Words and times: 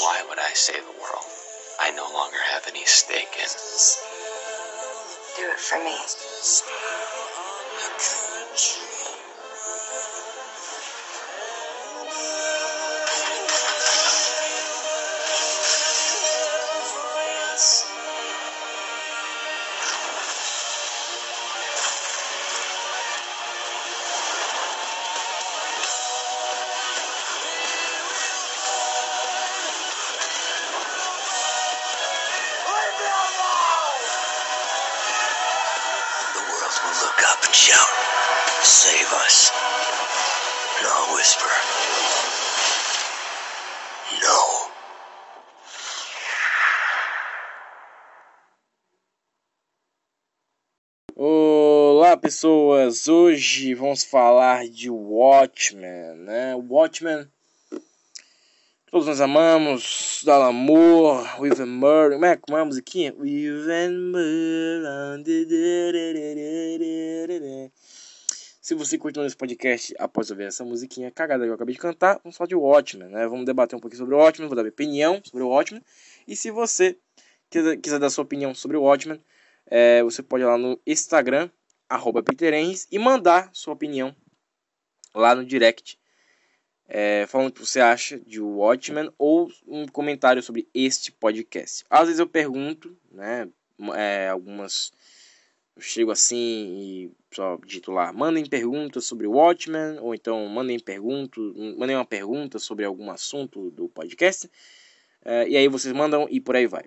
Why 0.00 0.22
would 0.28 0.38
I 0.38 0.52
save 0.54 0.84
the 0.84 0.92
world? 0.92 1.24
I 1.80 1.90
no 1.92 2.04
longer 2.12 2.38
have 2.52 2.66
any 2.68 2.84
stake 2.84 3.36
in. 3.38 3.48
Do 5.36 5.50
it 5.50 5.58
for 5.58 5.78
me. 5.78 5.96
Hoje 53.36 53.74
vamos 53.74 54.02
falar 54.02 54.66
de 54.66 54.88
Watchmen, 54.88 56.16
né? 56.24 56.54
Watchmen, 56.54 57.28
todos 58.90 59.06
nós 59.06 59.20
amamos, 59.20 60.22
do 60.24 60.32
Alan 60.32 60.52
Moore, 60.52 61.28
With 61.38 61.60
a 61.60 61.66
Murder, 61.66 62.12
como 62.12 62.24
é, 62.24 62.36
como 62.36 62.56
é 62.56 62.62
a 62.62 62.64
musiquinha? 62.64 63.14
With 63.14 63.70
a 63.70 63.90
Murder. 63.90 65.20
Se 68.62 68.74
você 68.74 68.96
curtiu 68.96 69.22
esse 69.26 69.36
podcast 69.36 69.94
após 69.98 70.30
ouvir 70.30 70.44
essa 70.44 70.64
musiquinha 70.64 71.10
cagada 71.10 71.44
que 71.44 71.50
eu 71.50 71.54
acabei 71.54 71.74
de 71.74 71.80
cantar, 71.80 72.18
vamos 72.24 72.38
falar 72.38 72.48
de 72.48 72.54
Watchmen, 72.54 73.10
né? 73.10 73.28
Vamos 73.28 73.44
debater 73.44 73.76
um 73.76 73.80
pouquinho 73.80 73.98
sobre 73.98 74.14
o 74.14 74.18
Watchmen, 74.18 74.48
vou 74.48 74.56
dar 74.56 74.62
minha 74.62 74.72
opinião 74.72 75.20
sobre 75.22 75.44
o 75.44 75.48
Watchmen, 75.48 75.82
e 76.26 76.34
se 76.34 76.50
você 76.50 76.96
quiser, 77.50 77.76
quiser 77.76 77.98
dar 77.98 78.08
sua 78.08 78.24
opinião 78.24 78.54
sobre 78.54 78.78
o 78.78 78.82
Watchmen, 78.82 79.20
é, 79.66 80.02
você 80.02 80.22
pode 80.22 80.42
ir 80.42 80.46
lá 80.46 80.56
no 80.56 80.80
Instagram, 80.86 81.50
arroba 81.88 82.22
Peterens, 82.22 82.86
e 82.90 82.98
mandar 82.98 83.50
sua 83.52 83.74
opinião 83.74 84.14
lá 85.14 85.34
no 85.34 85.44
direct, 85.44 85.98
é, 86.88 87.26
falando 87.26 87.48
o 87.48 87.52
que 87.52 87.60
você 87.60 87.80
acha 87.80 88.18
de 88.20 88.40
Watchmen 88.40 89.10
ou 89.18 89.50
um 89.66 89.86
comentário 89.86 90.42
sobre 90.42 90.68
este 90.72 91.10
podcast. 91.10 91.84
Às 91.90 92.06
vezes 92.06 92.18
eu 92.18 92.26
pergunto, 92.26 92.96
né, 93.10 93.48
é, 93.94 94.28
algumas... 94.28 94.92
Eu 95.74 95.82
chego 95.82 96.10
assim 96.10 96.36
e 96.36 97.12
só 97.30 97.58
digito 97.58 97.92
lá, 97.92 98.10
mandem 98.10 98.46
perguntas 98.46 99.04
sobre 99.04 99.26
Watchmen, 99.26 99.98
ou 100.00 100.14
então 100.14 100.48
mandem, 100.48 100.78
pergunto, 100.78 101.54
mandem 101.76 101.94
uma 101.94 102.04
pergunta 102.04 102.58
sobre 102.58 102.86
algum 102.86 103.10
assunto 103.10 103.70
do 103.72 103.86
podcast, 103.86 104.50
é, 105.22 105.46
e 105.46 105.54
aí 105.54 105.68
vocês 105.68 105.92
mandam 105.92 106.26
e 106.30 106.40
por 106.40 106.56
aí 106.56 106.66
vai. 106.66 106.84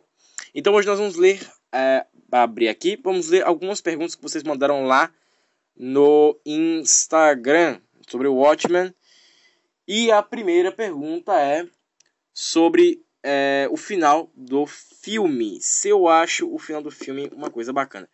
Então 0.56 0.74
hoje 0.74 0.88
nós 0.88 0.98
vamos 0.98 1.18
ler 1.18 1.40
é, 1.72 2.04
abrir 2.32 2.70
aqui, 2.70 3.00
vamos 3.04 3.30
ler 3.30 3.46
algumas 3.46 3.82
perguntas 3.82 4.16
que 4.16 4.22
vocês 4.22 4.44
mandaram 4.44 4.86
lá 4.86 5.12
no 5.76 6.40
Instagram 6.46 7.80
sobre 8.08 8.28
o 8.28 8.36
Watchmen. 8.36 8.94
E 9.88 10.12
a 10.12 10.22
primeira 10.22 10.72
pergunta 10.72 11.34
é 11.40 11.68
sobre 12.34 13.04
é, 13.24 13.68
o 13.72 13.78
final 13.78 14.32
do 14.36 14.66
filme. 14.66 15.60
Se 15.62 15.90
eu 15.90 16.08
acho 16.08 16.54
o 16.54 16.60
final 16.60 16.82
do 16.82 16.92
filme 16.92 17.30
uma 17.34 17.50
coisa 17.50 17.74
bacana. 17.74 18.10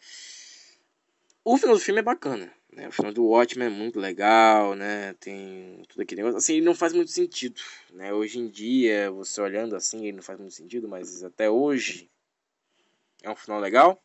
O 1.44 1.58
final 1.58 1.75
do 1.75 1.81
filme 1.81 2.00
é 2.00 2.04
bacana. 2.04 2.52
Né? 2.72 2.88
O 2.88 2.92
final 2.92 3.14
do 3.14 3.25
Watchmen 3.25 3.68
é 3.68 3.70
muito 3.70 4.00
legal, 4.00 4.75
né? 4.75 5.14
Tem 5.20 5.81
tudo 5.88 6.02
aquele 6.02 6.22
negócio. 6.22 6.38
Assim, 6.38 6.56
ele 6.56 6.66
não 6.66 6.75
faz 6.75 6.92
muito 6.92 7.12
sentido. 7.12 7.62
Né? 7.94 8.14
Hoje 8.14 8.40
em 8.40 8.50
dia, 8.50 9.09
você 9.12 9.40
olhando 9.42 9.75
assim, 9.75 10.00
ele 10.06 10.18
não 10.18 10.24
faz 10.24 10.40
muito 10.40 10.54
sentido, 10.54 10.88
mas 10.88 11.24
até 11.24 11.50
hoje 11.50 12.09
é 13.24 13.30
um 13.30 13.36
final 13.36 13.59
legal. 13.59 14.02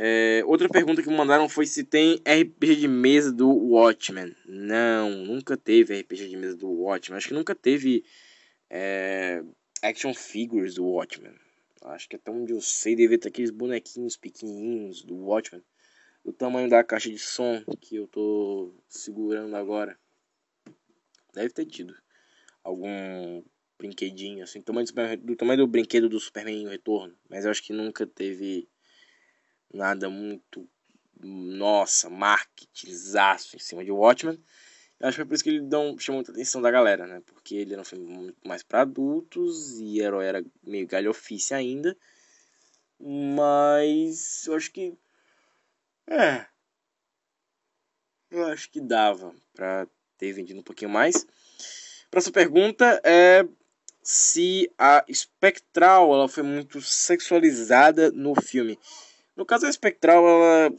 É, 0.00 0.44
outra 0.46 0.68
pergunta 0.68 1.02
que 1.02 1.08
me 1.08 1.16
mandaram 1.16 1.48
foi 1.48 1.66
se 1.66 1.82
tem 1.82 2.22
RPG 2.24 2.76
de 2.76 2.86
mesa 2.86 3.32
do 3.32 3.50
Watchmen. 3.50 4.32
Não, 4.46 5.10
nunca 5.10 5.56
teve 5.56 5.98
RPG 5.98 6.28
de 6.28 6.36
mesa 6.36 6.56
do 6.56 6.70
Watchmen. 6.70 7.16
Acho 7.16 7.26
que 7.26 7.34
nunca 7.34 7.52
teve 7.52 8.04
é, 8.70 9.42
action 9.82 10.14
figures 10.14 10.76
do 10.76 10.84
Watchmen. 10.84 11.34
Acho 11.82 12.08
que 12.08 12.14
até 12.14 12.30
onde 12.30 12.52
eu 12.52 12.60
sei 12.60 12.94
deve 12.94 13.18
ter 13.18 13.26
aqueles 13.26 13.50
bonequinhos 13.50 14.16
pequenininhos 14.16 15.02
do 15.02 15.16
Watchmen. 15.16 15.64
Do 16.24 16.32
tamanho 16.32 16.68
da 16.68 16.84
caixa 16.84 17.10
de 17.10 17.18
som 17.18 17.60
que 17.80 17.96
eu 17.96 18.06
tô 18.06 18.72
segurando 18.88 19.56
agora. 19.56 19.98
Deve 21.34 21.50
ter 21.50 21.66
tido 21.66 21.92
algum 22.62 23.42
brinquedinho, 23.76 24.44
assim, 24.44 24.60
do 24.60 24.64
tamanho 24.64 24.86
do, 24.86 25.26
do 25.26 25.34
tamanho 25.34 25.58
do 25.58 25.66
brinquedo 25.66 26.08
do 26.08 26.20
Superman 26.20 26.62
no 26.62 26.70
Retorno. 26.70 27.18
Mas 27.28 27.44
eu 27.44 27.50
acho 27.50 27.64
que 27.64 27.72
nunca 27.72 28.06
teve 28.06 28.68
nada 29.72 30.08
muito, 30.08 30.68
nossa, 31.20 32.08
marketingzaço 32.08 33.56
em 33.56 33.58
cima 33.58 33.84
de 33.84 33.90
Watchmen. 33.90 34.38
Eu 35.00 35.08
acho 35.08 35.16
que 35.16 35.22
foi 35.22 35.28
por 35.28 35.34
isso 35.34 35.44
que 35.44 35.50
ele 35.50 35.60
não 35.60 35.96
chamou 35.98 36.18
muita 36.18 36.32
atenção 36.32 36.60
da 36.60 36.70
galera, 36.70 37.06
né? 37.06 37.22
Porque 37.24 37.54
ele 37.54 37.72
era 37.72 37.82
um 37.82 37.84
filme 37.84 38.04
muito 38.04 38.48
mais 38.48 38.62
para 38.62 38.80
adultos 38.80 39.78
e 39.78 40.00
herói 40.00 40.26
era 40.26 40.44
meio 40.62 40.88
galhofice 40.88 41.54
ainda. 41.54 41.96
Mas 42.98 44.46
eu 44.46 44.54
acho 44.54 44.72
que. 44.72 44.96
É. 46.08 46.46
Eu 48.30 48.46
acho 48.46 48.70
que 48.70 48.80
dava 48.80 49.32
pra 49.54 49.86
ter 50.16 50.32
vendido 50.32 50.58
um 50.58 50.64
pouquinho 50.64 50.90
mais. 50.90 51.24
Próxima 52.10 52.32
pergunta 52.32 53.00
é 53.04 53.46
se 54.02 54.70
a 54.76 55.04
Spectral 55.12 56.12
ela 56.12 56.28
foi 56.28 56.42
muito 56.42 56.80
sexualizada 56.80 58.10
no 58.10 58.34
filme. 58.34 58.78
No 59.38 59.46
caso, 59.46 59.66
a 59.66 59.72
Spectral 59.72 60.24
ela, 60.26 60.76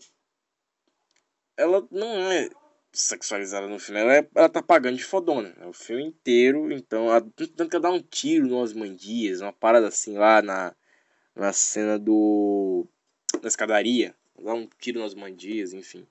ela 1.56 1.88
não 1.90 2.30
é 2.30 2.50
sexualizada 2.92 3.68
no 3.68 3.80
filme, 3.80 4.02
ela, 4.02 4.18
é, 4.18 4.30
ela 4.36 4.50
tá 4.50 4.62
pagando 4.62 4.98
de 4.98 5.04
fodona. 5.06 5.56
É 5.62 5.66
o 5.66 5.72
filme 5.72 6.04
inteiro, 6.04 6.70
então, 6.70 7.08
tanto 7.56 7.70
que 7.70 7.76
ela 7.78 7.84
dá 7.84 7.90
um 7.90 8.02
tiro 8.02 8.48
no 8.48 8.58
Osmandias, 8.58 9.40
uma 9.40 9.54
parada 9.54 9.88
assim 9.88 10.18
lá 10.18 10.42
na, 10.42 10.76
na 11.34 11.54
cena 11.54 11.98
do. 11.98 12.86
da 13.42 13.48
escadaria. 13.48 14.14
Dá 14.38 14.54
um 14.54 14.68
tiro 14.78 15.00
no 15.00 15.06
Osmandias, 15.06 15.72
enfim. 15.72 16.06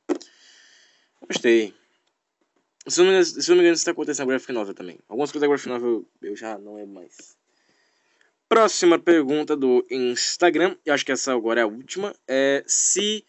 Gostei. 1.20 1.74
Se 2.86 3.02
não, 3.02 3.12
me, 3.12 3.24
se 3.26 3.46
não 3.50 3.56
me 3.56 3.60
engano, 3.60 3.74
isso 3.74 3.84
tá 3.84 3.90
acontecendo 3.90 4.26
na 4.26 4.32
Graphic 4.32 4.52
Novel 4.54 4.72
também. 4.72 4.98
Algumas 5.06 5.30
coisas 5.30 5.42
da 5.42 5.48
Graphic 5.48 5.68
Novel 5.68 6.08
eu 6.22 6.34
já 6.34 6.56
não 6.56 6.76
lembro 6.76 6.94
mais. 6.94 7.37
Próxima 8.48 8.98
pergunta 8.98 9.54
do 9.54 9.86
Instagram, 9.90 10.74
eu 10.86 10.94
acho 10.94 11.04
que 11.04 11.12
essa 11.12 11.34
agora 11.34 11.60
é 11.60 11.64
a 11.64 11.66
última, 11.66 12.14
é 12.26 12.64
se 12.66 13.22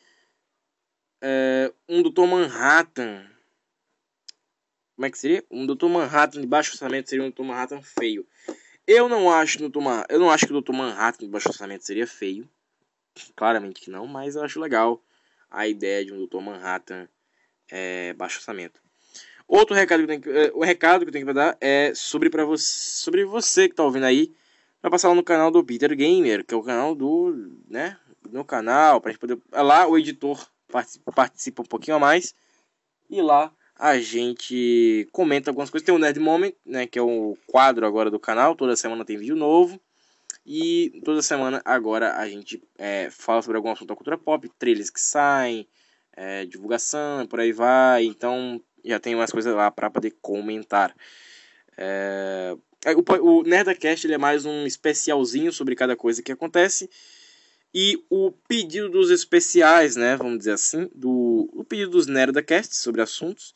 é, 1.21 1.73
um 1.89 2.01
Dr. 2.01 2.25
Manhattan. 2.25 3.25
Como 4.95 5.05
é 5.05 5.11
que 5.11 5.19
seria? 5.19 5.43
Um 5.51 5.65
Dr. 5.65 5.87
Manhattan 5.87 6.39
de 6.39 6.47
baixo 6.47 6.71
orçamento 6.71 7.09
seria 7.09 7.25
um 7.25 7.31
Dr. 7.31 7.43
Manhattan 7.43 7.81
feio. 7.81 8.25
Eu 8.87 9.09
não 9.09 9.29
acho. 9.29 9.59
Man, 9.81 10.05
eu 10.09 10.19
não 10.19 10.31
acho 10.31 10.47
que 10.47 10.53
o 10.53 10.61
Dr. 10.61 10.73
Manhattan 10.73 11.25
de 11.25 11.31
baixo 11.31 11.49
orçamento 11.49 11.85
seria 11.85 12.07
feio. 12.07 12.49
Claramente 13.35 13.81
que 13.81 13.91
não, 13.91 14.07
mas 14.07 14.35
eu 14.35 14.43
acho 14.43 14.59
legal 14.59 15.03
a 15.51 15.67
ideia 15.67 16.05
de 16.05 16.13
um 16.13 16.25
Dr. 16.25 16.39
Manhattan 16.39 17.09
é, 17.69 18.13
baixo 18.13 18.37
orçamento. 18.37 18.79
Outro 19.47 19.75
recado 19.75 19.99
que 19.99 20.03
eu 20.03 20.07
tenho 20.07 20.21
que, 20.21 20.29
é, 20.29 20.51
o 20.53 20.63
recado 20.63 21.01
que 21.01 21.09
eu 21.09 21.13
tenho 21.13 21.25
que 21.25 21.33
dar 21.33 21.57
é 21.59 21.91
sobre 21.93 22.29
para 22.29 22.45
você, 22.45 22.65
sobre 22.65 23.25
você 23.25 23.67
que 23.67 23.73
está 23.73 23.83
ouvindo 23.83 24.05
aí, 24.05 24.33
para 24.81 24.91
passar 24.91 25.09
lá 25.09 25.15
no 25.15 25.23
canal 25.23 25.51
do 25.51 25.63
Peter 25.63 25.95
Gamer, 25.95 26.45
que 26.45 26.53
é 26.53 26.57
o 26.57 26.63
canal 26.63 26.95
do, 26.95 27.33
né, 27.67 27.97
no 28.31 28.43
canal, 28.45 29.01
para 29.01 29.11
gente 29.11 29.19
poder 29.19 29.39
lá 29.51 29.87
o 29.87 29.97
editor 29.97 30.45
participa, 31.15 31.61
um 31.61 31.65
pouquinho 31.65 31.97
a 31.97 31.99
mais 31.99 32.33
e 33.09 33.21
lá 33.21 33.51
a 33.75 33.97
gente 33.97 35.07
comenta 35.11 35.49
algumas 35.49 35.69
coisas. 35.69 35.85
Tem 35.85 35.95
o 35.95 35.97
Nerd 35.97 36.19
Moment, 36.19 36.53
né, 36.65 36.85
que 36.85 36.99
é 36.99 37.01
o 37.01 37.37
quadro 37.47 37.85
agora 37.85 38.11
do 38.11 38.19
canal, 38.19 38.55
toda 38.55 38.75
semana 38.75 39.05
tem 39.05 39.17
vídeo 39.17 39.37
novo. 39.37 39.79
E 40.45 41.01
toda 41.05 41.21
semana 41.21 41.61
agora 41.63 42.17
a 42.17 42.27
gente 42.27 42.61
é, 42.77 43.09
fala 43.09 43.41
sobre 43.41 43.57
algum 43.57 43.71
assunto 43.71 43.87
da 43.87 43.95
cultura 43.95 44.17
pop, 44.17 44.49
trailers 44.57 44.89
que 44.89 44.99
saem, 44.99 45.67
é, 46.13 46.45
divulgação, 46.45 47.25
por 47.27 47.39
aí 47.39 47.51
vai. 47.51 48.05
Então 48.05 48.61
já 48.83 48.99
tem 48.99 49.15
umas 49.15 49.31
coisas 49.31 49.53
lá 49.55 49.71
para 49.71 49.89
poder 49.89 50.15
comentar. 50.21 50.93
É, 51.77 52.55
É, 52.57 52.57
o, 52.85 53.39
o 53.39 53.43
Nerdcast 53.43 54.07
ele 54.07 54.13
é 54.13 54.17
mais 54.17 54.45
um 54.45 54.65
especialzinho 54.65 55.51
sobre 55.51 55.75
cada 55.75 55.95
coisa 55.95 56.23
que 56.23 56.31
acontece. 56.31 56.89
E 57.73 58.03
o 58.09 58.31
pedido 58.47 58.89
dos 58.89 59.11
especiais, 59.11 59.95
né? 59.95 60.15
Vamos 60.15 60.39
dizer 60.39 60.53
assim, 60.53 60.89
do 60.95 61.49
o 61.53 61.63
pedido 61.63 61.91
dos 61.91 62.07
Nerdcast 62.07 62.75
sobre 62.75 63.01
assuntos 63.01 63.53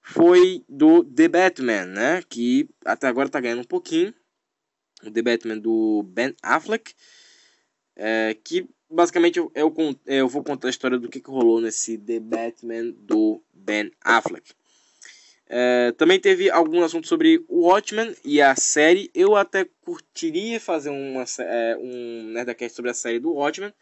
foi 0.00 0.64
do 0.68 1.04
The 1.04 1.28
Batman, 1.28 1.84
né? 1.86 2.22
Que 2.28 2.68
até 2.84 3.06
agora 3.06 3.28
tá 3.28 3.40
ganhando 3.40 3.60
um 3.60 3.64
pouquinho. 3.64 4.14
O 5.04 5.10
The 5.10 5.22
Batman 5.22 5.58
do 5.58 6.02
Ben 6.04 6.34
Affleck. 6.42 6.94
É, 7.94 8.36
que 8.42 8.66
basicamente 8.88 9.38
eu, 9.38 9.52
eu, 9.54 9.74
eu, 10.06 10.28
vou 10.28 10.42
contar 10.42 10.68
a 10.68 10.70
história 10.70 10.98
do 10.98 11.08
que, 11.08 11.20
que 11.20 11.30
rolou 11.30 11.60
nesse 11.60 11.98
The 11.98 12.20
Batman 12.20 12.94
do 12.96 13.42
Ben 13.52 13.92
Affleck. 14.00 14.54
É, 15.48 15.92
também 15.92 16.20
teve 16.20 16.50
algum 16.50 16.82
assunto 16.82 17.08
sobre 17.08 17.42
o 17.48 17.68
Watchmen 17.68 18.14
e 18.24 18.40
a 18.40 18.54
série. 18.54 19.10
Eu 19.14 19.34
até 19.34 19.66
curtiria 19.82 20.60
fazer 20.60 20.90
uma, 20.90 21.24
é, 21.38 21.76
um 21.80 22.24
Nerdcast 22.32 22.76
sobre 22.76 22.90
a 22.90 22.94
série 22.94 23.18
do 23.18 23.32
Watchmen, 23.32 23.72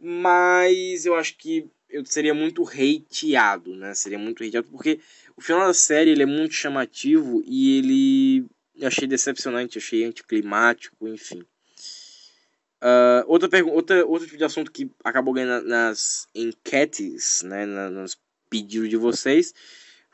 mas 0.00 1.04
eu 1.04 1.14
acho 1.14 1.36
que 1.36 1.68
eu 1.90 2.04
seria 2.04 2.32
muito 2.32 2.66
hateado, 2.66 3.76
né? 3.76 3.94
Seria 3.94 4.18
muito 4.18 4.42
hateado 4.42 4.68
porque 4.70 4.98
o 5.36 5.40
final 5.40 5.66
da 5.66 5.74
série 5.74 6.10
ele 6.10 6.22
é 6.22 6.26
muito 6.26 6.54
chamativo 6.54 7.42
e 7.46 7.78
ele 7.78 8.46
eu 8.74 8.88
achei 8.88 9.06
decepcionante, 9.06 9.78
achei 9.78 10.04
anticlimático, 10.04 11.08
enfim. 11.08 11.44
Uh, 12.82 13.24
outra, 13.26 13.48
outra, 13.64 14.06
outro 14.06 14.26
tipo 14.26 14.36
de 14.38 14.44
assunto 14.44 14.70
que 14.70 14.90
acabou 15.02 15.32
ganhando 15.32 15.66
nas 15.66 16.28
enquetes, 16.34 17.42
né, 17.42 17.64
nos 17.64 18.18
pedidos 18.50 18.90
de 18.90 18.96
vocês, 18.96 19.54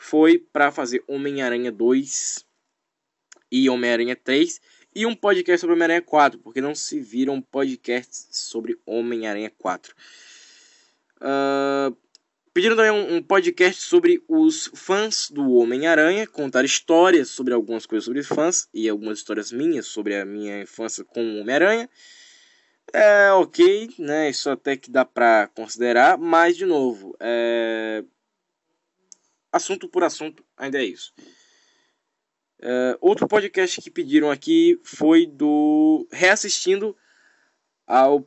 foi 0.02 0.36
para 0.36 0.72
fazer 0.72 1.02
Homem-Aranha 1.06 1.70
2 1.70 2.44
e 3.52 3.70
Homem-Aranha 3.70 4.16
3 4.16 4.60
e 4.92 5.06
um 5.06 5.14
podcast 5.14 5.60
sobre 5.60 5.74
Homem-Aranha 5.74 6.02
4, 6.02 6.40
porque 6.40 6.60
não 6.60 6.74
se 6.74 6.98
viram 6.98 7.40
podcasts 7.40 8.26
sobre 8.32 8.76
Homem-Aranha 8.84 9.50
4. 9.56 9.94
Uh, 11.18 11.96
pediram 12.52 12.74
também 12.74 12.90
um, 12.90 13.14
um, 13.14 13.22
podcast 13.22 13.80
sobre 13.80 14.20
os 14.26 14.72
fãs 14.74 15.30
do 15.30 15.52
Homem-Aranha, 15.52 16.26
contar 16.26 16.64
histórias 16.64 17.28
sobre 17.30 17.54
algumas 17.54 17.86
coisas 17.86 18.04
sobre 18.04 18.24
fãs 18.24 18.68
e 18.74 18.88
algumas 18.88 19.18
histórias 19.18 19.52
minhas 19.52 19.86
sobre 19.86 20.16
a 20.16 20.24
minha 20.24 20.62
infância 20.62 21.04
com 21.04 21.24
o 21.24 21.40
Homem-Aranha. 21.40 21.88
É 22.92 23.30
ok, 23.30 23.94
né? 24.00 24.30
Isso 24.30 24.50
até 24.50 24.76
que 24.76 24.90
dá 24.90 25.04
pra 25.04 25.48
considerar, 25.54 26.18
mas 26.18 26.56
de 26.56 26.66
novo, 26.66 27.16
é 27.20 28.02
assunto 29.52 29.88
por 29.88 30.02
assunto, 30.02 30.44
ainda 30.56 30.80
é 30.80 30.84
isso. 30.84 31.12
Uh, 32.60 32.96
outro 33.00 33.28
podcast 33.28 33.80
que 33.80 33.90
pediram 33.90 34.30
aqui 34.30 34.80
foi 34.82 35.26
do 35.26 36.08
Reassistindo 36.10 36.96
ao 37.86 38.26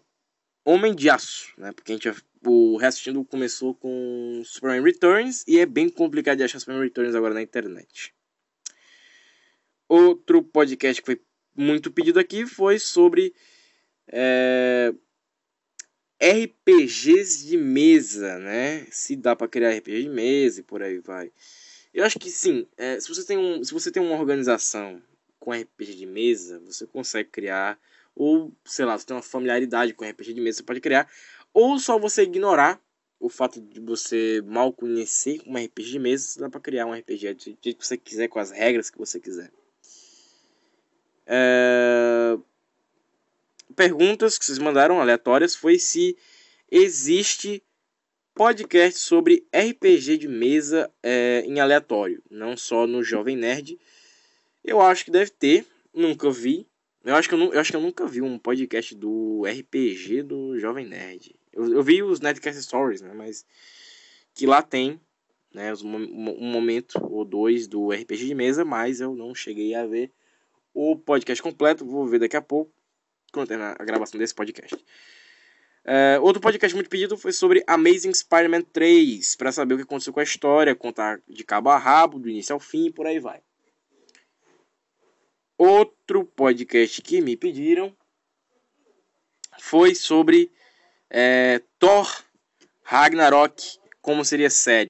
Homem 0.64 0.94
de 0.94 1.10
Aço, 1.10 1.54
né? 1.58 1.72
Porque 1.72 1.92
a 1.92 1.96
gente 1.96 2.10
o 2.46 2.78
Reassistindo 2.78 3.26
começou 3.26 3.74
com 3.74 4.42
Superman 4.46 4.84
Returns 4.84 5.44
e 5.48 5.58
é 5.58 5.66
bem 5.66 5.90
complicado 5.90 6.38
de 6.38 6.44
achar 6.44 6.60
Superman 6.60 6.84
Returns 6.84 7.16
agora 7.16 7.34
na 7.34 7.42
internet. 7.42 8.14
Outro 9.88 10.44
podcast 10.44 11.02
que 11.02 11.06
foi 11.06 11.22
muito 11.56 11.92
pedido 11.92 12.20
aqui 12.20 12.46
foi 12.46 12.78
sobre 12.78 13.34
é, 14.08 14.94
RPGs 16.20 17.46
de 17.46 17.58
mesa, 17.58 18.38
né? 18.40 18.88
Se 18.92 19.16
dá 19.16 19.36
para 19.36 19.48
criar 19.48 19.72
RPG 19.72 20.04
de 20.04 20.10
mesa 20.10 20.60
e 20.62 20.64
por 20.64 20.82
aí 20.82 21.00
vai. 21.00 21.32
Eu 21.94 22.06
acho 22.06 22.18
que 22.20 22.30
sim. 22.30 22.68
É, 22.78 23.00
se, 23.00 23.08
você 23.08 23.26
tem 23.26 23.38
um, 23.38 23.64
se 23.64 23.74
você 23.74 23.92
tem 23.92 24.02
uma 24.02 24.18
organização 24.18 25.02
com 25.40 25.52
RPG 25.52 25.96
de 25.96 26.06
mesa, 26.06 26.60
você 26.60 26.86
consegue 26.88 27.30
criar. 27.30 27.80
Ou, 28.16 28.52
sei 28.64 28.86
lá, 28.86 28.98
você 28.98 29.06
tem 29.06 29.16
uma 29.16 29.22
familiaridade 29.22 29.94
com 29.94 30.06
RPG 30.06 30.34
de 30.34 30.42
mesa, 30.42 30.58
você 30.58 30.64
pode 30.64 30.82
criar. 30.82 31.10
Ou 31.54 31.78
só 31.80 32.00
você 32.00 32.24
ignorar 32.24 32.82
o 33.20 33.30
fato 33.30 33.60
de 33.60 33.80
você 33.80 34.42
mal 34.46 34.72
conhecer 34.72 35.42
uma 35.46 35.60
RPG 35.60 35.92
de 35.92 36.00
mesa, 36.00 36.26
você 36.26 36.40
dá 36.40 36.50
para 36.50 36.60
criar 36.60 36.86
um 36.86 36.94
RPG 36.94 37.34
do 37.34 37.44
jeito 37.44 37.78
que 37.78 37.86
você 37.86 37.98
quiser, 37.98 38.28
com 38.28 38.40
as 38.40 38.52
regras 38.52 38.90
que 38.90 38.98
você 38.98 39.20
quiser. 39.20 39.52
É 41.26 42.38
perguntas 43.76 44.38
que 44.38 44.46
vocês 44.46 44.58
mandaram 44.58 45.02
aleatórias 45.02 45.56
foi 45.56 45.78
se 45.78 46.18
existe 46.72 47.62
podcast 48.34 49.00
sobre 49.00 49.46
RPG 49.54 50.18
de 50.18 50.28
mesa 50.28 50.92
é, 51.02 51.44
em 51.46 51.60
aleatório, 51.60 52.22
não 52.30 52.58
só 52.58 52.86
no 52.86 53.04
Jovem 53.04 53.38
Nerd. 53.38 53.80
Eu 54.64 54.82
acho 54.82 55.06
que 55.06 55.12
deve 55.12 55.32
ter, 55.32 55.66
nunca 55.94 56.30
vi. 56.30 56.68
Eu 57.04 57.16
acho 57.16 57.30
que 57.30 57.36
eu, 57.36 57.54
eu 57.54 57.60
acho 57.60 57.72
que 57.72 57.78
eu 57.78 57.82
nunca 57.82 58.06
vi 58.08 58.22
um 58.22 58.38
podcast 58.38 58.96
do 58.96 59.44
RPG 59.46 60.24
do 60.24 60.60
Jovem 60.60 60.86
Nerd. 60.86 61.36
Eu, 61.54 61.72
eu 61.72 61.84
vi 61.84 62.04
os 62.04 62.20
Nerdcast 62.20 62.62
Stories, 62.64 63.02
né, 63.02 63.14
mas 63.14 63.46
que 64.34 64.46
lá 64.46 64.62
tem 64.62 65.00
né, 65.54 65.74
um 65.82 66.52
momento 66.52 66.96
ou 67.02 67.24
dois 67.24 67.68
do 67.68 67.92
RPG 67.92 68.28
de 68.28 68.36
mesa, 68.36 68.66
mas 68.66 69.00
eu 69.00 69.16
não 69.16 69.34
cheguei 69.34 69.74
a 69.74 69.86
ver 69.86 70.12
o 70.74 70.98
podcast 70.98 71.42
completo, 71.42 71.86
vou 71.86 72.06
ver 72.06 72.20
daqui 72.20 72.36
a 72.36 72.42
pouco 72.42 72.75
quando 73.36 73.48
terminar 73.48 73.76
a 73.78 73.86
gravação 73.86 74.20
desse 74.20 74.34
podcast. 74.34 74.76
Uh, 74.76 76.20
outro 76.22 76.42
podcast 76.42 76.74
muito 76.74 76.90
pedido 76.90 77.16
foi 77.16 77.32
sobre 77.32 77.64
Amazing 77.68 78.14
Spider-Man 78.14 78.62
3, 78.62 79.36
para 79.36 79.52
saber 79.52 79.76
o 79.76 79.78
que 79.78 79.84
aconteceu 79.84 80.12
com 80.12 80.20
a 80.20 80.24
história, 80.24 80.74
contar 80.74 81.22
de 81.28 81.44
cabo 81.44 81.70
a 81.70 81.78
rabo, 81.78 82.18
do 82.18 82.28
início 82.28 82.54
ao 82.54 82.60
fim 82.60 82.88
e 82.88 82.92
por 82.92 83.06
aí 83.06 83.20
vai. 83.20 83.40
Outro 85.58 86.26
podcast 86.26 87.02
que 87.02 87.22
me 87.22 87.38
pediram 87.38 87.96
foi 89.60 89.94
sobre 89.94 90.52
é, 91.10 91.62
Thor 91.78 92.12
Ragnarok, 92.84 93.78
como 94.02 94.26
seria 94.26 94.50
série. 94.50 94.90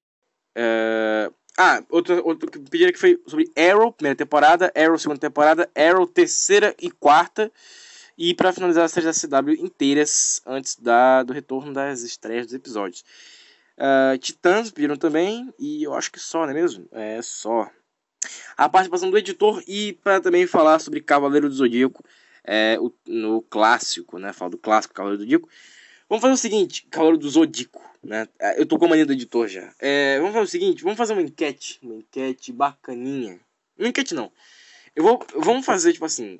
Uh, 0.57 1.33
ah, 1.57 1.83
outro, 1.89 2.21
outro 2.25 2.51
que 2.51 2.59
pediram 2.59 2.91
que 2.91 2.99
foi 2.99 3.21
sobre 3.27 3.51
Arrow, 3.55 3.91
primeira 3.91 4.15
temporada, 4.15 4.71
Arrow, 4.75 4.97
segunda 4.97 5.19
temporada, 5.19 5.69
Arrow, 5.75 6.05
terceira 6.05 6.75
e 6.81 6.91
quarta. 6.91 7.51
E 8.17 8.33
para 8.33 8.53
finalizar 8.53 8.85
as 8.85 8.91
séries 8.91 9.21
da 9.21 9.41
CW 9.41 9.53
inteiras 9.53 10.41
antes 10.45 10.75
da, 10.77 11.23
do 11.23 11.33
retorno 11.33 11.73
das 11.73 12.01
estreias 12.01 12.47
dos 12.47 12.55
episódios. 12.55 13.03
Uh, 13.77 14.17
Titãs 14.17 14.71
viram 14.71 14.95
também, 14.95 15.53
e 15.59 15.83
eu 15.83 15.93
acho 15.93 16.11
que 16.11 16.19
só, 16.19 16.43
não 16.43 16.51
é 16.51 16.53
mesmo? 16.53 16.87
É 16.91 17.21
só. 17.21 17.69
A 18.55 18.69
participação 18.69 19.11
do 19.11 19.17
editor 19.17 19.61
e 19.67 19.93
para 20.01 20.21
também 20.21 20.47
falar 20.47 20.79
sobre 20.79 21.01
Cavaleiro 21.01 21.49
do 21.49 21.55
Zodíaco, 21.55 22.03
é, 22.43 22.77
o, 22.79 22.93
no 23.05 23.41
clássico, 23.41 24.17
né? 24.17 24.31
Falo 24.31 24.51
do 24.51 24.57
clássico 24.57 24.93
Cavaleiro 24.93 25.17
do 25.17 25.23
Zodíaco. 25.23 25.49
Vamos 26.07 26.21
fazer 26.21 26.33
o 26.33 26.37
seguinte, 26.37 26.87
Cavaleiro 26.89 27.17
do 27.17 27.29
Zodíaco, 27.29 27.81
né? 28.01 28.27
É, 28.39 28.61
eu 28.61 28.65
tô 28.65 28.77
com 28.77 28.85
a 28.85 28.89
mania 28.89 29.05
do 29.05 29.13
editor 29.13 29.47
já. 29.47 29.73
É, 29.79 30.17
vamos 30.19 30.33
fazer 30.33 30.45
o 30.45 30.49
seguinte, 30.49 30.83
vamos 30.83 30.97
fazer 30.97 31.13
uma 31.13 31.21
enquete, 31.21 31.79
uma 31.83 31.95
enquete 31.95 32.51
bacaninha. 32.53 33.39
Uma 33.77 33.89
enquete 33.89 34.13
não. 34.13 34.31
Eu 34.95 35.03
vou, 35.03 35.25
vamos 35.35 35.65
fazer 35.65 35.91
tipo 35.91 36.05
assim, 36.05 36.39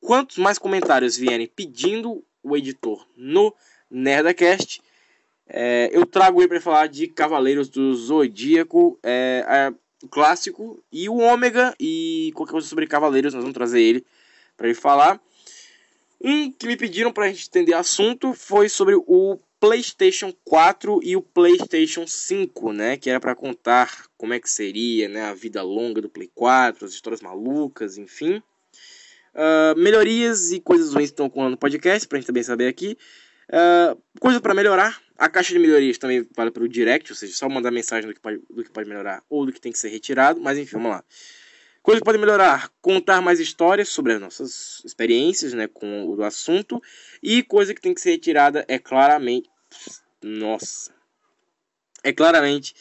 Quantos 0.00 0.38
mais 0.38 0.58
comentários 0.58 1.16
vierem 1.16 1.46
pedindo 1.46 2.24
o 2.42 2.56
editor 2.56 3.06
no 3.16 3.54
Nerdcast, 3.90 4.80
é, 5.48 5.90
eu 5.92 6.04
trago 6.04 6.40
ele 6.40 6.48
para 6.48 6.60
falar 6.60 6.86
de 6.88 7.06
Cavaleiros 7.06 7.68
do 7.68 7.94
Zodíaco, 7.94 8.98
é, 9.02 9.44
é, 9.48 9.74
o 10.02 10.08
clássico 10.08 10.82
e 10.92 11.08
o 11.08 11.16
Ômega 11.16 11.74
e 11.78 12.32
qualquer 12.34 12.52
coisa 12.52 12.66
sobre 12.66 12.86
Cavaleiros, 12.86 13.34
nós 13.34 13.42
vamos 13.42 13.54
trazer 13.54 13.80
ele 13.80 14.04
para 14.56 14.66
ele 14.66 14.74
falar. 14.74 15.20
Um 16.20 16.50
que 16.50 16.66
me 16.66 16.76
pediram 16.76 17.12
para 17.12 17.26
a 17.26 17.28
gente 17.28 17.48
entender 17.48 17.74
assunto 17.74 18.32
foi 18.32 18.68
sobre 18.68 18.94
o 18.94 19.38
PlayStation 19.60 20.32
4 20.44 21.00
e 21.02 21.16
o 21.16 21.22
PlayStation 21.22 22.06
5, 22.06 22.72
né? 22.72 22.96
Que 22.96 23.10
era 23.10 23.20
para 23.20 23.34
contar 23.34 24.06
como 24.16 24.34
é 24.34 24.40
que 24.40 24.50
seria, 24.50 25.08
né? 25.08 25.22
A 25.22 25.34
vida 25.34 25.62
longa 25.62 26.00
do 26.00 26.08
Play 26.08 26.30
4, 26.34 26.86
as 26.86 26.92
histórias 26.92 27.20
malucas, 27.20 27.98
enfim. 27.98 28.42
Uh, 29.36 29.78
melhorias 29.78 30.50
e 30.50 30.58
coisas 30.58 30.94
ruins 30.94 31.10
estão 31.10 31.26
ocorrendo 31.26 31.50
no 31.50 31.56
podcast, 31.58 32.08
pra 32.08 32.18
gente 32.18 32.26
também 32.26 32.42
saber 32.42 32.68
aqui. 32.68 32.96
Uh, 33.50 34.00
coisa 34.18 34.40
para 34.40 34.54
melhorar. 34.54 34.98
A 35.18 35.28
caixa 35.28 35.52
de 35.52 35.58
melhorias 35.58 35.98
também 35.98 36.26
vale 36.34 36.50
para 36.50 36.62
o 36.62 36.68
direct, 36.68 37.12
ou 37.12 37.16
seja, 37.16 37.34
só 37.34 37.48
mandar 37.48 37.70
mensagem 37.70 38.08
do 38.08 38.14
que, 38.14 38.20
pode, 38.20 38.40
do 38.48 38.64
que 38.64 38.70
pode 38.70 38.88
melhorar 38.88 39.22
ou 39.28 39.44
do 39.44 39.52
que 39.52 39.60
tem 39.60 39.72
que 39.72 39.78
ser 39.78 39.88
retirado. 39.88 40.40
Mas 40.40 40.56
enfim, 40.56 40.72
vamos 40.72 40.90
lá. 40.90 41.04
Coisa 41.82 42.00
que 42.00 42.04
pode 42.04 42.18
melhorar: 42.18 42.70
contar 42.80 43.20
mais 43.20 43.38
histórias 43.38 43.90
sobre 43.90 44.14
as 44.14 44.20
nossas 44.20 44.82
experiências 44.84 45.52
né, 45.52 45.66
com 45.66 46.06
o 46.06 46.22
assunto. 46.22 46.82
E 47.22 47.42
coisa 47.42 47.74
que 47.74 47.80
tem 47.80 47.92
que 47.92 48.00
ser 48.00 48.12
retirada 48.12 48.64
é 48.68 48.78
claramente. 48.78 49.50
Nossa! 50.22 50.94
É 52.02 52.12
claramente 52.12 52.74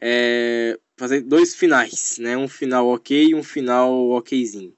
é, 0.00 0.78
fazer 0.96 1.22
dois 1.22 1.54
finais, 1.54 2.18
né? 2.18 2.36
Um 2.36 2.48
final 2.48 2.88
ok 2.88 3.28
e 3.28 3.34
um 3.34 3.42
final 3.42 4.10
okzinho 4.10 4.74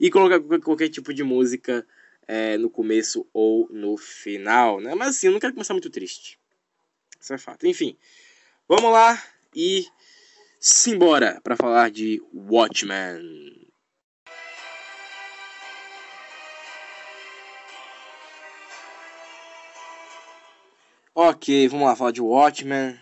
e 0.00 0.10
colocar 0.10 0.40
qualquer 0.60 0.88
tipo 0.88 1.12
de 1.12 1.22
música 1.22 1.86
é, 2.26 2.56
no 2.58 2.70
começo 2.70 3.26
ou 3.32 3.68
no 3.70 3.96
final, 3.96 4.80
né? 4.80 4.94
Mas 4.94 5.16
assim, 5.16 5.28
eu 5.28 5.32
não 5.32 5.40
quero 5.40 5.52
começar 5.52 5.74
muito 5.74 5.90
triste. 5.90 6.38
Isso 7.20 7.32
é 7.32 7.38
fato. 7.38 7.66
Enfim, 7.66 7.96
vamos 8.68 8.92
lá 8.92 9.22
e 9.54 9.86
simbora 10.60 11.40
para 11.42 11.56
falar 11.56 11.90
de 11.90 12.22
Watchmen. 12.32 13.66
Ok, 21.14 21.68
vamos 21.68 21.86
lá 21.86 21.96
falar 21.96 22.10
de 22.10 22.20
Watchmen, 22.20 23.00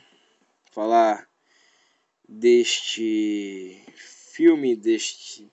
falar 0.70 1.28
deste 2.28 3.82
filme, 3.96 4.76
deste 4.76 5.50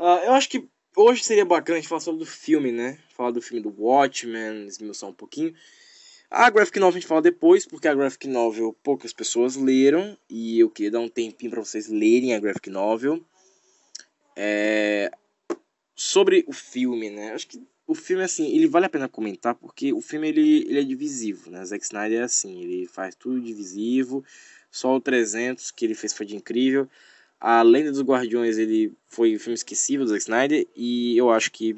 Uh, 0.00 0.24
eu 0.24 0.32
acho 0.32 0.48
que 0.48 0.66
hoje 0.96 1.22
seria 1.22 1.44
bacana 1.44 1.76
a 1.76 1.80
gente 1.80 1.88
falar 1.88 2.00
sobre 2.00 2.22
o 2.22 2.26
filme, 2.26 2.72
né? 2.72 2.98
Falar 3.14 3.32
do 3.32 3.42
filme 3.42 3.62
do 3.62 3.74
Watchmen, 3.78 4.64
esmiuçar 4.66 5.10
um 5.10 5.12
pouquinho. 5.12 5.54
A 6.30 6.48
Graphic 6.48 6.80
Novel 6.80 6.96
a 6.96 7.00
gente 7.00 7.06
fala 7.06 7.20
depois, 7.20 7.66
porque 7.66 7.86
a 7.86 7.94
Graphic 7.94 8.26
Novel 8.26 8.74
poucas 8.82 9.12
pessoas 9.12 9.56
leram 9.56 10.16
e 10.26 10.58
eu 10.58 10.70
queria 10.70 10.92
dar 10.92 11.00
um 11.00 11.08
tempinho 11.08 11.50
para 11.50 11.62
vocês 11.62 11.88
lerem 11.88 12.34
a 12.34 12.40
Graphic 12.40 12.70
Novel. 12.70 13.22
É... 14.34 15.10
Sobre 15.94 16.46
o 16.48 16.52
filme, 16.52 17.10
né? 17.10 17.34
Acho 17.34 17.48
que 17.48 17.62
o 17.86 17.94
filme, 17.94 18.22
assim, 18.22 18.56
ele 18.56 18.66
vale 18.66 18.86
a 18.86 18.90
pena 18.90 19.06
comentar 19.06 19.54
porque 19.54 19.92
o 19.92 20.00
filme 20.00 20.28
ele, 20.28 20.62
ele 20.66 20.80
é 20.80 20.82
divisivo, 20.82 21.50
né? 21.50 21.62
Zack 21.62 21.84
Snyder 21.84 22.20
é 22.20 22.24
assim, 22.24 22.62
ele 22.62 22.86
faz 22.86 23.14
tudo 23.14 23.38
divisivo. 23.38 24.24
Só 24.70 24.96
o 24.96 25.00
300 25.00 25.70
que 25.72 25.84
ele 25.84 25.94
fez 25.94 26.14
foi 26.14 26.24
de 26.24 26.36
incrível. 26.36 26.88
A 27.40 27.62
Lenda 27.62 27.90
dos 27.90 28.02
Guardiões 28.02 28.58
ele 28.58 28.92
foi 29.08 29.34
um 29.34 29.38
filme 29.38 29.54
esquecível 29.54 30.04
do 30.04 30.10
Zack 30.10 30.22
Snyder 30.22 30.66
e 30.76 31.16
eu 31.16 31.30
acho 31.30 31.50
que 31.50 31.74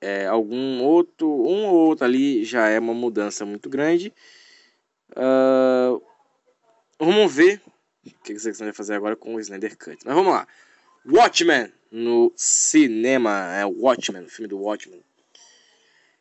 é, 0.00 0.26
algum 0.26 0.82
outro, 0.82 1.28
um 1.28 1.66
ou 1.66 1.88
outro 1.88 2.04
ali 2.04 2.44
já 2.44 2.68
é 2.68 2.78
uma 2.78 2.94
mudança 2.94 3.44
muito 3.44 3.68
grande. 3.68 4.12
Uh, 5.10 6.02
vamos 6.98 7.32
ver 7.34 7.60
o 8.06 8.10
que 8.24 8.32
o 8.32 8.38
Zack 8.38 8.54
Snyder 8.54 8.72
vai 8.72 8.76
fazer 8.76 8.94
agora 8.94 9.16
com 9.16 9.34
o 9.34 9.40
Snyder 9.40 9.76
Cut. 9.76 9.98
Mas 10.04 10.14
vamos 10.14 10.32
lá. 10.32 10.46
Watchmen 11.04 11.72
no 11.90 12.32
cinema, 12.36 13.54
é 13.54 13.64
Watchmen, 13.64 14.24
o 14.24 14.28
filme 14.28 14.48
do 14.48 14.58
Watchmen. 14.58 15.02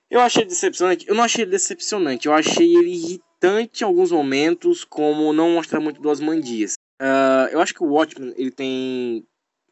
Eu 0.09 0.21
achei 0.21 0.45
decepcionante. 0.45 1.07
Eu 1.07 1.15
não 1.15 1.23
achei 1.23 1.45
decepcionante, 1.45 2.27
eu 2.27 2.33
achei 2.33 2.75
ele 2.75 2.89
irritante 2.89 3.83
em 3.83 3.85
alguns 3.85 4.11
momentos, 4.11 4.83
como 4.83 5.33
não 5.33 5.51
mostrar 5.51 5.79
muito 5.79 6.01
duas 6.01 6.19
mandias. 6.19 6.75
Uh, 6.99 7.47
eu 7.51 7.61
acho 7.61 7.73
que 7.73 7.83
o 7.83 7.87
Watchmen 7.87 8.33
ele 8.35 8.51
tem 8.51 9.25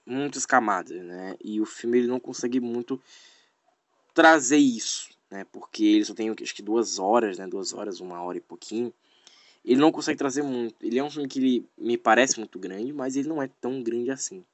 muitas 0.06 0.46
camadas, 0.46 1.02
né? 1.04 1.36
E 1.44 1.60
o 1.60 1.66
filme 1.66 1.98
ele 1.98 2.08
não 2.08 2.20
consegue 2.20 2.60
muito 2.60 3.02
trazer 4.14 4.58
isso, 4.58 5.10
né? 5.30 5.46
Porque 5.52 5.84
ele 5.84 6.06
só 6.06 6.14
tem 6.14 6.30
acho 6.30 6.56
que 6.56 6.62
duas 6.62 7.00
horas, 7.00 7.38
né? 7.38 7.48
Duas 7.48 7.74
horas, 7.74 8.00
uma 8.00 8.22
hora 8.22 8.38
e 8.38 8.42
pouquinho. 8.42 8.94
Ele 9.64 9.80
não 9.80 9.92
consegue 9.92 10.18
trazer 10.18 10.44
muito. 10.44 10.76
Ele 10.86 11.00
é 11.00 11.04
um 11.04 11.10
filme 11.10 11.28
que 11.28 11.40
ele 11.40 11.66
me 11.78 11.98
parece 11.98 12.38
muito 12.38 12.60
grande, 12.60 12.94
mas 12.94 13.16
ele 13.16 13.28
não 13.28 13.42
é 13.42 13.48
tão 13.60 13.82
grande 13.82 14.12
assim. 14.12 14.46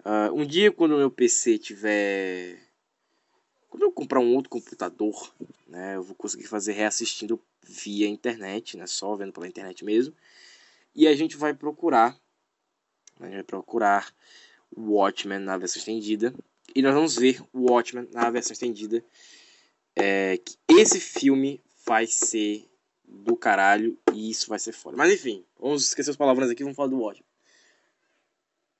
Uh, 0.00 0.32
um 0.32 0.46
dia 0.46 0.72
quando 0.72 0.92
o 0.92 0.98
meu 0.98 1.10
PC 1.10 1.58
tiver 1.58 2.58
quando 3.68 3.82
eu 3.82 3.92
comprar 3.92 4.20
um 4.20 4.34
outro 4.34 4.50
computador, 4.50 5.32
né, 5.66 5.96
eu 5.96 6.02
vou 6.02 6.14
conseguir 6.14 6.46
fazer 6.46 6.72
reassistindo 6.72 7.40
via 7.62 8.08
internet, 8.08 8.76
né, 8.76 8.86
só 8.86 9.14
vendo 9.14 9.32
pela 9.32 9.46
internet 9.46 9.84
mesmo. 9.84 10.14
E 10.98 11.06
a 11.06 11.14
gente 11.14 11.36
vai 11.36 11.54
procurar, 11.54 12.18
a 13.20 13.24
gente 13.26 13.34
vai 13.34 13.44
procurar 13.44 14.12
o 14.68 14.94
Watchmen 14.94 15.38
na 15.38 15.56
versão 15.56 15.78
estendida. 15.78 16.34
E 16.74 16.82
nós 16.82 16.92
vamos 16.92 17.14
ver 17.14 17.40
o 17.52 17.70
Watchmen 17.70 18.08
na 18.12 18.28
versão 18.30 18.52
estendida. 18.52 19.04
É, 19.94 20.38
que 20.38 20.56
esse 20.68 20.98
filme 20.98 21.62
vai 21.86 22.04
ser 22.04 22.68
do 23.04 23.36
caralho 23.36 23.96
e 24.12 24.28
isso 24.28 24.48
vai 24.48 24.58
ser 24.58 24.72
foda. 24.72 24.96
Mas 24.96 25.12
enfim, 25.12 25.44
vamos 25.56 25.86
esquecer 25.86 26.10
as 26.10 26.16
palavras 26.16 26.50
aqui, 26.50 26.64
vamos 26.64 26.74
falar 26.74 26.88
do 26.88 26.98
Watchmen. 26.98 27.28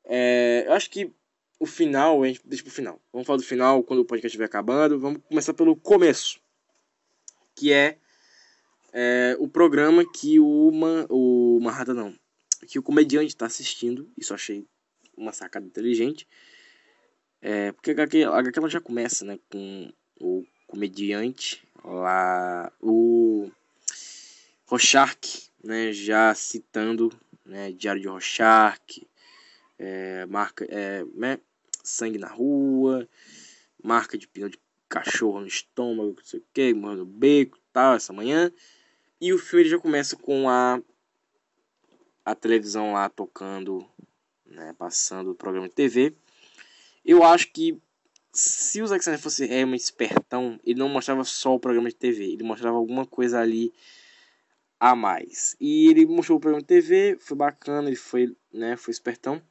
É, 0.05 0.65
eu 0.67 0.73
acho 0.73 0.91
que 0.91 1.13
o 1.61 1.67
final, 1.67 2.21
a 2.25 2.27
gente 2.27 2.41
deixa 2.45 2.65
pro 2.65 2.73
final. 2.73 3.01
Vamos 3.13 3.29
falar 3.29 3.37
do 3.37 3.45
final 3.45 3.85
quando 3.85 4.01
o 4.01 4.05
podcast 4.05 4.27
estiver 4.27 4.47
acabando. 4.47 4.99
Vamos 4.99 5.23
começar 5.29 5.55
pelo 5.55 5.77
começo. 5.77 6.41
Que 7.55 7.73
é, 7.73 7.97
é 8.92 9.37
o 9.38 9.49
programa 9.49 10.04
que 10.04 10.38
o, 10.40 10.71
Man, 10.73 11.07
o 11.09 11.59
Manhattan 11.61 11.95
não. 11.95 12.14
Que 12.66 12.78
o 12.78 12.83
comediante 12.83 13.28
está 13.28 13.47
assistindo. 13.47 14.11
Isso 14.16 14.35
achei 14.35 14.66
uma 15.16 15.33
sacada 15.33 15.66
inteligente. 15.66 16.26
É, 17.40 17.73
porque 17.73 17.90
a 17.90 17.95
HQ, 17.95 18.59
ela 18.59 18.68
já 18.68 18.80
começa 18.80 19.25
né, 19.25 19.38
com 19.50 19.92
o 20.21 20.45
comediante 20.66 21.62
lá. 21.85 22.73
O 22.80 23.50
Rorschach, 24.66 25.50
né, 25.62 25.92
já 25.92 26.35
citando 26.35 27.12
né, 27.45 27.73
Diário 27.73 28.02
de 28.02 28.09
Rorschach. 28.09 29.07
É, 29.78 30.26
marca, 30.26 30.66
é, 30.68 31.04
né, 31.14 31.38
sangue 31.85 32.18
na 32.18 32.26
rua, 32.26 33.09
marca 33.83 34.18
de 34.18 34.26
pneu 34.26 34.49
de 34.49 34.59
cachorro 34.88 35.40
no 35.40 35.47
estômago, 35.47 36.14
não 36.16 36.25
sei 36.25 36.40
o 36.40 36.45
que, 36.52 36.75
morrendo 36.75 37.04
no 37.04 37.07
beco 37.07 37.59
tal, 37.73 37.95
essa 37.95 38.12
manhã. 38.12 38.52
E 39.21 39.33
o 39.33 39.39
filme 39.39 39.69
já 39.69 39.79
começa 39.79 40.17
com 40.17 40.49
a, 40.49 40.81
a 42.25 42.35
televisão 42.35 42.93
lá 42.93 43.09
tocando, 43.09 43.85
né, 44.47 44.75
passando 44.79 45.33
o 45.33 45.35
programa 45.35 45.69
de 45.69 45.75
TV. 45.75 46.15
Eu 47.05 47.25
acho 47.25 47.51
que 47.53 47.81
se 48.33 48.81
o 48.81 48.87
Zack 48.87 49.01
Snyder 49.01 49.21
fosse 49.21 49.47
realmente 49.47 49.81
espertão, 49.81 50.61
ele 50.65 50.79
não 50.79 50.89
mostrava 50.89 51.25
só 51.25 51.55
o 51.55 51.61
programa 51.61 51.89
de 51.89 51.97
TV, 51.97 52.25
ele 52.25 52.45
mostrava 52.45 52.77
alguma 52.77 53.05
coisa 53.05 53.41
ali 53.41 53.73
a 54.79 54.95
mais. 54.95 55.57
E 55.61 55.89
ele 55.89 56.07
mostrou 56.07 56.39
o 56.39 56.41
programa 56.41 56.63
de 56.63 56.69
TV, 56.69 57.17
foi 57.21 57.37
bacana, 57.37 57.89
ele 57.89 57.97
foi, 57.97 58.37
né, 58.53 58.77
foi 58.77 58.93
espertão. 58.93 59.43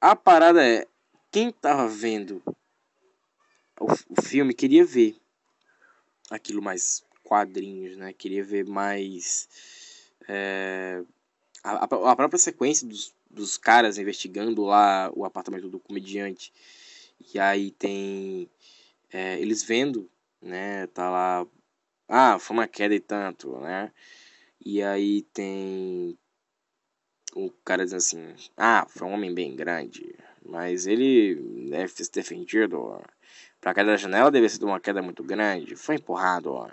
A 0.00 0.16
parada 0.16 0.66
é, 0.66 0.86
quem 1.30 1.50
tava 1.50 1.86
vendo 1.86 2.42
o, 3.78 3.92
o 3.92 4.22
filme 4.22 4.54
queria 4.54 4.84
ver 4.84 5.16
aquilo 6.30 6.62
mais 6.62 7.04
quadrinhos, 7.26 7.96
né? 7.96 8.12
Queria 8.12 8.44
ver 8.44 8.64
mais 8.64 9.48
é, 10.28 11.02
a, 11.62 11.84
a, 11.84 12.16
própria 12.16 12.38
sequência 12.38 12.86
dos, 12.86 13.12
dos 13.28 13.58
caras 13.58 13.98
investigando 13.98 14.64
lá 14.64 15.10
o 15.14 15.24
apartamento 15.24 15.68
do 15.68 15.80
comediante. 15.80 16.52
E 17.34 17.38
aí 17.38 17.72
tem 17.72 18.48
é, 19.12 19.38
eles 19.40 19.62
vendo, 19.64 20.08
né? 20.40 20.86
Tá 20.88 21.10
lá, 21.10 21.46
ah, 22.08 22.38
foi 22.38 22.56
uma 22.56 22.68
queda 22.68 22.94
e 22.94 23.00
tanto, 23.00 23.58
né? 23.58 23.92
E 24.64 24.82
aí 24.82 25.22
tem 25.32 26.16
o 27.34 27.50
cara 27.64 27.84
dizendo 27.84 27.98
assim, 27.98 28.34
ah, 28.56 28.86
foi 28.88 29.06
um 29.06 29.12
homem 29.12 29.34
bem 29.34 29.54
grande, 29.54 30.14
mas 30.44 30.86
ele 30.86 31.34
deve 31.70 31.92
ter 31.92 32.04
se 32.04 32.12
defendido. 32.12 33.00
Para 33.60 33.74
cair 33.74 33.86
da 33.86 33.96
janela 33.96 34.30
deve 34.30 34.48
ser 34.48 34.64
uma 34.64 34.78
queda 34.78 35.02
muito 35.02 35.24
grande. 35.24 35.74
Foi 35.74 35.96
empurrado. 35.96 36.52
Ó. 36.52 36.68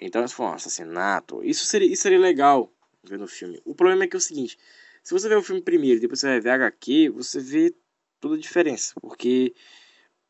Então 0.00 0.24
isso 0.24 0.34
foi 0.34 0.46
um 0.46 0.52
assassinato. 0.52 1.42
Isso 1.44 1.66
seria, 1.66 1.90
isso 1.92 2.02
seria 2.02 2.18
legal 2.18 2.72
ver 3.02 3.18
no 3.18 3.26
filme. 3.26 3.60
O 3.64 3.74
problema 3.74 4.04
é 4.04 4.06
que 4.06 4.16
é 4.16 4.18
o 4.18 4.20
seguinte: 4.20 4.58
se 5.02 5.12
você 5.12 5.28
vê 5.28 5.34
o 5.34 5.42
filme 5.42 5.62
primeiro 5.62 5.98
e 5.98 6.00
depois 6.00 6.20
você 6.20 6.26
vai 6.26 6.40
ver 6.40 6.50
HQ, 6.50 7.10
você 7.10 7.40
vê 7.40 7.74
toda 8.20 8.34
a 8.34 8.38
diferença. 8.38 8.94
Porque 9.00 9.54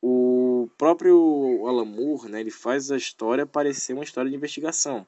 o 0.00 0.68
próprio 0.78 1.66
Alan 1.66 1.84
Moore, 1.84 2.30
né, 2.30 2.40
ele 2.40 2.50
faz 2.50 2.90
a 2.90 2.96
história 2.96 3.46
parecer 3.46 3.92
uma 3.92 4.04
história 4.04 4.30
de 4.30 4.36
investigação. 4.36 5.06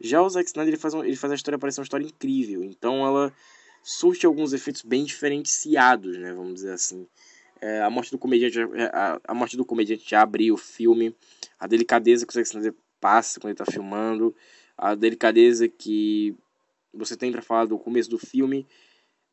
Já 0.00 0.22
o 0.22 0.28
Zack 0.28 0.46
Snyder 0.46 0.74
ele 0.74 0.80
faz, 0.80 0.94
um, 0.94 1.04
ele 1.04 1.16
faz 1.16 1.32
a 1.32 1.34
história 1.34 1.58
parecer 1.58 1.80
uma 1.80 1.84
história 1.84 2.04
incrível. 2.04 2.62
Então 2.62 3.04
ela 3.04 3.32
surte 3.82 4.26
alguns 4.26 4.52
efeitos 4.52 4.82
bem 4.82 5.04
diferenciados, 5.04 6.18
né? 6.18 6.32
Vamos 6.32 6.54
dizer 6.54 6.72
assim. 6.72 7.06
É, 7.60 7.82
a 7.82 7.90
morte 7.90 8.12
do 8.12 8.18
comediante 8.18 8.60
é, 8.60 8.84
a, 8.92 9.20
a 9.24 9.34
morte 9.34 9.56
do 9.56 9.64
comediante 9.64 10.08
já 10.08 10.22
abriu 10.22 10.54
o 10.54 10.58
filme 10.58 11.12
a 11.58 11.66
delicadeza 11.66 12.24
que 12.24 12.30
o 12.30 12.34
Zack 12.34 12.46
Snyder 12.46 12.72
passa 13.00 13.40
quando 13.40 13.50
ele 13.50 13.60
está 13.60 13.70
filmando. 13.70 14.34
A 14.76 14.94
delicadeza 14.94 15.68
que 15.68 16.34
você 16.92 17.16
tem 17.16 17.32
para 17.32 17.42
falar 17.42 17.66
do 17.66 17.78
começo 17.78 18.10
do 18.10 18.18
filme. 18.18 18.66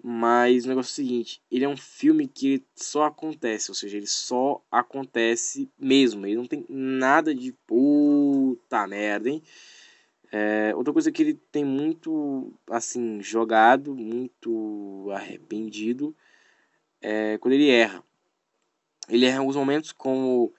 Mas 0.03 0.65
o 0.65 0.67
negócio 0.67 0.89
é 0.89 0.91
o 0.91 0.95
seguinte 1.07 1.41
ele 1.49 1.63
é 1.63 1.69
um 1.69 1.77
filme 1.77 2.27
que 2.27 2.61
só 2.75 3.05
acontece 3.05 3.71
ou 3.71 3.75
seja 3.75 3.97
ele 3.97 4.05
só 4.05 4.61
acontece 4.69 5.71
mesmo 5.79 6.27
ele 6.27 6.35
não 6.35 6.45
tem 6.45 6.65
nada 6.69 7.33
de 7.33 7.53
puta 7.65 8.85
merda 8.85 9.29
hein? 9.29 9.41
É, 10.37 10.75
outra 10.75 10.91
coisa 10.91 11.13
que 11.13 11.21
ele 11.21 11.33
tem 11.49 11.63
muito 11.63 12.51
assim 12.69 13.21
jogado, 13.21 13.95
muito 13.95 15.07
arrependido, 15.13 16.13
é 17.01 17.37
quando 17.37 17.53
ele 17.53 17.69
erra. 17.69 18.03
Ele 19.07 19.25
erra 19.25 19.37
em 19.37 19.39
alguns 19.39 19.55
momentos 19.55 19.93
como 19.93 20.53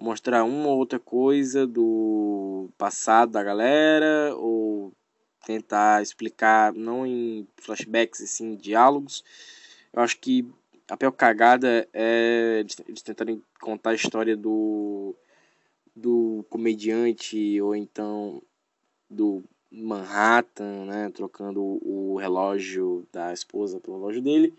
mostrar 0.00 0.44
uma 0.44 0.68
ou 0.68 0.78
outra 0.78 0.98
coisa 0.98 1.66
do 1.66 2.68
passado 2.78 3.32
da 3.32 3.42
galera 3.42 4.34
ou 4.36 4.92
tentar 5.44 6.02
explicar 6.02 6.72
não 6.72 7.06
em 7.06 7.46
flashbacks, 7.56 8.20
e 8.20 8.26
sim 8.26 8.52
em 8.52 8.56
diálogos. 8.56 9.22
Eu 9.92 10.02
acho 10.02 10.18
que 10.18 10.46
a 10.88 10.96
pior 10.96 11.12
cagada 11.12 11.88
é 11.92 12.64
eles 12.88 13.02
tentarem 13.02 13.42
contar 13.60 13.90
a 13.90 13.94
história 13.94 14.36
do 14.36 15.14
do 15.94 16.44
comediante 16.48 17.60
ou 17.60 17.76
então 17.76 18.42
do 19.08 19.42
Manhattan, 19.70 20.86
né, 20.86 21.10
trocando 21.10 21.62
o 21.62 22.16
relógio 22.16 23.06
da 23.12 23.32
esposa 23.32 23.80
pelo 23.80 23.98
relógio 23.98 24.22
dele. 24.22 24.54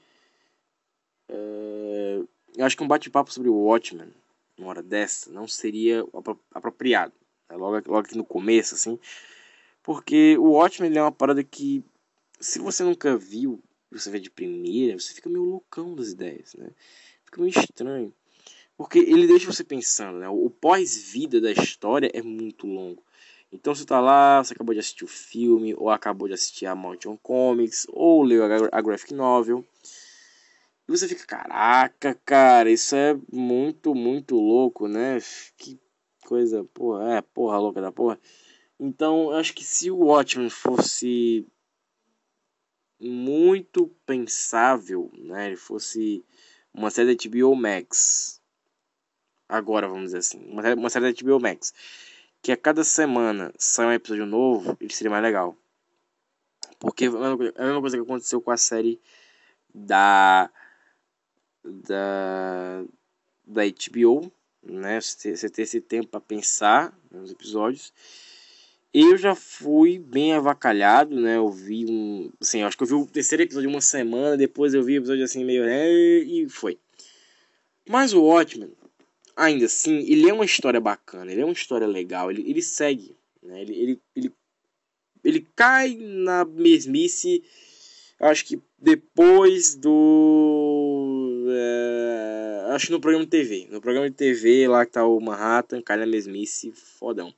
É, 1.28 2.22
eu 2.58 2.66
acho 2.66 2.78
que 2.78 2.84
um 2.84 2.88
bate-papo 2.88 3.34
sobre 3.34 3.50
o 3.50 3.56
Watchmen, 3.56 4.14
uma 4.58 4.70
hora 4.70 4.84
dessa, 4.84 5.32
não 5.32 5.48
seria 5.48 6.04
apropriado. 6.54 7.14
Né? 7.50 7.56
Logo, 7.58 7.76
logo 7.88 8.06
aqui 8.06 8.18
no 8.18 8.26
começo, 8.26 8.76
assim. 8.76 9.00
Porque 9.84 10.38
o 10.38 10.52
Watchmen 10.52 10.96
é 10.96 11.02
uma 11.02 11.12
parada 11.12 11.44
que, 11.44 11.84
se 12.40 12.60
você 12.60 12.84
nunca 12.84 13.18
viu, 13.18 13.62
você 13.92 14.10
vê 14.10 14.20
de 14.20 14.30
primeira, 14.30 14.98
você 15.00 15.14
fica 15.14 15.30
meio 15.30 15.44
loucão 15.44 15.96
das 15.96 16.10
ideias, 16.10 16.54
né? 16.54 16.70
Fica 17.26 17.42
meio 17.42 17.50
estranho. 17.50 18.14
Porque 18.78 19.00
ele 19.00 19.28
deixa 19.28 19.52
você 19.52 19.64
pensando, 19.64 20.20
né? 20.20 20.30
O 20.30 20.50
pós-vida 20.50 21.42
da 21.42 21.52
história 21.52 22.10
é 22.14 22.22
muito 22.22 22.66
longo. 22.68 23.04
Então 23.52 23.76
você 23.76 23.86
tá 23.86 24.00
lá, 24.00 24.42
você 24.42 24.54
acabou 24.54 24.74
de 24.74 24.80
assistir 24.80 25.04
o 25.04 25.08
filme, 25.08 25.76
ou 25.76 25.90
acabou 25.90 26.28
de 26.28 26.34
assistir 26.34 26.66
a 26.68 26.74
Mountain 26.74 27.18
Comics, 27.22 27.86
ou 27.90 28.24
leu 28.24 28.44
a 28.72 28.82
graphic 28.82 29.14
novel. 29.14 29.66
Você 30.92 31.08
fica, 31.08 31.26
caraca, 31.26 32.14
cara, 32.26 32.70
isso 32.70 32.96
é 32.96 33.18
muito, 33.32 33.96
muito 33.96 34.36
louco, 34.36 34.88
né? 34.88 35.20
Que 35.58 35.80
coisa, 36.26 36.64
porra, 36.74 37.18
é, 37.18 37.22
porra 37.22 37.58
louca 37.58 37.82
da 37.82 37.92
porra. 37.92 38.20
Então, 38.80 39.32
eu 39.32 39.38
acho 39.38 39.54
que 39.54 39.64
se 39.64 39.90
o 39.90 39.98
Watchmen 39.98 40.50
fosse 40.50 41.48
muito 43.00 43.88
pensável, 44.06 45.10
né? 45.18 45.48
Ele 45.48 45.56
fosse 45.56 46.26
uma 46.74 46.90
série 46.90 47.16
da 47.16 47.30
HBO 47.30 47.56
Max. 47.56 48.42
Agora, 49.48 49.88
vamos 49.88 50.06
dizer 50.06 50.18
assim, 50.20 50.46
uma 50.46 50.62
série, 50.62 50.80
uma 50.80 50.90
série 50.90 51.14
da 51.14 51.24
HBO 51.24 51.40
Max 51.40 51.74
que 52.42 52.52
a 52.52 52.58
cada 52.58 52.84
semana 52.84 53.54
sai 53.58 53.86
um 53.86 53.92
episódio 53.92 54.26
novo, 54.26 54.76
ele 54.82 54.94
seria 54.94 55.12
mais 55.12 55.24
legal. 55.24 55.56
Porque 56.80 57.06
é 57.06 57.08
a 57.08 57.66
mesma 57.66 57.82
coisa 57.82 57.98
que 57.98 58.04
aconteceu 58.04 58.42
com 58.42 58.52
a 58.52 58.58
série 58.58 59.00
da 59.74 60.52
da 61.64 62.84
da 63.46 63.62
HBO, 63.66 64.32
né? 64.64 65.00
Você 65.02 65.50
ter 65.50 65.64
esse 65.64 65.82
tempo 65.82 66.08
para 66.08 66.22
pensar 66.22 66.98
nos 67.12 67.32
episódios. 67.32 67.94
Eu 68.94 69.18
já 69.18 69.34
fui 69.34 69.98
bem 69.98 70.34
avacalhado, 70.34 71.20
né? 71.20 71.38
Eu 71.38 71.50
vi 71.50 71.86
um, 71.86 72.30
assim, 72.42 72.62
acho 72.62 72.78
que 72.78 72.84
eu 72.84 72.88
vi 72.88 72.94
o 72.94 73.06
terceiro 73.06 73.44
episódio 73.44 73.70
uma 73.70 73.80
semana, 73.80 74.36
depois 74.36 74.74
eu 74.74 74.84
vi 74.84 74.98
o 74.98 75.02
episódio 75.02 75.24
assim 75.24 75.46
meio 75.46 75.64
e 75.66 76.50
foi. 76.50 76.78
Mas 77.88 78.14
o 78.14 78.22
Watchmen, 78.22 78.72
ainda 79.36 79.66
assim, 79.66 80.00
ele 80.00 80.30
é 80.30 80.34
uma 80.34 80.46
história 80.46 80.80
bacana, 80.80 81.32
ele 81.32 81.42
é 81.42 81.46
uma 81.46 81.54
história 81.54 81.88
legal, 81.88 82.30
ele, 82.30 82.50
ele 82.50 82.62
segue, 82.62 83.16
né? 83.42 83.62
Ele, 83.62 83.74
ele, 83.74 84.02
ele, 84.16 84.34
ele 85.24 85.48
cai 85.56 85.96
na 85.96 86.44
mesmice, 86.44 87.44
acho 88.20 88.46
que 88.46 88.62
depois 88.78 89.76
do. 89.76 91.01
É, 91.54 92.66
acho 92.74 92.92
no 92.92 93.00
programa 93.00 93.26
de 93.26 93.32
TV. 93.32 93.68
No 93.70 93.82
programa 93.82 94.10
de 94.10 94.16
TV, 94.16 94.68
lá 94.68 94.86
que 94.86 94.92
tá 94.94 95.06
o 95.06 95.20
Manhattan, 95.20 95.82
cai 95.82 95.98
na 95.98 96.06
mesmice, 96.06 96.72
fodão. 96.72 97.34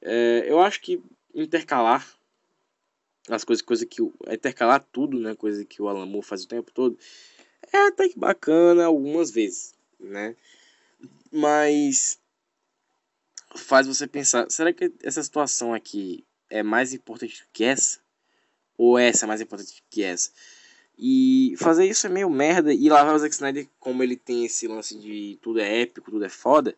É, 0.00 0.44
eu 0.46 0.60
acho 0.60 0.80
que 0.80 1.00
intercalar 1.34 2.06
as 3.28 3.44
coisas, 3.44 3.62
coisa 3.62 3.86
que. 3.86 4.02
Intercalar 4.30 4.84
tudo, 4.92 5.18
né? 5.18 5.34
Coisa 5.34 5.64
que 5.64 5.80
o 5.80 5.88
Alan 5.88 6.22
faz 6.22 6.44
o 6.44 6.48
tempo 6.48 6.70
todo. 6.72 6.98
É 7.72 7.86
até 7.86 8.08
que 8.08 8.18
bacana 8.18 8.84
algumas 8.84 9.30
vezes, 9.30 9.74
né? 9.98 10.34
mas 11.32 12.20
faz 13.56 13.86
você 13.86 14.06
pensar: 14.06 14.48
será 14.50 14.72
que 14.72 14.92
essa 15.02 15.22
situação 15.22 15.72
aqui 15.72 16.24
é 16.50 16.62
mais 16.62 16.92
importante 16.92 17.46
que 17.52 17.64
essa? 17.64 17.98
Ou 18.76 18.98
essa 18.98 19.24
é 19.24 19.28
mais 19.28 19.40
importante 19.40 19.82
que 19.88 20.02
essa? 20.02 20.30
E 20.98 21.54
fazer 21.58 21.86
isso 21.86 22.06
é 22.06 22.10
meio 22.10 22.30
merda. 22.30 22.72
E 22.72 22.88
lá 22.88 23.02
vai 23.02 23.14
o 23.14 23.18
Zack 23.18 23.34
Snyder, 23.34 23.68
como 23.80 24.02
ele 24.02 24.16
tem 24.16 24.44
esse 24.44 24.66
lance 24.68 24.98
de 24.98 25.38
tudo 25.42 25.60
é 25.60 25.82
épico, 25.82 26.10
tudo 26.10 26.24
é 26.24 26.28
foda, 26.28 26.76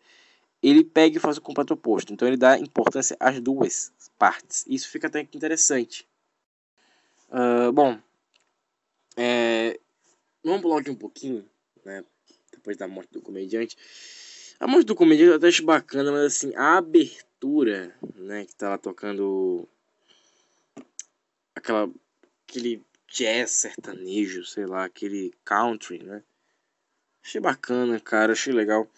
ele 0.63 0.83
pega 0.83 1.17
e 1.17 1.21
faz 1.21 1.37
o 1.37 1.43
completo 1.43 1.75
oposto. 1.75 2.13
Então 2.13 2.27
ele 2.27 2.37
dá 2.37 2.59
importância 2.59 3.17
às 3.21 3.41
duas 3.41 3.93
partes. 4.19 4.65
Isso 4.67 4.89
fica 4.89 5.09
até 5.09 5.21
interessante. 5.21 6.07
Uh, 7.29 7.73
bom, 7.73 7.99
é, 9.17 9.79
vamos 10.43 10.63
pular 10.63 10.81
aqui 10.81 10.91
um 10.91 10.97
pouquinho, 10.97 11.45
né? 11.85 12.05
Depois 12.53 12.77
da 12.77 12.89
morte 12.89 13.13
do 13.13 13.21
comediante. 13.21 13.77
A 14.59 14.67
música 14.67 14.87
do 14.87 14.95
comediante 14.95 15.31
eu 15.31 15.37
até 15.37 15.49
acho 15.49 15.65
bacana, 15.65 16.11
mas 16.13 16.23
assim, 16.23 16.55
a 16.55 16.79
abertura, 16.79 17.95
né, 18.15 18.45
que 18.45 18.55
lá 18.65 18.79
tocando 18.79 19.69
aquela 21.55 21.91
aquele 22.49 22.83
jazz 23.15 23.53
sertanejo, 23.53 24.45
sei 24.45 24.67
lá, 24.67 24.85
aquele 24.85 25.33
country, 25.45 26.03
né? 26.03 26.23
Achei 27.25 27.41
bacana, 27.41 28.01
cara, 28.01 28.33
achei 28.33 28.53
legal. 28.53 28.91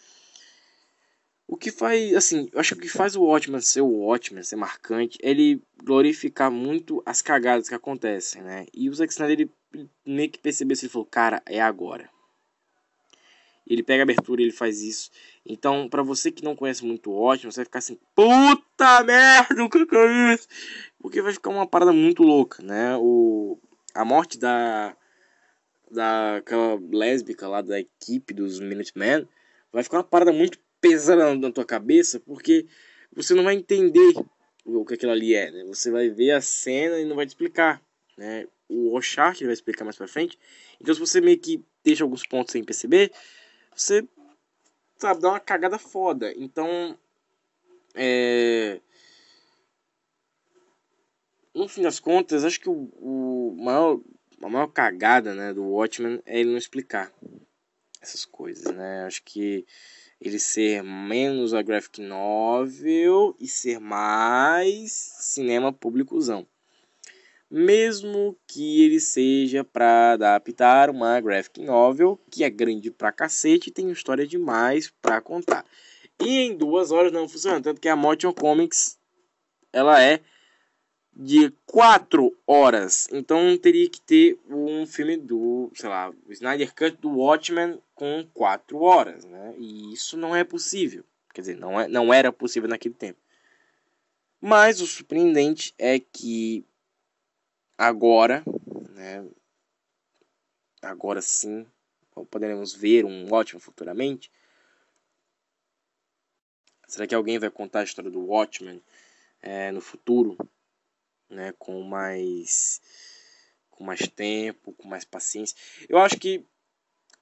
O 1.46 1.56
que 1.56 1.70
faz, 1.70 2.14
assim, 2.14 2.48
eu 2.52 2.58
acho 2.58 2.74
que 2.74 2.80
o 2.80 2.82
que 2.82 2.88
faz 2.88 3.14
o 3.14 3.22
Watchmen 3.22 3.60
ser 3.60 3.82
o 3.82 3.86
Watchmen, 3.86 4.42
ser 4.42 4.56
marcante, 4.56 5.18
é 5.22 5.30
ele 5.30 5.62
glorificar 5.84 6.50
muito 6.50 7.02
as 7.06 7.22
cagadas 7.22 7.68
que 7.68 7.74
acontecem, 7.74 8.42
né? 8.42 8.66
E 8.74 8.88
o 8.88 8.94
Zack 8.94 9.12
Snyder, 9.12 9.40
ele, 9.40 9.88
meio 10.04 10.30
que 10.30 10.38
percebeu 10.38 10.72
isso, 10.72 10.86
ele 10.86 10.92
falou, 10.92 11.06
cara, 11.06 11.40
é 11.46 11.60
agora. 11.60 12.10
Ele 13.64 13.82
pega 13.82 14.02
a 14.02 14.04
abertura 14.04 14.42
ele 14.42 14.52
faz 14.52 14.80
isso. 14.80 15.10
Então, 15.44 15.88
para 15.88 16.02
você 16.02 16.32
que 16.32 16.42
não 16.42 16.56
conhece 16.56 16.84
muito 16.84 17.10
o 17.10 17.20
ótimo, 17.20 17.52
você 17.52 17.58
vai 17.58 17.64
ficar 17.64 17.78
assim, 17.80 17.98
puta 18.14 19.04
merda, 19.04 19.62
o 19.62 19.68
que 19.68 19.78
é 19.78 20.34
isso? 20.34 20.48
Porque 20.98 21.22
vai 21.22 21.32
ficar 21.32 21.50
uma 21.50 21.66
parada 21.66 21.92
muito 21.92 22.22
louca, 22.22 22.62
né? 22.62 22.96
O, 22.96 23.58
a 23.96 24.04
morte 24.04 24.38
da 24.38 24.96
daquela 25.90 26.80
lésbica 26.90 27.46
lá 27.46 27.62
da 27.62 27.78
equipe 27.78 28.34
dos 28.34 28.58
Minutemen 28.58 29.26
vai 29.72 29.82
ficar 29.82 29.98
uma 29.98 30.04
parada 30.04 30.32
muito 30.32 30.58
pesada 30.80 31.34
na 31.34 31.52
tua 31.52 31.64
cabeça, 31.64 32.20
porque 32.20 32.66
você 33.12 33.34
não 33.34 33.44
vai 33.44 33.54
entender 33.54 34.14
o 34.64 34.84
que 34.84 34.94
aquilo 34.94 35.12
ali 35.12 35.34
é, 35.34 35.50
né? 35.50 35.64
Você 35.64 35.90
vai 35.90 36.08
ver 36.08 36.32
a 36.32 36.40
cena 36.40 36.98
e 36.98 37.04
não 37.04 37.16
vai 37.16 37.24
te 37.24 37.30
explicar, 37.30 37.80
né? 38.16 38.46
O 38.68 38.90
Rorschach 38.90 39.44
vai 39.44 39.52
explicar 39.52 39.84
mais 39.84 39.96
pra 39.96 40.08
frente. 40.08 40.38
Então, 40.80 40.92
se 40.92 41.00
você 41.00 41.20
meio 41.20 41.38
que 41.38 41.62
deixa 41.84 42.02
alguns 42.02 42.26
pontos 42.26 42.52
sem 42.52 42.64
perceber, 42.64 43.12
você, 43.74 44.06
sabe, 44.96 45.20
dá 45.20 45.28
uma 45.28 45.40
cagada 45.40 45.78
foda. 45.78 46.32
Então, 46.36 46.98
é... 47.94 48.80
No 51.56 51.66
fim 51.66 51.82
das 51.82 51.98
contas, 51.98 52.44
acho 52.44 52.60
que 52.60 52.68
o, 52.68 52.90
o 53.00 53.56
maior, 53.58 53.98
a 54.42 54.48
maior 54.48 54.66
cagada 54.66 55.34
né, 55.34 55.54
do 55.54 55.64
Watchmen 55.64 56.20
é 56.26 56.38
ele 56.38 56.50
não 56.50 56.58
explicar 56.58 57.10
essas 58.00 58.26
coisas, 58.26 58.74
né? 58.74 59.04
Acho 59.04 59.22
que 59.22 59.66
ele 60.20 60.38
ser 60.38 60.82
menos 60.82 61.54
a 61.54 61.62
graphic 61.62 62.00
novel 62.02 63.34
e 63.40 63.48
ser 63.48 63.80
mais 63.80 64.92
cinema 64.92 65.72
públicozão 65.72 66.46
mesmo 67.50 68.36
que 68.46 68.84
ele 68.84 69.00
seja 69.00 69.64
para 69.64 70.12
adaptar 70.12 70.90
uma 70.90 71.20
graphic 71.20 71.62
novel 71.62 72.20
que 72.30 72.42
é 72.42 72.50
grande 72.50 72.90
pra 72.90 73.12
cacete 73.12 73.70
e 73.70 73.72
tem 73.72 73.90
história 73.90 74.26
demais 74.26 74.92
para 75.00 75.20
contar. 75.20 75.64
E 76.20 76.40
em 76.40 76.56
duas 76.56 76.90
horas 76.90 77.12
não 77.12 77.28
funciona, 77.28 77.60
tanto 77.60 77.80
que 77.80 77.88
a 77.88 77.96
Motion 77.96 78.32
Comics 78.32 78.98
ela 79.72 80.02
é 80.02 80.20
de 81.18 81.50
quatro 81.64 82.36
horas, 82.46 83.08
então 83.10 83.56
teria 83.56 83.88
que 83.88 83.98
ter 84.02 84.38
um 84.50 84.86
filme 84.86 85.16
do, 85.16 85.72
sei 85.74 85.88
lá, 85.88 86.10
o 86.10 86.32
Snyder 86.32 86.74
Cut 86.74 86.98
do 86.98 87.08
Watchmen 87.08 87.80
com 87.94 88.28
quatro 88.34 88.82
horas, 88.82 89.24
né? 89.24 89.54
E 89.56 89.94
isso 89.94 90.14
não 90.18 90.36
é 90.36 90.44
possível, 90.44 91.02
quer 91.32 91.40
dizer, 91.40 91.56
não, 91.56 91.80
é, 91.80 91.88
não 91.88 92.12
era 92.12 92.30
possível 92.30 92.68
naquele 92.68 92.94
tempo. 92.94 93.18
Mas 94.38 94.82
o 94.82 94.86
surpreendente 94.86 95.74
é 95.78 95.98
que 95.98 96.62
agora, 97.78 98.44
né? 98.90 99.26
Agora 100.82 101.22
sim, 101.22 101.66
poderemos 102.30 102.74
ver 102.74 103.06
um 103.06 103.32
ótimo 103.32 103.58
futuramente. 103.58 104.30
Será 106.86 107.06
que 107.06 107.14
alguém 107.14 107.38
vai 107.38 107.48
contar 107.48 107.80
a 107.80 107.84
história 107.84 108.10
do 108.10 108.20
Watchmen 108.20 108.82
é, 109.40 109.72
no 109.72 109.80
futuro, 109.80 110.36
né? 111.28 111.52
Com 111.58 111.82
mais, 111.82 112.80
com 113.70 113.84
mais 113.84 114.00
tempo, 114.08 114.72
com 114.72 114.88
mais 114.88 115.04
paciência. 115.04 115.56
Eu 115.88 115.98
acho 115.98 116.18
que 116.18 116.44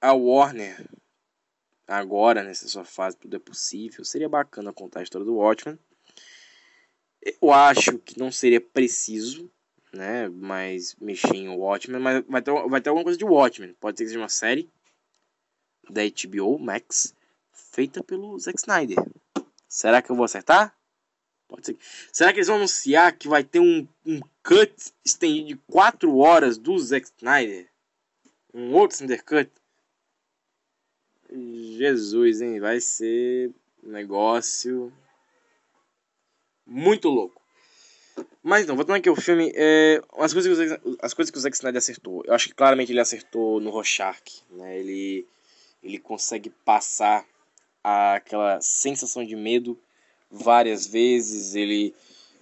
a 0.01 0.13
Warner 0.13 0.89
agora 1.87 2.43
nessa 2.43 2.67
sua 2.67 2.85
fase 2.85 3.17
tudo 3.17 3.35
é 3.35 3.39
possível. 3.39 4.03
Seria 4.03 4.29
bacana 4.29 4.73
contar 4.73 5.01
a 5.01 5.03
história 5.03 5.25
do 5.25 5.35
Watchmen. 5.35 5.79
Eu 7.41 7.51
acho 7.51 7.97
que 7.99 8.19
não 8.19 8.31
seria 8.31 8.61
preciso 8.61 9.51
né? 9.95 10.27
Mas 10.29 10.95
mexer 10.99 11.35
em 11.35 11.49
Watchmen, 11.49 11.99
mas 11.99 12.23
vai 12.27 12.41
ter, 12.41 12.51
vai 12.67 12.81
ter 12.81 12.89
alguma 12.89 13.03
coisa 13.03 13.17
de 13.17 13.25
Watchmen. 13.25 13.73
Pode 13.79 13.97
ser 13.97 14.03
que 14.03 14.09
seja 14.09 14.19
uma 14.19 14.29
série 14.29 14.69
da 15.89 16.01
HBO 16.03 16.59
Max 16.59 17.15
feita 17.51 18.03
pelo 18.03 18.37
Zack 18.37 18.59
Snyder. 18.59 18.97
Será 19.67 20.01
que 20.01 20.11
eu 20.11 20.15
vou 20.15 20.25
acertar? 20.25 20.75
Pode 21.47 21.65
ser. 21.65 21.77
Será 22.11 22.31
que 22.31 22.39
eles 22.39 22.47
vão 22.47 22.57
anunciar 22.57 23.15
que 23.15 23.27
vai 23.27 23.43
ter 23.43 23.59
um, 23.59 23.87
um 24.05 24.19
cut 24.43 24.73
estendido 25.03 25.47
de 25.47 25.55
4 25.71 26.17
horas 26.17 26.57
do 26.57 26.77
Zack 26.79 27.07
Snyder? 27.17 27.69
Um 28.53 28.73
outro 28.73 28.95
Snyder 28.95 29.23
Cut? 29.23 29.51
Jesus, 31.77 32.41
hein? 32.41 32.59
Vai 32.59 32.79
ser 32.79 33.51
um 33.83 33.89
negócio 33.89 34.93
Muito 36.65 37.09
louco. 37.09 37.41
Mas 38.41 38.65
não, 38.65 38.75
voltando 38.75 38.97
aqui 38.97 39.09
ao 39.09 39.15
filme, 39.15 39.51
é, 39.55 40.01
as, 40.17 40.31
coisas 40.31 40.57
que 40.57 40.87
o, 40.87 40.97
as 41.01 41.13
coisas 41.13 41.31
que 41.31 41.37
o 41.37 41.41
Zack 41.41 41.55
Snyder 41.55 41.79
acertou. 41.79 42.23
Eu 42.25 42.33
acho 42.33 42.47
que 42.47 42.55
claramente 42.55 42.91
ele 42.91 42.99
acertou 42.99 43.59
no 43.59 43.69
Rorschach. 43.69 44.43
Né? 44.49 44.79
Ele, 44.79 45.27
ele 45.83 45.99
consegue 45.99 46.49
passar 46.63 47.25
aquela 47.83 48.59
sensação 48.61 49.23
de 49.23 49.35
medo 49.35 49.77
várias 50.29 50.85
vezes. 50.85 51.55
Ele 51.55 51.93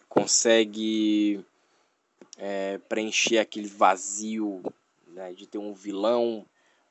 consegue 0.10 1.44
é, 2.38 2.78
preencher 2.90 3.40
aquele 3.40 3.68
vazio 3.68 4.62
né, 5.08 5.34
de 5.34 5.48
ter 5.48 5.58
um 5.58 5.74
vilão 5.74 6.46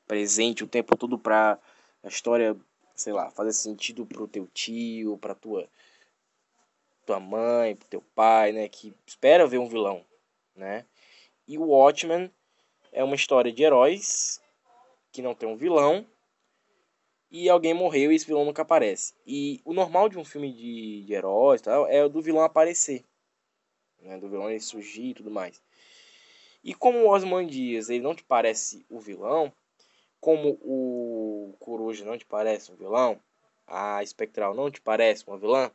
presente 0.07 0.65
o 0.65 0.69
tempo 0.69 0.97
todo 0.97 1.19
para 1.19 1.59
a 2.03 2.09
história, 2.09 2.57
sei 2.95 3.13
lá, 3.13 3.31
fazer 3.31 3.53
sentido 3.53 4.05
pro 4.05 4.29
teu 4.29 4.47
tio, 4.53 5.19
pra 5.19 5.35
tua 5.35 5.69
tua 7.05 7.19
mãe, 7.19 7.75
pro 7.75 7.89
teu 7.89 8.01
pai, 8.15 8.53
né, 8.53 8.69
que 8.69 8.95
espera 9.05 9.47
ver 9.47 9.59
um 9.59 9.67
vilão, 9.67 10.05
né? 10.55 10.87
E 11.49 11.59
o 11.59 11.65
Watchmen 11.65 12.31
é 12.93 13.03
uma 13.03 13.17
história 13.17 13.53
de 13.53 13.63
heróis 13.63 14.41
que 15.11 15.21
não 15.21 15.35
tem 15.35 15.49
um 15.49 15.57
vilão 15.57 16.07
e 17.33 17.49
alguém 17.49 17.73
morreu 17.73 18.13
e 18.13 18.15
esse 18.15 18.27
vilão 18.27 18.45
nunca 18.45 18.61
aparece. 18.61 19.15
E 19.27 19.63
o 19.65 19.73
normal 19.73 20.11
de 20.11 20.19
um 20.19 20.25
filme 20.25 20.53
de, 20.53 21.03
de 21.03 21.15
heróis 21.15 21.63
tal, 21.63 21.89
é 21.89 22.07
do 22.07 22.21
vilão 22.21 22.45
aparecer, 22.45 23.03
né, 23.99 24.19
do 24.19 24.29
vilão 24.29 24.51
ele 24.51 24.61
surgir 24.61 25.09
e 25.09 25.15
tudo 25.15 25.31
mais. 25.31 25.63
E 26.63 26.75
como 26.75 26.99
o 26.99 27.09
Osman 27.09 27.47
Dias 27.47 27.89
ele 27.89 28.05
não 28.05 28.15
te 28.15 28.23
parece 28.23 28.85
o 28.91 29.01
vilão, 29.01 29.51
como 30.21 30.59
o 30.61 31.57
Coruja 31.59 32.05
não 32.05 32.19
te 32.19 32.27
parece 32.27 32.71
um 32.71 32.77
vilão, 32.77 33.19
a 33.67 34.03
Espectral 34.03 34.55
não 34.55 34.71
te 34.71 34.83
parece 34.83 35.27
uma 35.27 35.39
vilã, 35.39 35.71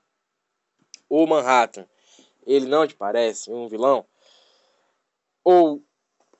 o 1.10 1.26
Manhattan 1.26 1.88
ele 2.46 2.68
não 2.68 2.86
te 2.86 2.96
parece 2.96 3.52
um 3.52 3.68
vilão, 3.68 4.06
ou 5.44 5.84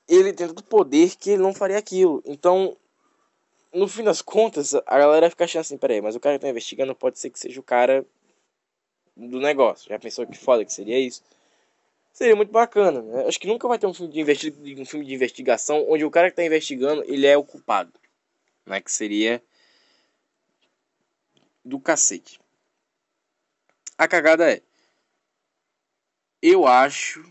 ele 0.06 0.32
tem 0.32 0.46
tanto 0.46 0.62
poder 0.62 1.16
que 1.16 1.30
ele 1.30 1.42
não 1.42 1.52
faria 1.52 1.76
aquilo. 1.76 2.22
Então, 2.24 2.76
no 3.72 3.88
fim 3.88 4.02
das 4.02 4.22
contas, 4.22 4.74
a 4.74 4.98
galera 4.98 5.30
fica 5.30 5.44
achando 5.44 5.60
assim, 5.60 5.78
peraí, 5.78 6.00
mas 6.00 6.16
o 6.16 6.20
cara 6.20 6.36
que 6.38 6.42
tá 6.42 6.48
investigando 6.48 6.94
pode 6.94 7.18
ser 7.18 7.30
que 7.30 7.38
seja 7.38 7.60
o 7.60 7.62
cara 7.62 8.04
do 9.16 9.40
negócio. 9.40 9.88
Já 9.88 9.98
pensou 9.98 10.26
que 10.26 10.38
foda 10.38 10.64
que 10.64 10.72
seria 10.72 10.98
isso? 10.98 11.22
Seria 12.12 12.34
muito 12.34 12.50
bacana, 12.50 13.02
né? 13.02 13.26
Acho 13.26 13.38
que 13.38 13.46
nunca 13.46 13.68
vai 13.68 13.78
ter 13.78 13.86
um 13.86 13.94
filme 13.94 14.12
de, 14.12 14.20
investi 14.20 14.54
um 14.78 14.84
filme 14.84 15.06
de 15.06 15.14
investigação 15.14 15.84
onde 15.88 16.04
o 16.04 16.10
cara 16.10 16.30
que 16.30 16.36
tá 16.36 16.44
investigando, 16.44 17.04
ele 17.04 17.26
é 17.26 17.36
o 17.36 17.44
culpado. 17.44 17.92
Né? 18.66 18.80
Que 18.80 18.90
seria 18.90 19.42
do 21.64 21.78
cacete. 21.78 22.40
A 23.96 24.08
cagada 24.08 24.50
é 24.50 24.62
eu 26.40 26.66
acho, 26.66 27.24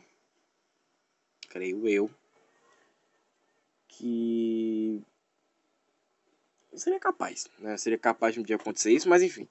creio 1.49 1.87
eu, 1.87 2.11
que 3.87 5.01
seria 6.77 6.99
capaz, 6.99 7.45
né? 7.59 7.77
Seria 7.77 7.97
capaz 7.97 8.33
de 8.33 8.39
um 8.39 8.43
dia 8.43 8.55
acontecer 8.55 8.91
isso, 8.91 9.09
mas 9.09 9.21
enfim. 9.21 9.47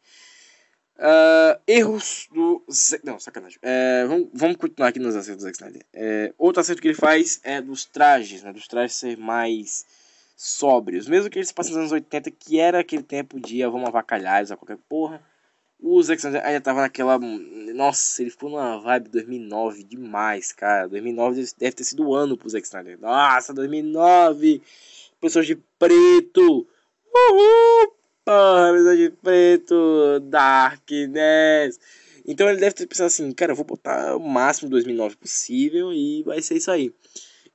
Uh, 0.98 1.60
erros 1.66 2.26
do. 2.32 2.64
Não, 3.04 3.20
sacanagem. 3.20 3.58
É, 3.60 4.06
vamos, 4.06 4.28
vamos 4.32 4.56
continuar 4.56 4.88
aqui 4.88 4.98
nos 4.98 5.14
acertos 5.14 5.44
do 5.44 5.46
Zack 5.46 5.56
Snyder. 5.56 5.84
É, 5.92 6.32
outro 6.38 6.60
acerto 6.60 6.80
que 6.80 6.88
ele 6.88 6.94
faz 6.94 7.38
é 7.44 7.60
dos 7.60 7.84
trajes, 7.84 8.42
né? 8.42 8.50
Dos 8.50 8.66
trajes 8.66 8.96
ser 8.96 9.18
mais 9.18 9.84
sóbrios. 10.34 11.06
Mesmo 11.06 11.28
que 11.28 11.38
eles 11.38 11.52
passem 11.52 11.72
nos 11.72 11.80
anos 11.80 11.92
80, 11.92 12.30
que 12.30 12.58
era 12.58 12.80
aquele 12.80 13.02
tempo 13.02 13.38
de 13.38 13.62
ah, 13.62 13.68
vamos 13.68 13.88
avacalhar, 13.88 14.42
usar 14.42 14.56
qualquer 14.56 14.78
porra. 14.88 15.22
O 15.78 16.02
Zack 16.02 16.18
Snyder 16.18 16.46
ainda 16.46 16.62
tava 16.62 16.80
naquela. 16.80 17.18
Nossa, 17.18 18.22
ele 18.22 18.30
ficou 18.30 18.48
numa 18.48 18.78
vibe 18.80 19.10
2009 19.10 19.84
demais, 19.84 20.50
cara. 20.52 20.88
2009 20.88 21.44
deve 21.58 21.72
ter 21.72 21.84
sido 21.84 22.06
o 22.06 22.14
ano 22.14 22.38
pro 22.38 22.48
Zack 22.48 22.66
Snyder. 22.66 22.98
Nossa, 22.98 23.52
2009! 23.52 24.62
Pessoas 25.20 25.46
de 25.46 25.56
preto! 25.78 26.66
Uhul! 27.16 27.96
De 28.96 29.10
preto! 29.22 30.20
Darkness! 30.24 31.80
Então 32.26 32.48
ele 32.48 32.60
deve 32.60 32.74
ter 32.74 32.86
pensado 32.86 33.06
assim: 33.06 33.32
cara, 33.32 33.52
eu 33.52 33.56
vou 33.56 33.64
botar 33.64 34.16
o 34.16 34.20
máximo 34.20 34.68
2009 34.68 35.16
possível 35.16 35.92
e 35.92 36.22
vai 36.24 36.42
ser 36.42 36.56
isso 36.56 36.70
aí. 36.70 36.92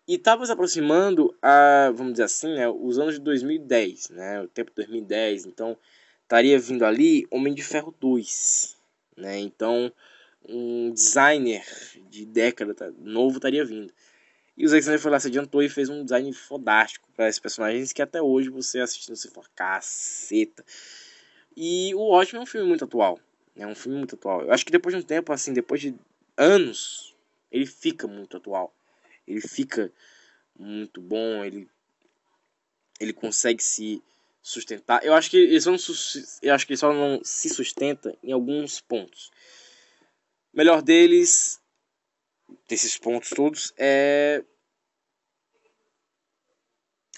E 0.07 0.17
tava 0.17 0.45
se 0.45 0.51
aproximando, 0.51 1.35
a, 1.41 1.91
vamos 1.93 2.13
dizer 2.13 2.23
assim, 2.23 2.55
né, 2.55 2.67
os 2.67 2.97
anos 2.97 3.15
de 3.15 3.21
2010, 3.21 4.09
né? 4.09 4.41
O 4.41 4.47
tempo 4.47 4.71
de 4.71 4.77
2010. 4.77 5.45
Então 5.45 5.77
estaria 6.23 6.57
vindo 6.57 6.83
ali 6.83 7.27
Homem 7.29 7.53
de 7.53 7.61
Ferro 7.61 7.93
2, 7.99 8.75
né? 9.17 9.39
Então, 9.39 9.91
um 10.47 10.91
designer 10.91 11.63
de 12.09 12.25
década 12.25 12.93
novo 12.97 13.37
estaria 13.37 13.63
vindo. 13.63 13.93
E 14.61 14.65
o 14.65 14.67
Zack 14.67 14.81
Snyder 14.81 15.01
foi 15.01 15.09
lá, 15.09 15.19
se 15.19 15.27
adiantou 15.27 15.63
e 15.63 15.69
fez 15.69 15.89
um 15.89 16.03
design 16.03 16.31
fodástico 16.33 17.09
para 17.15 17.27
esses 17.27 17.39
personagens 17.39 17.91
que 17.91 17.99
até 17.99 18.21
hoje 18.21 18.47
você 18.47 18.79
assistindo 18.79 19.15
você 19.15 19.27
fala, 19.27 19.47
caceta. 19.55 20.63
E 21.57 21.95
o 21.95 22.09
Watchmen 22.09 22.41
é 22.41 22.43
um 22.43 22.45
filme 22.45 22.67
muito 22.67 22.85
atual. 22.85 23.19
É 23.55 23.65
um 23.65 23.73
filme 23.73 23.97
muito 23.97 24.13
atual. 24.13 24.43
Eu 24.43 24.51
acho 24.53 24.63
que 24.63 24.71
depois 24.71 24.93
de 24.93 25.01
um 25.01 25.03
tempo, 25.03 25.33
assim, 25.33 25.51
depois 25.51 25.81
de 25.81 25.95
anos, 26.37 27.15
ele 27.51 27.65
fica 27.65 28.07
muito 28.07 28.37
atual. 28.37 28.71
Ele 29.27 29.41
fica 29.41 29.91
muito 30.55 31.01
bom, 31.01 31.43
ele, 31.43 31.67
ele 32.99 33.13
consegue 33.13 33.63
se 33.63 33.99
sustentar. 34.43 35.03
Eu 35.03 35.15
acho 35.15 35.31
que 35.31 35.37
eles 35.37 35.65
não, 35.65 35.75
eu 36.43 36.53
acho 36.53 36.67
que 36.67 36.73
ele 36.73 36.77
só 36.77 36.93
não 36.93 37.19
se 37.23 37.49
sustenta 37.49 38.15
em 38.21 38.31
alguns 38.31 38.79
pontos. 38.79 39.31
O 40.53 40.57
melhor 40.57 40.83
deles, 40.83 41.59
desses 42.69 42.95
pontos 42.95 43.31
todos, 43.31 43.73
é 43.75 44.43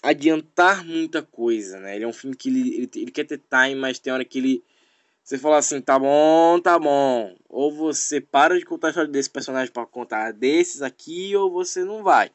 adiantar 0.04 0.86
muita 0.86 1.24
coisa, 1.24 1.80
né? 1.80 1.96
Ele 1.96 2.04
é 2.04 2.08
um 2.08 2.14
filme 2.14 2.36
que 2.36 2.50
ele, 2.50 2.76
ele, 2.76 2.90
ele 2.96 3.12
quer 3.12 3.24
ter 3.24 3.40
time, 3.40 3.76
mas 3.76 3.98
tem 3.98 4.14
hora 4.14 4.26
que 4.26 4.38
ele 4.38 4.64
você 5.24 5.38
fala 5.38 5.58
assim, 5.58 5.80
tá 5.80 5.98
bom, 5.98 6.60
tá 6.60 6.78
bom. 6.78 7.34
Ou 7.48 7.72
você 7.72 8.20
para 8.20 8.60
de 8.60 8.66
contar 8.66 8.88
a 8.88 8.90
história 8.90 9.10
desse 9.10 9.30
personagem 9.30 9.72
para 9.72 9.86
contar 9.86 10.34
desses 10.34 10.82
aqui, 10.82 11.34
ou 11.34 11.50
você 11.50 11.86
não 11.86 12.04
vai. 12.04 12.30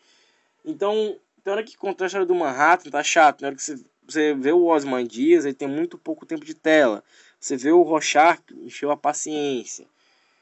Então, 0.64 1.18
tem 1.44 1.52
hora 1.52 1.62
que 1.62 1.76
contar 1.76 2.04
a 2.04 2.06
história 2.06 2.26
do 2.26 2.34
Manhattan 2.34 2.90
tá 2.90 3.02
chato. 3.02 3.40
Tem 3.40 3.46
hora 3.46 3.54
que 3.54 3.62
você 3.62 3.78
você 4.08 4.34
vê 4.34 4.52
o 4.52 4.64
Osman 4.64 5.06
Dias, 5.06 5.44
ele 5.44 5.54
tem 5.54 5.68
muito 5.68 5.98
pouco 5.98 6.24
tempo 6.24 6.44
de 6.44 6.54
tela. 6.54 7.04
Você 7.38 7.56
vê 7.56 7.70
o 7.70 7.82
Rochard, 7.82 8.42
encheu 8.62 8.90
a 8.90 8.96
paciência. 8.96 9.86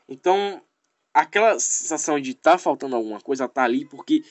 Então, 0.08 0.62
aquela 1.12 1.58
sensação 1.58 2.20
de 2.20 2.32
tá 2.32 2.56
faltando 2.56 2.94
alguma 2.94 3.20
coisa 3.20 3.48
tá 3.48 3.64
ali 3.64 3.84
porque 3.84 4.22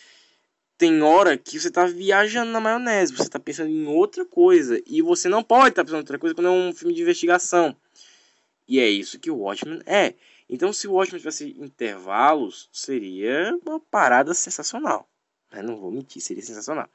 tem 0.78 1.02
hora 1.02 1.38
que 1.38 1.60
você 1.60 1.72
tá 1.72 1.86
viajando 1.86 2.52
na 2.52 2.60
maionese, 2.60 3.16
você 3.16 3.30
tá 3.30 3.40
pensando 3.40 3.70
em 3.70 3.88
outra 3.88 4.26
coisa 4.26 4.82
e 4.86 5.02
você 5.02 5.30
não 5.30 5.44
pode 5.44 5.70
estar 5.70 5.82
tá 5.82 5.86
pensando 5.86 6.00
em 6.00 6.02
outra 6.02 6.20
coisa 6.20 6.36
quando 6.36 6.48
é 6.48 6.52
um 6.52 6.74
filme 6.74 6.94
de 6.94 7.02
investigação. 7.02 7.76
E 8.68 8.80
é 8.80 8.88
isso 8.90 9.20
que 9.20 9.32
o 9.32 9.38
Watchmen 9.38 9.82
é. 9.86 10.16
Então, 10.50 10.74
se 10.74 10.88
o 10.88 10.94
Watchmen 10.94 11.20
tivesse 11.20 11.50
intervalos, 11.60 12.70
seria 12.72 13.58
uma 13.66 13.80
parada 13.80 14.34
sensacional. 14.34 15.08
Não 15.64 15.78
vou 15.78 15.92
mentir, 15.92 16.22
seria 16.22 16.44
sensacional. 16.44 16.90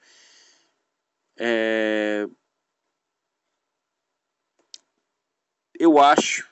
É... 1.37 2.29
Eu 5.79 5.99
acho 5.99 6.47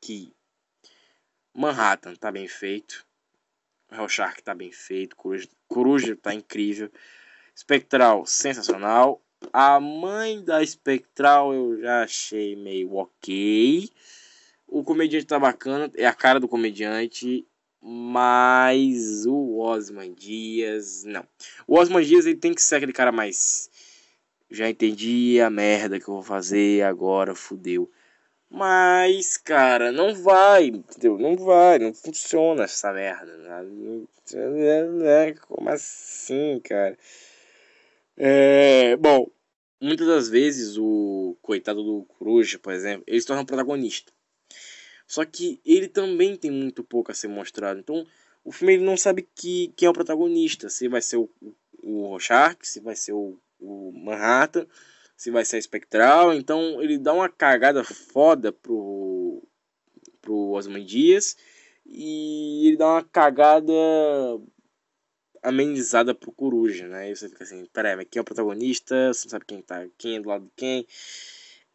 que 0.00 0.34
Manhattan 1.54 2.14
tá 2.16 2.32
bem 2.32 2.48
feito. 2.48 3.05
Hellshark 3.90 4.42
tá 4.42 4.54
bem 4.54 4.72
feito. 4.72 5.16
Coruja, 5.16 5.48
Coruja 5.68 6.16
tá 6.16 6.34
incrível. 6.34 6.90
Spectral, 7.56 8.26
sensacional. 8.26 9.22
A 9.52 9.78
mãe 9.78 10.42
da 10.42 10.64
Spectral 10.64 11.52
eu 11.52 11.80
já 11.80 12.02
achei 12.02 12.56
meio 12.56 12.94
ok. 12.94 13.90
O 14.66 14.82
comediante 14.82 15.26
tá 15.26 15.38
bacana. 15.38 15.90
É 15.96 16.06
a 16.06 16.14
cara 16.14 16.40
do 16.40 16.48
comediante. 16.48 17.46
Mas 17.88 19.26
o 19.26 19.58
Osman 19.60 20.12
Dias, 20.12 21.04
não. 21.04 21.24
O 21.68 21.78
Osman 21.78 22.02
Dias 22.02 22.26
ele 22.26 22.36
tem 22.36 22.52
que 22.52 22.60
ser 22.60 22.76
aquele 22.76 22.92
cara 22.92 23.12
mais. 23.12 23.70
Já 24.50 24.68
entendi 24.68 25.40
a 25.40 25.48
merda 25.48 26.00
que 26.00 26.08
eu 26.08 26.14
vou 26.14 26.22
fazer 26.22 26.82
agora, 26.82 27.34
fudeu. 27.34 27.88
Mas, 28.50 29.36
cara, 29.36 29.90
não 29.90 30.14
vai, 30.14 30.66
entendeu? 30.66 31.18
Não 31.18 31.36
vai, 31.36 31.78
não 31.78 31.92
funciona 31.92 32.64
essa 32.64 32.92
merda. 32.92 33.36
Né? 33.36 35.34
Como 35.46 35.68
assim, 35.68 36.60
cara? 36.60 36.96
É, 38.16 38.96
bom, 38.96 39.28
muitas 39.80 40.06
das 40.06 40.28
vezes 40.28 40.76
o 40.78 41.36
coitado 41.42 41.82
do 41.82 42.04
Coruja, 42.04 42.58
por 42.58 42.72
exemplo, 42.72 43.04
ele 43.06 43.20
se 43.20 43.26
torna 43.26 43.42
um 43.42 43.46
protagonista. 43.46 44.12
Só 45.06 45.24
que 45.24 45.60
ele 45.64 45.88
também 45.88 46.36
tem 46.36 46.50
muito 46.50 46.82
pouco 46.82 47.10
a 47.12 47.14
ser 47.14 47.28
mostrado. 47.28 47.78
Então, 47.78 48.06
o 48.44 48.52
filme 48.52 48.74
ele 48.74 48.84
não 48.84 48.96
sabe 48.96 49.28
que, 49.34 49.72
quem 49.76 49.86
é 49.86 49.90
o 49.90 49.94
protagonista. 49.94 50.68
Se 50.68 50.88
vai 50.88 51.02
ser 51.02 51.16
o, 51.16 51.28
o 51.82 52.08
Rorschach, 52.08 52.58
se 52.62 52.80
vai 52.80 52.96
ser 52.96 53.12
o, 53.12 53.38
o 53.60 53.92
Manhattan, 53.92 54.66
se 55.16 55.30
vai 55.30 55.44
ser 55.44 55.58
Espectral. 55.58 56.34
Então, 56.34 56.82
ele 56.82 56.98
dá 56.98 57.12
uma 57.12 57.28
cagada 57.28 57.82
foda 57.82 58.52
pro, 58.52 59.42
pro 60.20 60.50
Osman 60.50 60.84
Dias. 60.84 61.36
e 61.86 62.68
ele 62.68 62.76
dá 62.76 62.86
uma 62.86 63.04
cagada 63.04 63.72
amenizada 65.42 66.14
pro 66.14 66.32
Coruja, 66.32 66.88
né? 66.88 67.10
E 67.10 67.16
você 67.16 67.28
fica 67.28 67.44
assim, 67.44 67.64
peraí, 67.66 67.96
mas 67.96 68.06
quem 68.10 68.18
é 68.18 68.22
o 68.22 68.24
protagonista? 68.24 69.12
Você 69.12 69.26
não 69.26 69.30
sabe 69.30 69.44
quem 69.44 69.62
tá, 69.62 69.86
quem 69.96 70.16
é 70.16 70.20
do 70.20 70.28
lado 70.28 70.44
de 70.44 70.52
quem. 70.56 70.86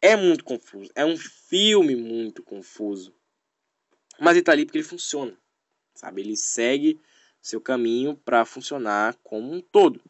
É 0.00 0.14
muito 0.16 0.44
confuso. 0.44 0.90
É 0.94 1.04
um 1.04 1.16
filme 1.16 1.96
muito 1.96 2.42
confuso. 2.42 3.14
Mas 4.20 4.36
ele 4.36 4.44
tá 4.44 4.52
ali 4.52 4.64
porque 4.66 4.78
ele 4.78 4.84
funciona. 4.84 5.36
Sabe? 5.94 6.20
Ele 6.20 6.36
segue 6.36 7.00
seu 7.40 7.60
caminho 7.60 8.14
para 8.16 8.44
funcionar 8.44 9.16
como 9.22 9.52
um 9.52 9.60
todo. 9.60 10.00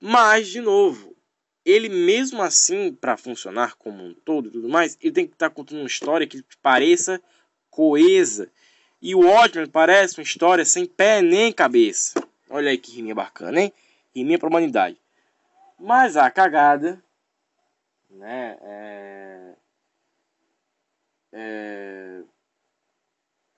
Mas, 0.00 0.48
de 0.48 0.60
novo, 0.60 1.16
ele 1.64 1.88
mesmo 1.88 2.42
assim, 2.42 2.92
para 2.92 3.16
funcionar 3.16 3.76
como 3.76 4.02
um 4.04 4.14
todo 4.14 4.48
e 4.48 4.52
tudo 4.52 4.68
mais, 4.68 4.96
ele 5.00 5.12
tem 5.12 5.26
que 5.26 5.34
estar 5.34 5.50
tá 5.50 5.54
contando 5.54 5.78
uma 5.78 5.86
história 5.86 6.26
que 6.26 6.44
pareça 6.62 7.20
coesa. 7.70 8.50
E 9.00 9.14
o 9.14 9.20
Watchmen 9.20 9.68
parece 9.68 10.18
uma 10.18 10.24
história 10.24 10.64
sem 10.64 10.86
pé 10.86 11.22
nem 11.22 11.52
cabeça. 11.52 12.22
Olha 12.48 12.70
aí 12.70 12.78
que 12.78 12.92
riminha 12.92 13.14
bacana, 13.14 13.60
hein? 13.60 13.72
Riminha 14.14 14.38
pra 14.38 14.48
humanidade. 14.48 15.00
Mas 15.78 16.16
a 16.16 16.30
cagada, 16.30 17.02
né? 18.10 18.58
É... 18.60 19.54
É... 21.32 22.20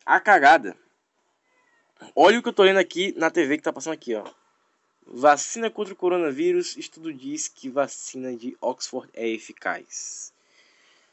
A 0.05 0.21
cagada. 0.21 0.77
Olha 2.15 2.39
o 2.39 2.43
que 2.43 2.49
eu 2.49 2.53
tô 2.53 2.63
lendo 2.63 2.79
aqui 2.79 3.15
na 3.17 3.31
TV 3.31 3.57
que 3.57 3.63
tá 3.63 3.73
passando 3.73 3.95
aqui, 3.95 4.15
ó. 4.15 4.25
Vacina 5.07 5.71
contra 5.71 5.93
o 5.93 5.97
coronavírus. 5.97 6.77
Estudo 6.77 7.13
diz 7.13 7.49
que 7.49 7.69
vacina 7.69 8.35
de 8.37 8.57
Oxford 8.61 9.11
é 9.15 9.29
eficaz. 9.29 10.33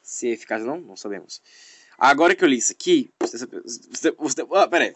Se 0.02 0.28
é 0.28 0.32
eficaz 0.32 0.62
ou 0.62 0.68
não, 0.68 0.82
não 0.82 0.96
sabemos. 0.96 1.42
Agora 1.98 2.36
que 2.36 2.44
eu 2.44 2.48
li 2.48 2.58
isso 2.58 2.72
aqui. 2.72 3.12
Você, 3.20 3.46
você, 3.46 4.12
você, 4.12 4.48
ah, 4.54 4.68
pera 4.68 4.86
aí. 4.86 4.96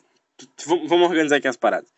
Vamos 0.65 1.09
organizar 1.09 1.37
aqui 1.37 1.47
as 1.47 1.57
paradas. 1.57 1.91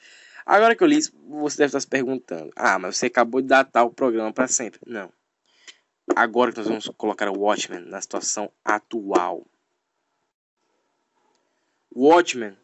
Agora 0.46 0.76
que 0.76 0.84
eu 0.84 0.88
li 0.88 0.98
isso, 0.98 1.12
você 1.28 1.58
deve 1.58 1.68
estar 1.68 1.80
se 1.80 1.88
perguntando: 1.88 2.52
Ah, 2.56 2.78
mas 2.78 2.98
você 2.98 3.08
acabou 3.08 3.42
de 3.42 3.48
datar 3.48 3.86
o 3.86 3.94
programa 3.94 4.34
para 4.34 4.48
sempre. 4.48 4.80
Não. 4.86 5.12
Agora 6.16 6.52
que 6.52 6.58
nós 6.58 6.68
vamos 6.68 6.88
colocar 6.98 7.30
o 7.30 7.40
Watchmen 7.40 7.82
na 7.82 8.00
situação 8.02 8.52
atual. 8.64 9.46
Watchmen, 11.96 12.56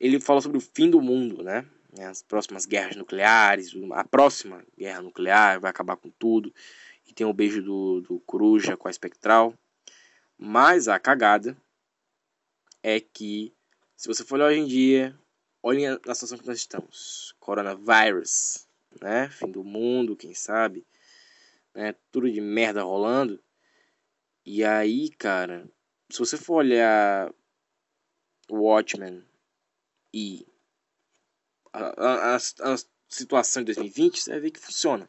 ele 0.00 0.18
fala 0.18 0.40
sobre 0.40 0.58
o 0.58 0.60
fim 0.60 0.90
do 0.90 1.00
mundo, 1.00 1.44
né? 1.44 1.64
As 1.98 2.22
próximas 2.22 2.66
guerras 2.66 2.96
nucleares, 2.96 3.72
a 3.92 4.04
próxima 4.04 4.64
guerra 4.78 5.02
nuclear 5.02 5.60
vai 5.60 5.70
acabar 5.70 5.96
com 5.96 6.10
tudo. 6.10 6.54
E 7.06 7.12
tem 7.12 7.26
o 7.26 7.32
beijo 7.32 7.62
do, 7.62 8.00
do 8.00 8.20
Coruja 8.20 8.76
com 8.76 8.86
a 8.86 8.90
Espectral. 8.90 9.54
Mas 10.38 10.86
a 10.86 10.98
cagada 10.98 11.56
é 12.82 13.00
que, 13.00 13.52
se 13.96 14.08
você 14.08 14.24
for 14.24 14.36
olhar 14.36 14.48
hoje 14.48 14.60
em 14.60 14.66
dia, 14.66 15.18
olhem 15.62 15.88
na 16.06 16.14
situação 16.14 16.38
que 16.38 16.46
nós 16.46 16.58
estamos. 16.58 17.34
Coronavírus, 17.40 18.66
né? 19.00 19.28
Fim 19.28 19.50
do 19.50 19.64
mundo, 19.64 20.16
quem 20.16 20.34
sabe. 20.34 20.86
Né? 21.74 21.94
Tudo 22.12 22.30
de 22.30 22.40
merda 22.40 22.82
rolando. 22.82 23.42
E 24.46 24.64
aí, 24.64 25.10
cara, 25.10 25.68
se 26.08 26.18
você 26.18 26.36
for 26.36 26.56
olhar 26.56 27.32
Watchmen 28.50 29.22
e 30.12 30.46
a, 31.72 32.34
a, 32.34 32.36
a, 32.36 32.76
situação 33.08 33.62
de 33.62 33.74
2020, 33.74 34.20
você 34.20 34.30
vai 34.30 34.40
ver 34.40 34.50
que 34.50 34.60
funciona. 34.60 35.08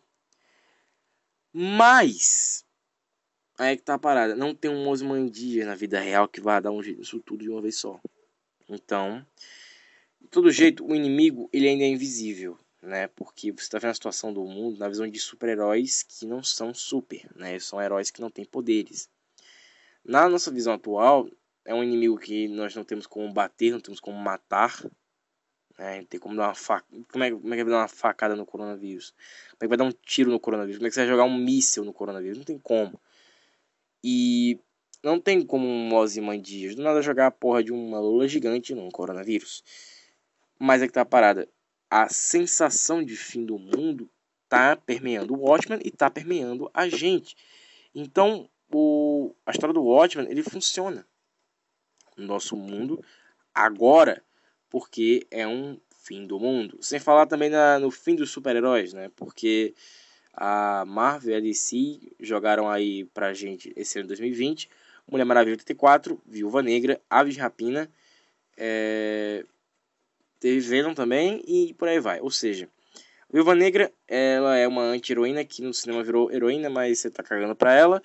Mas, 1.53 2.65
aí 3.57 3.73
é 3.73 3.77
que 3.77 3.83
tá 3.83 3.95
a 3.95 3.99
parada. 3.99 4.35
Não 4.35 4.55
tem 4.55 4.71
um 4.71 4.87
Osmandia 4.87 5.65
na 5.65 5.75
vida 5.75 5.99
real 5.99 6.27
que 6.27 6.41
vá 6.41 6.59
dar 6.59 6.71
um 6.71 6.81
jeito 6.81 6.99
nisso 6.99 7.19
tudo 7.19 7.43
de 7.43 7.49
uma 7.49 7.61
vez 7.61 7.77
só. 7.77 7.99
Então, 8.69 9.25
de 10.19 10.27
todo 10.27 10.51
jeito, 10.51 10.85
o 10.85 10.95
inimigo 10.95 11.49
ele 11.51 11.67
ainda 11.67 11.83
é 11.83 11.87
invisível, 11.87 12.57
né? 12.81 13.07
Porque 13.07 13.51
você 13.51 13.63
está 13.63 13.79
vendo 13.79 13.91
a 13.91 13.95
situação 13.95 14.33
do 14.33 14.43
mundo 14.45 14.79
na 14.79 14.87
visão 14.87 15.07
de 15.07 15.19
super-heróis 15.19 16.03
que 16.03 16.25
não 16.25 16.41
são 16.41 16.73
super, 16.73 17.29
né? 17.35 17.59
São 17.59 17.81
heróis 17.81 18.09
que 18.09 18.21
não 18.21 18.29
têm 18.29 18.45
poderes. 18.45 19.09
Na 20.03 20.27
nossa 20.29 20.49
visão 20.49 20.73
atual, 20.73 21.29
é 21.65 21.73
um 21.73 21.83
inimigo 21.83 22.17
que 22.17 22.47
nós 22.47 22.73
não 22.75 22.83
temos 22.83 23.05
como 23.05 23.31
bater, 23.31 23.71
não 23.71 23.79
temos 23.79 23.99
como 23.99 24.17
matar, 24.17 24.83
né? 25.81 26.05
Tem 26.07 26.19
como 26.19 26.35
dar 26.35 26.49
uma 26.49 26.55
faca. 26.55 26.85
Como 27.11 27.23
é, 27.23 27.31
como 27.31 27.53
é 27.53 27.57
que 27.57 27.63
vai 27.63 27.71
dar 27.71 27.79
uma 27.79 27.87
facada 27.87 28.35
no 28.35 28.45
coronavírus? 28.45 29.15
Como 29.49 29.57
é 29.59 29.65
que 29.65 29.67
vai 29.67 29.77
dar 29.77 29.83
um 29.83 29.91
tiro 29.91 30.29
no 30.29 30.39
coronavírus? 30.39 30.77
Como 30.77 30.87
é 30.87 30.89
que 30.89 30.93
você 30.93 31.01
vai 31.01 31.09
jogar 31.09 31.23
um 31.23 31.35
míssil 31.35 31.83
no 31.83 31.91
coronavírus? 31.91 32.37
Não 32.37 32.45
tem 32.45 32.59
como. 32.59 33.01
E 34.03 34.59
não 35.03 35.19
tem 35.19 35.43
como 35.43 35.67
um 35.67 35.93
Ozymandias 35.95 36.75
do 36.75 36.83
nada 36.83 37.01
jogar 37.01 37.27
a 37.27 37.31
porra 37.31 37.63
de 37.63 37.71
uma 37.71 37.99
lula 37.99 38.27
gigante 38.27 38.75
no 38.75 38.91
coronavírus. 38.91 39.63
Mas 40.59 40.83
é 40.83 40.87
que 40.87 40.93
tá 40.93 41.01
a 41.01 41.05
parada. 41.05 41.49
A 41.89 42.07
sensação 42.07 43.03
de 43.03 43.15
fim 43.15 43.43
do 43.43 43.57
mundo 43.57 44.07
tá 44.47 44.75
permeando 44.75 45.33
o 45.33 45.39
Watchmen 45.39 45.79
e 45.83 45.89
tá 45.89 46.11
permeando 46.11 46.69
a 46.73 46.87
gente. 46.87 47.35
Então, 47.93 48.47
o, 48.71 49.33
a 49.45 49.51
história 49.51 49.73
do 49.73 49.83
Watchmen, 49.83 50.29
ele 50.29 50.43
funciona 50.43 51.05
no 52.15 52.25
nosso 52.25 52.55
mundo 52.55 53.03
agora, 53.53 54.23
porque 54.71 55.27
é 55.29 55.47
um 55.47 55.77
fim 56.03 56.25
do 56.25 56.39
mundo. 56.39 56.79
Sem 56.81 56.99
falar 56.99 57.27
também 57.27 57.51
na, 57.51 57.77
no 57.77 57.91
fim 57.91 58.15
dos 58.15 58.31
super-heróis, 58.31 58.93
né? 58.93 59.11
Porque 59.15 59.75
a 60.33 60.83
Marvel 60.87 61.35
e 61.35 61.37
a 61.37 61.39
DC 61.39 61.99
jogaram 62.19 62.67
aí 62.67 63.05
pra 63.13 63.33
gente 63.33 63.71
esse 63.75 63.99
ano 63.99 64.07
de 64.07 64.15
2020 64.15 64.67
Mulher 65.11 65.25
Maravilha 65.25 65.55
84, 65.55 66.21
Viúva 66.25 66.63
Negra, 66.63 67.01
Aves 67.09 67.35
Rapina, 67.35 67.91
é, 68.57 69.43
teve 70.39 70.59
Venom 70.61 70.93
também 70.93 71.43
e 71.45 71.73
por 71.73 71.89
aí 71.89 71.99
vai. 71.99 72.21
Ou 72.21 72.31
seja, 72.31 72.69
Viúva 73.29 73.53
Negra, 73.53 73.91
ela 74.07 74.57
é 74.57 74.65
uma 74.65 74.83
anti-heroína 74.83 75.43
que 75.43 75.61
no 75.61 75.73
cinema 75.73 76.01
virou 76.01 76.31
heroína, 76.31 76.69
mas 76.69 76.99
você 76.99 77.11
tá 77.11 77.21
cagando 77.21 77.55
pra 77.55 77.73
ela, 77.73 78.01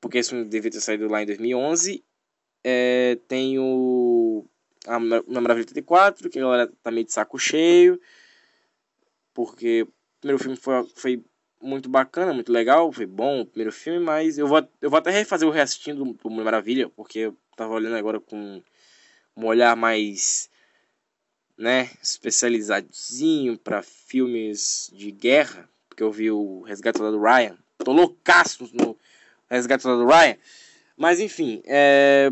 porque 0.00 0.22
filme 0.22 0.44
devia 0.44 0.70
ter 0.70 0.80
saído 0.80 1.08
lá 1.08 1.20
em 1.20 1.26
2011. 1.26 2.04
É, 2.62 3.18
tem 3.26 3.58
o 3.58 4.44
a 4.86 4.98
Maravilha 4.98 5.66
84, 5.68 6.30
que 6.30 6.38
a 6.38 6.42
galera 6.42 6.72
tá 6.82 6.90
meio 6.90 7.06
de 7.06 7.12
saco 7.12 7.38
cheio, 7.38 8.00
porque 9.34 9.82
o 9.82 9.92
primeiro 10.20 10.42
filme 10.42 10.56
foi, 10.56 10.86
foi 10.94 11.24
muito 11.62 11.88
bacana, 11.88 12.32
muito 12.32 12.52
legal, 12.52 12.90
foi 12.92 13.06
bom 13.06 13.42
o 13.42 13.46
primeiro 13.46 13.72
filme, 13.72 14.00
mas 14.00 14.38
eu 14.38 14.46
vou, 14.46 14.66
eu 14.80 14.90
vou 14.90 14.98
até 14.98 15.10
refazer 15.10 15.46
o 15.46 15.52
reassistindo 15.52 16.04
do 16.04 16.30
Mulher 16.30 16.44
Maravilha, 16.44 16.88
porque 16.88 17.18
eu 17.20 17.36
tava 17.56 17.74
olhando 17.74 17.96
agora 17.96 18.18
com 18.18 18.62
um 19.36 19.46
olhar 19.46 19.76
mais 19.76 20.50
né, 21.56 21.90
especializadozinho 22.02 23.58
para 23.58 23.82
filmes 23.82 24.90
de 24.94 25.10
guerra, 25.10 25.68
porque 25.88 26.02
eu 26.02 26.10
vi 26.10 26.30
o 26.30 26.62
Resgate 26.62 26.98
do 26.98 27.20
Ryan. 27.20 27.58
Tô 27.78 27.92
loucaço 27.92 28.68
no 28.72 28.96
Resgate 29.48 29.84
do 29.84 30.06
Ryan. 30.06 30.36
Mas 30.96 31.20
enfim, 31.20 31.62
é. 31.66 32.30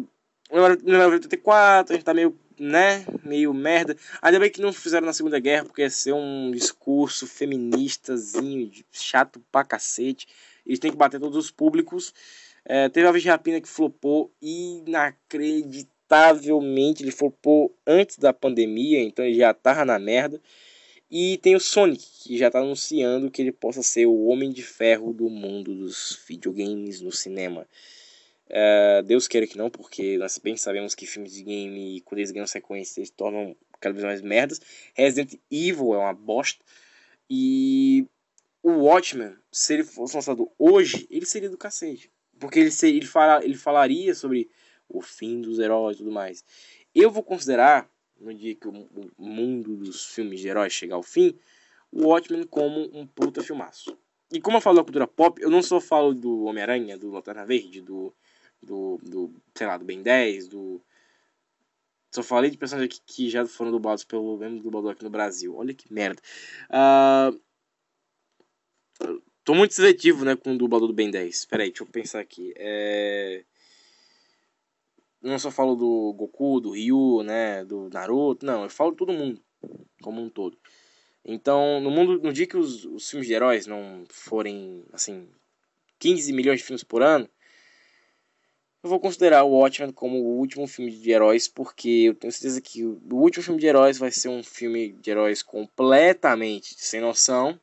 1984, 0.51 1.93
a 1.93 1.97
gente 1.97 2.05
tá 2.05 2.15
meio, 2.15 2.39
né, 2.59 3.05
meio 3.25 3.53
merda. 3.53 3.97
Ainda 4.23 4.41
bem 4.41 4.51
que 4.51 4.61
não 4.61 4.73
fizeram 4.73 5.07
na 5.07 5.13
Segunda 5.13 5.39
Guerra, 5.39 5.65
porque 5.65 5.83
ia 5.83 5.91
ser 5.91 6.13
um 6.13 6.51
discurso 6.51 7.27
feministazinho, 7.27 8.71
chato 8.91 9.41
pra 9.53 9.65
cacete. 9.65 10.27
Eles 10.67 10.79
têm 10.79 10.91
que 10.91 10.97
bater 10.97 11.21
todos 11.21 11.37
os 11.37 11.51
públicos. 11.51 12.15
É, 12.65 12.89
teve 12.89 13.07
a 13.07 13.13
Virgem 13.13 13.31
Rapina 13.31 13.61
que 13.61 13.69
flopou 13.69 14.31
inacreditável 14.43 15.99
inevitavelmente 16.09 17.03
ele 17.03 17.11
flopou 17.11 17.75
antes 17.87 18.17
da 18.17 18.33
pandemia, 18.33 19.01
então 19.03 19.25
ele 19.25 19.37
já 19.37 19.53
tava 19.53 19.85
na 19.85 19.99
merda. 19.99 20.41
E 21.11 21.39
tem 21.39 21.55
o 21.55 21.61
Sonic, 21.61 22.05
que 22.23 22.37
já 22.37 22.49
está 22.49 22.59
anunciando 22.61 23.31
que 23.31 23.41
ele 23.41 23.53
possa 23.53 23.83
ser 23.83 24.07
o 24.07 24.27
Homem 24.27 24.51
de 24.51 24.63
Ferro 24.63 25.13
do 25.13 25.29
mundo 25.31 25.75
dos 25.75 26.19
videogames 26.27 27.01
no 27.01 27.11
cinema. 27.13 27.67
Uh, 28.49 29.03
Deus 29.03 29.29
queira 29.29 29.47
que 29.47 29.59
não, 29.59 29.69
porque 29.69 30.17
nós 30.17 30.39
bem 30.39 30.57
sabemos 30.57 30.95
que 30.95 31.07
filmes 31.07 31.33
de 31.33 31.43
game, 31.43 32.01
quando 32.01 32.19
eles 32.19 32.31
ganham 32.31 32.47
sequência, 32.47 33.01
eles 33.01 33.11
tornam 33.11 33.55
cada 33.81 33.93
vez 33.93 34.05
mais 34.05 34.23
merdas. 34.23 34.61
Resident 34.95 35.35
Evil 35.51 35.95
é 35.95 35.99
uma 35.99 36.15
bosta. 36.15 36.65
E 37.29 38.07
o 38.63 38.71
Watchmen, 38.71 39.35
se 39.53 39.75
ele 39.75 39.85
fosse 39.85 40.17
lançado 40.17 40.51
hoje, 40.59 41.07
ele 41.11 41.27
seria 41.27 41.51
do 41.51 41.59
cacete. 41.59 42.11
Porque 42.39 42.59
ele, 42.59 42.71
ele, 42.83 43.07
fala, 43.07 43.45
ele 43.45 43.57
falaria 43.57 44.15
sobre 44.15 44.49
o 44.89 45.03
fim 45.03 45.41
dos 45.41 45.59
heróis 45.59 45.97
e 45.97 45.99
tudo 45.99 46.11
mais. 46.11 46.45
Eu 46.95 47.11
vou 47.11 47.23
considerar, 47.23 47.91
no 48.19 48.33
dia 48.33 48.55
que 48.55 48.67
o 48.67 48.89
mundo 49.19 49.77
dos 49.77 50.07
filmes 50.07 50.41
de 50.41 50.49
heróis 50.49 50.73
chegar 50.73 50.97
ao 50.97 51.03
fim, 51.03 51.39
o 51.93 52.09
Watchmen 52.09 52.45
como 52.45 52.89
um 52.97 53.07
puta 53.07 53.43
filmaço. 53.43 53.97
E 54.31 54.41
como 54.41 54.57
eu 54.57 54.61
falo 54.61 54.77
da 54.77 54.85
cultura 54.85 55.07
pop, 55.07 55.41
eu 55.41 55.51
não 55.51 55.63
só 55.63 55.81
falo 55.81 56.15
do 56.15 56.45
Homem-Aranha, 56.45 56.99
do 56.99 57.11
Lanterna 57.11 57.47
Verde, 57.47 57.81
do, 57.81 58.15
do, 58.62 58.99
do, 59.03 59.35
sei 59.55 59.66
lá, 59.66 59.77
do 59.77 59.85
Ben 59.85 60.03
10, 60.03 60.49
do... 60.49 60.81
Só 62.11 62.23
falei 62.23 62.51
de 62.51 62.57
personagens 62.57 62.99
que, 62.99 63.14
que 63.14 63.31
já 63.31 63.44
foram 63.47 63.71
dublados 63.71 64.03
pelo 64.03 64.38
mesmo 64.38 64.62
dublador 64.62 64.92
aqui 64.92 65.05
no 65.05 65.11
Brasil. 65.11 65.55
Olha 65.55 65.75
que 65.75 65.92
merda. 65.92 66.23
Uh, 66.71 67.38
tô 69.44 69.55
muito 69.55 69.75
seletivo, 69.75 70.25
né, 70.25 70.35
com 70.35 70.55
o 70.55 70.59
dublador 70.59 70.88
do 70.88 70.94
Ben 70.94 71.11
10. 71.11 71.35
Espera 71.35 71.62
aí, 71.62 71.71
deixa 71.71 71.83
eu 71.83 71.87
pensar 71.87 72.21
aqui. 72.21 72.55
É... 72.57 73.44
não 75.21 75.38
só 75.38 75.51
falo 75.51 75.75
do 75.75 76.14
Goku, 76.14 76.61
do 76.61 76.71
Ryu, 76.71 77.23
né, 77.23 77.64
do 77.64 77.90
Naruto, 77.90 78.47
não, 78.47 78.64
eu 78.64 78.71
falo 78.71 78.92
de 78.92 78.97
todo 78.97 79.12
mundo, 79.12 79.42
como 80.03 80.23
um 80.23 80.31
todo. 80.31 80.59
Então, 81.25 81.79
no 81.81 81.90
mundo, 81.90 82.18
no 82.23 82.33
dia 82.33 82.47
que 82.47 82.57
os, 82.57 82.87
os 82.87 83.11
filmes 83.11 83.29
de 83.29 83.35
heróis 83.35 83.66
não 83.66 84.05
forem, 84.09 84.83
assim, 84.94 85.29
15 85.99 86.33
milhões 86.33 86.61
de 86.61 86.64
filmes 86.64 86.83
por 86.83 87.03
ano, 87.03 87.29
eu 88.83 88.91
vou 88.91 89.01
considerar 89.01 89.43
o 89.45 89.51
Watchmen 89.51 89.93
como 89.93 90.19
o 90.19 90.38
último 90.38 90.67
filme 90.67 90.91
de 90.91 91.11
heróis, 91.11 91.49
porque 91.49 91.88
eu 91.88 92.14
tenho 92.14 92.33
certeza 92.33 92.61
que 92.61 92.85
o 92.85 93.01
último 93.12 93.43
filme 93.43 93.61
de 93.61 93.67
heróis 93.67 93.99
vai 93.99 94.11
ser 94.11 94.29
um 94.29 94.43
filme 94.43 94.93
de 94.93 95.11
heróis 95.11 95.43
completamente 95.43 96.75
sem 96.79 97.01
noção. 97.01 97.61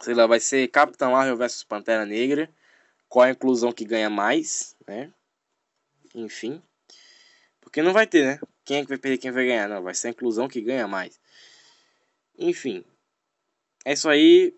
Sei 0.00 0.14
lá, 0.14 0.26
vai 0.26 0.40
ser 0.40 0.68
Capitão 0.68 1.12
Marvel 1.12 1.36
vs 1.36 1.64
Pantera 1.64 2.04
Negra. 2.04 2.50
Qual 3.08 3.24
a 3.24 3.30
inclusão 3.30 3.72
que 3.72 3.84
ganha 3.84 4.10
mais, 4.10 4.76
né? 4.86 5.12
Enfim. 6.14 6.62
Porque 7.60 7.82
não 7.82 7.92
vai 7.92 8.06
ter, 8.06 8.24
né? 8.24 8.40
Quem 8.64 8.78
é 8.78 8.82
que 8.82 8.88
vai 8.88 8.98
perder, 8.98 9.18
quem 9.18 9.30
vai 9.30 9.46
ganhar? 9.46 9.68
Não, 9.68 9.82
vai 9.82 9.94
ser 9.94 10.08
a 10.08 10.10
inclusão 10.10 10.46
que 10.46 10.60
ganha 10.60 10.86
mais. 10.86 11.18
Enfim. 12.38 12.84
É 13.84 13.94
isso 13.94 14.08
aí, 14.08 14.54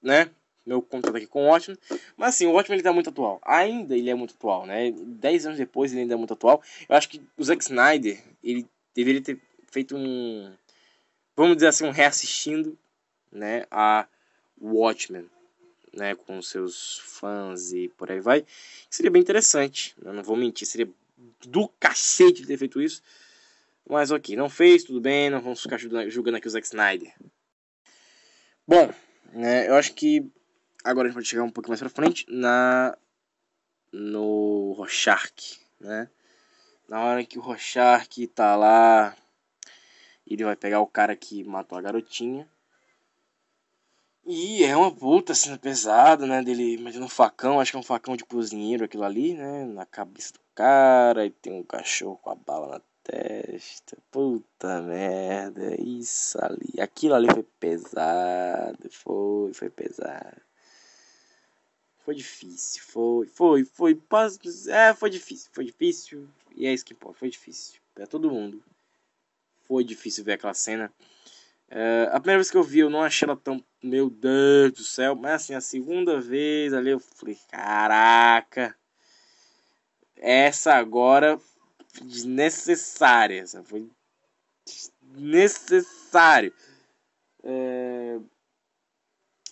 né? 0.00 0.30
Meu 0.64 0.80
contato 0.80 1.16
aqui 1.16 1.26
com 1.26 1.44
o 1.44 1.48
Watchmen. 1.48 1.78
Mas 2.16 2.34
assim, 2.34 2.46
o 2.46 2.52
Watchmen 2.52 2.76
ele 2.76 2.82
tá 2.82 2.92
muito 2.92 3.10
atual. 3.10 3.40
Ainda 3.44 3.96
ele 3.96 4.10
é 4.10 4.14
muito 4.14 4.34
atual, 4.34 4.66
né? 4.66 4.92
Dez 4.92 5.44
anos 5.46 5.58
depois 5.58 5.92
ele 5.92 6.02
ainda 6.02 6.14
é 6.14 6.16
muito 6.16 6.32
atual. 6.32 6.62
Eu 6.88 6.96
acho 6.96 7.08
que 7.08 7.20
o 7.36 7.44
Zack 7.44 7.62
Snyder, 7.62 8.22
ele 8.42 8.66
deveria 8.94 9.22
ter 9.22 9.40
feito 9.70 9.96
um... 9.96 10.52
Vamos 11.36 11.56
dizer 11.56 11.68
assim, 11.68 11.84
um 11.84 11.90
reassistindo, 11.90 12.78
né? 13.30 13.66
A 13.70 14.06
Watchmen, 14.60 15.28
né? 15.92 16.14
Com 16.14 16.40
seus 16.40 16.98
fãs 16.98 17.72
e 17.72 17.88
por 17.96 18.10
aí 18.10 18.20
vai. 18.20 18.44
Seria 18.88 19.10
bem 19.10 19.22
interessante, 19.22 19.94
né? 20.00 20.12
não 20.12 20.22
vou 20.22 20.36
mentir. 20.36 20.66
Seria 20.66 20.88
do 21.46 21.68
cacete 21.80 22.46
ter 22.46 22.56
feito 22.56 22.80
isso. 22.80 23.02
Mas 23.88 24.10
ok, 24.10 24.36
não 24.36 24.48
fez, 24.48 24.84
tudo 24.84 25.00
bem. 25.00 25.28
Não 25.28 25.40
vamos 25.40 25.62
ficar 25.62 25.78
julgando 25.78 26.36
aqui 26.36 26.46
o 26.46 26.50
Zack 26.50 26.66
Snyder. 26.66 27.12
Bom, 28.66 28.92
né, 29.32 29.68
eu 29.68 29.74
acho 29.74 29.92
que 29.94 30.30
agora 30.84 31.06
a 31.06 31.10
gente 31.10 31.14
pode 31.14 31.28
chegar 31.28 31.42
um 31.42 31.50
pouco 31.50 31.68
mais 31.68 31.80
pra 31.80 31.88
frente 31.88 32.26
na 32.28 32.96
no 33.92 34.72
Rorschach, 34.72 35.60
né? 35.80 36.08
Na 36.88 37.04
hora 37.04 37.24
que 37.24 37.38
o 37.38 37.42
Rorschach 37.42 38.26
tá 38.28 38.56
lá, 38.56 39.16
ele 40.26 40.44
vai 40.44 40.56
pegar 40.56 40.80
o 40.80 40.86
cara 40.86 41.14
que 41.14 41.44
matou 41.44 41.78
a 41.78 41.82
garotinha. 41.82 42.48
E 44.24 44.62
é 44.62 44.76
uma 44.76 44.94
puta 44.94 45.34
cena 45.34 45.58
pesada, 45.58 46.26
né? 46.26 46.42
Dele 46.42 46.78
metendo 46.78 47.04
um 47.04 47.08
facão, 47.08 47.60
acho 47.60 47.72
que 47.72 47.76
é 47.76 47.80
um 47.80 47.82
facão 47.82 48.16
de 48.16 48.24
cozinheiro 48.24 48.84
aquilo 48.84 49.04
ali, 49.04 49.34
né? 49.34 49.64
Na 49.66 49.84
cabeça 49.84 50.32
do 50.32 50.40
cara, 50.54 51.26
e 51.26 51.30
tem 51.30 51.52
um 51.52 51.64
cachorro 51.64 52.18
com 52.18 52.30
a 52.30 52.34
bala 52.34 52.68
na 52.68 52.80
testa. 53.02 53.98
Puta 54.10 54.80
merda, 54.82 55.74
isso 55.80 56.38
ali. 56.40 56.80
Aquilo 56.80 57.14
ali 57.14 57.28
foi 57.30 57.42
pesado, 57.58 58.90
foi, 58.90 59.52
foi 59.54 59.70
pesado. 59.70 60.40
Foi 62.04 62.14
difícil, 62.16 62.82
foi, 62.82 63.26
foi, 63.28 63.64
foi, 63.64 64.02
é, 64.68 64.92
foi 64.92 65.08
difícil, 65.08 65.50
foi 65.52 65.64
difícil, 65.64 66.28
e 66.56 66.66
é 66.66 66.74
isso 66.74 66.84
que 66.84 66.92
importa, 66.92 67.20
foi 67.20 67.30
difícil, 67.30 67.80
pra 67.94 68.08
todo 68.08 68.30
mundo. 68.30 68.62
Foi 69.68 69.84
difícil 69.84 70.24
ver 70.24 70.32
aquela 70.32 70.52
cena. 70.52 70.92
É, 71.70 72.08
a 72.10 72.18
primeira 72.18 72.38
vez 72.38 72.50
que 72.50 72.56
eu 72.56 72.62
vi, 72.64 72.80
eu 72.80 72.90
não 72.90 73.02
achei 73.02 73.24
ela 73.24 73.36
tão, 73.36 73.64
meu 73.80 74.10
Deus 74.10 74.72
do 74.72 74.82
céu, 74.82 75.14
mas 75.14 75.42
assim, 75.42 75.54
a 75.54 75.60
segunda 75.60 76.20
vez 76.20 76.74
ali 76.74 76.90
eu 76.90 76.98
falei, 76.98 77.38
caraca, 77.48 78.76
essa 80.16 80.74
agora 80.74 81.40
desnecessária, 82.02 83.40
essa 83.40 83.62
foi 83.62 83.88
necessário. 85.14 86.52
É, 87.44 88.18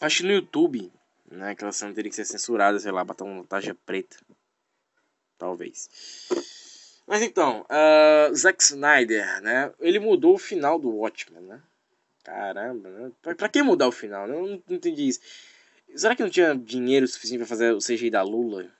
acho 0.00 0.18
que 0.18 0.22
no 0.24 0.32
YouTube 0.32 0.92
né? 1.30 1.50
Aquela 1.50 1.72
cena 1.72 1.94
teria 1.94 2.10
que 2.10 2.16
ser 2.16 2.24
censurada, 2.24 2.78
sei 2.78 2.92
lá, 2.92 3.04
botar 3.04 3.24
uma 3.24 3.44
taxa 3.44 3.74
preta. 3.86 4.16
Talvez. 5.38 5.88
Mas 7.06 7.22
então, 7.22 7.62
uh, 7.62 8.34
Zack 8.34 8.62
Snyder, 8.62 9.40
né? 9.42 9.72
Ele 9.80 9.98
mudou 9.98 10.34
o 10.34 10.38
final 10.38 10.78
do 10.78 10.90
Watchmen, 10.90 11.42
né? 11.42 11.62
Caramba, 12.22 12.88
né? 12.90 13.12
Pra, 13.22 13.34
pra 13.34 13.48
que 13.48 13.62
mudar 13.62 13.88
o 13.88 13.92
final? 13.92 14.28
Eu 14.28 14.46
não, 14.46 14.62
não 14.68 14.76
entendi 14.76 15.08
isso. 15.08 15.20
Será 15.96 16.14
que 16.14 16.22
não 16.22 16.30
tinha 16.30 16.54
dinheiro 16.54 17.06
suficiente 17.08 17.38
para 17.38 17.46
fazer 17.46 17.72
o 17.72 17.78
CGI 17.78 18.10
da 18.10 18.22
Lula? 18.22 18.70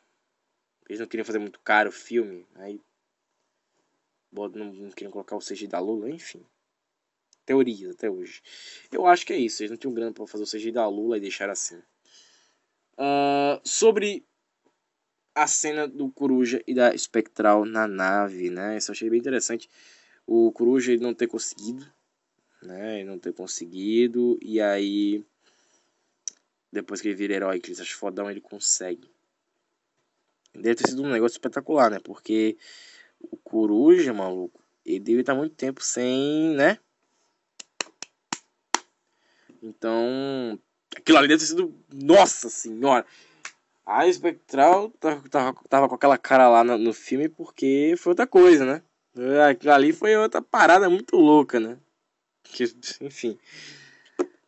Eles 0.89 1.01
não 1.01 1.07
queriam 1.07 1.25
fazer 1.25 1.39
muito 1.39 1.59
caro 1.61 1.89
o 1.89 1.93
filme. 1.93 2.47
Aí. 2.57 2.81
Não, 4.33 4.49
não 4.49 4.91
queriam 4.91 5.11
colocar 5.11 5.37
o 5.37 5.41
CGI 5.41 5.67
da 5.67 5.81
Lula, 5.81 6.11
enfim. 6.11 6.45
Teorias 7.45 7.91
até 7.91 8.09
hoje. 8.09 8.43
Eu 8.93 9.07
acho 9.07 9.27
que 9.27 9.33
é 9.33 9.37
isso. 9.37 9.63
Eles 9.63 9.71
não 9.71 9.79
tinham 9.79 9.95
grana 9.95 10.13
para 10.13 10.27
fazer 10.27 10.45
o 10.45 10.47
CGI 10.47 10.73
da 10.73 10.87
Lula 10.87 11.17
e 11.17 11.21
deixar 11.21 11.51
assim. 11.51 11.83
Uh, 13.01 13.59
sobre 13.65 14.23
a 15.35 15.47
cena 15.47 15.89
do 15.89 16.11
Coruja 16.11 16.63
e 16.67 16.75
da 16.75 16.95
Espectral 16.95 17.65
na 17.65 17.89
nave, 17.89 18.51
né? 18.51 18.77
Isso 18.77 18.91
eu 18.91 18.93
achei 18.93 19.09
bem 19.09 19.19
interessante. 19.19 19.71
O 20.27 20.53
Coruja 20.53 20.93
ele 20.93 21.03
não 21.03 21.15
ter 21.15 21.27
conseguido, 21.27 21.91
né? 22.63 23.01
Ele 23.01 23.09
não 23.09 23.19
ter 23.19 23.33
conseguido, 23.33 24.39
e 24.43 24.61
aí 24.61 25.25
depois 26.71 27.01
que 27.01 27.09
ele 27.09 27.17
vira 27.17 27.35
herói, 27.35 27.59
que 27.59 27.73
ele 27.73 27.81
acha 27.81 27.97
fodão, 27.97 28.31
ele 28.31 28.41
consegue. 28.41 29.11
Deve 30.55 30.75
ter 30.77 30.89
sido 30.89 31.03
um 31.03 31.09
negócio 31.09 31.37
espetacular, 31.37 31.91
né? 31.91 31.99
Porque 32.01 32.57
o 33.21 33.37
Coruja, 33.37 34.13
maluco, 34.13 34.63
ele 34.85 35.01
deve 35.01 35.21
estar 35.21 35.35
muito 35.35 35.55
tempo 35.55 35.83
sem, 35.83 36.55
né? 36.55 36.79
Então, 39.63 40.59
Aquilo 40.97 41.19
ali 41.19 41.29
deve 41.29 41.41
ter 41.41 41.47
sido. 41.47 41.75
Nossa 41.93 42.49
senhora! 42.49 43.07
A 43.87 44.07
Espectral 44.07 44.91
tava, 45.01 45.29
tava, 45.29 45.55
tava 45.69 45.89
com 45.89 45.95
aquela 45.95 46.17
cara 46.17 46.49
lá 46.49 46.63
no, 46.63 46.79
no, 46.79 46.93
filme 46.93 47.29
porque 47.29 47.95
foi 47.99 48.11
outra 48.13 48.27
coisa, 48.27 48.65
né? 48.65 48.83
Aquilo 49.49 49.73
ali 49.73 49.93
foi 49.93 50.17
outra 50.17 50.41
parada 50.41 50.89
muito 50.89 51.17
louca, 51.17 51.59
né? 51.59 51.77
Que, 52.45 52.65
enfim. 53.01 53.39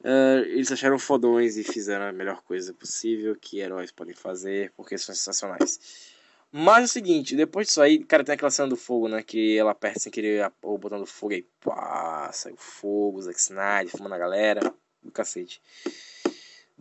Uh, 0.01 0.43
eles 0.47 0.71
acharam 0.71 0.99
fodões 0.99 1.57
e 1.57 1.63
fizeram 1.63 2.07
a 2.07 2.13
melhor 2.13 2.43
coisa 2.43 2.75
possível 2.75 3.37
que 3.37 3.61
heróis 3.61 3.93
podem 3.93 4.15
fazer, 4.15 4.73
porque 4.77 4.99
são 4.99 5.15
sensacionais. 5.15 6.13
Mas 6.51 6.83
é 6.83 6.85
o 6.85 6.89
seguinte, 6.89 7.35
depois 7.35 7.69
disso 7.69 7.81
aí, 7.81 8.05
cara, 8.05 8.23
tem 8.23 8.35
aquela 8.35 8.51
cena 8.51 8.69
do 8.69 8.77
fogo, 8.77 9.09
né? 9.09 9.23
Que 9.23 9.57
ela 9.57 9.71
aperta 9.71 10.01
sem 10.01 10.13
querer 10.13 10.53
o 10.61 10.77
botão 10.77 10.99
do 10.99 11.07
fogo 11.07 11.33
aí, 11.33 11.47
pá, 11.61 12.31
sai 12.33 12.53
o 12.53 12.57
fogo, 12.57 13.23
Zack 13.23 13.41
Snyder, 13.41 13.89
fumando 13.91 14.15
a 14.15 14.19
galera, 14.19 14.75
do 15.03 15.11
cacete. 15.11 15.63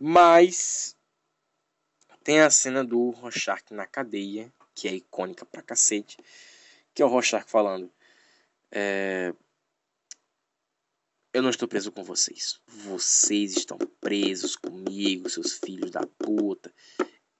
Mas 0.04 0.96
tem 2.24 2.40
a 2.40 2.50
cena 2.50 2.82
do 2.82 3.10
Rorschach 3.10 3.62
na 3.70 3.86
cadeia, 3.86 4.52
que 4.74 4.88
é 4.88 4.94
icônica 4.96 5.46
pra 5.46 5.62
cacete, 5.62 6.16
que 6.92 7.00
é 7.00 7.04
o 7.04 7.08
Rorschach 7.08 7.48
falando: 7.48 7.88
é, 8.72 9.32
Eu 11.32 11.40
não 11.40 11.50
estou 11.50 11.68
preso 11.68 11.92
com 11.92 12.02
vocês. 12.02 12.60
Vocês 12.66 13.56
estão 13.56 13.78
presos 14.00 14.56
comigo, 14.56 15.30
seus 15.30 15.52
filhos 15.52 15.92
da 15.92 16.04
puta. 16.18 16.74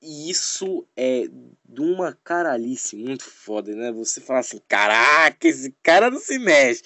E 0.02 0.28
isso 0.28 0.84
é 0.96 1.28
de 1.64 1.80
uma 1.80 2.18
caralice 2.24 2.96
muito 2.96 3.22
foda, 3.22 3.72
né? 3.72 3.92
Você 3.92 4.20
fala 4.20 4.40
assim, 4.40 4.60
caraca, 4.66 5.46
esse 5.46 5.72
cara 5.80 6.10
não 6.10 6.18
se 6.18 6.40
mexe. 6.40 6.82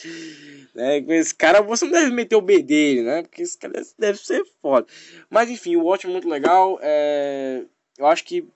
Né? 0.74 1.00
Com 1.00 1.12
esse 1.14 1.34
cara 1.34 1.62
você 1.62 1.86
não 1.86 1.92
deve 1.92 2.10
meter 2.10 2.36
o 2.36 2.42
B 2.42 2.62
dele, 2.62 3.02
né? 3.02 3.22
Porque 3.22 3.40
esse 3.40 3.56
cara 3.56 3.82
deve 3.98 4.18
ser 4.18 4.44
foda. 4.60 4.86
Mas 5.30 5.48
enfim, 5.48 5.76
o 5.76 5.86
ótimo 5.86 6.10
é 6.10 6.12
muito 6.12 6.28
legal. 6.28 6.78
É... 6.82 7.64
Eu 7.96 8.06
acho 8.06 8.22
que 8.22 8.46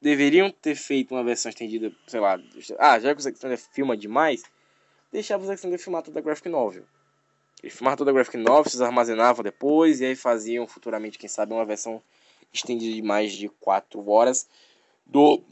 deveriam 0.00 0.50
ter 0.50 0.74
feito 0.74 1.14
uma 1.14 1.22
versão 1.22 1.50
estendida, 1.50 1.92
sei 2.06 2.20
lá. 2.20 2.40
Ah, 2.78 2.98
já 2.98 3.14
que 3.14 3.20
o 3.20 3.22
Zack 3.22 3.36
Snyder 3.36 3.58
filma 3.58 3.94
demais, 3.96 4.42
deixava 5.12 5.42
o 5.42 5.46
Zack 5.46 5.58
Snyder 5.58 5.78
filmar 5.78 6.02
toda 6.02 6.18
a 6.18 6.22
graphic 6.22 6.48
novel. 6.48 6.84
Ele 7.62 7.70
filmava 7.70 7.98
toda 7.98 8.10
a 8.10 8.14
graphic 8.14 8.38
novel, 8.38 8.64
vocês 8.64 8.80
armazenavam 8.80 9.44
depois, 9.44 10.00
e 10.00 10.06
aí 10.06 10.16
faziam 10.16 10.66
futuramente, 10.66 11.18
quem 11.18 11.28
sabe, 11.28 11.52
uma 11.52 11.66
versão 11.66 12.02
estendida 12.52 12.94
de 12.94 13.02
mais 13.02 13.32
de 13.32 13.48
4 13.48 14.08
horas 14.08 14.48
do 15.06 15.42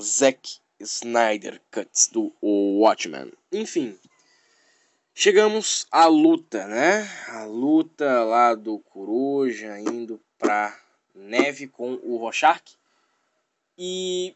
Zack 0.00 0.58
Snyder 0.80 1.60
Cuts 1.70 2.08
do 2.08 2.32
Watchmen. 2.42 3.32
Enfim, 3.52 3.98
chegamos 5.14 5.86
à 5.90 6.06
luta, 6.06 6.66
né? 6.66 7.08
A 7.28 7.44
luta 7.44 8.24
lá 8.24 8.54
do 8.54 8.78
Coruja 8.78 9.78
indo 9.78 10.20
pra 10.38 10.78
neve 11.14 11.68
com 11.68 11.94
o 12.02 12.16
Rorschach 12.16 12.76
e 13.78 14.34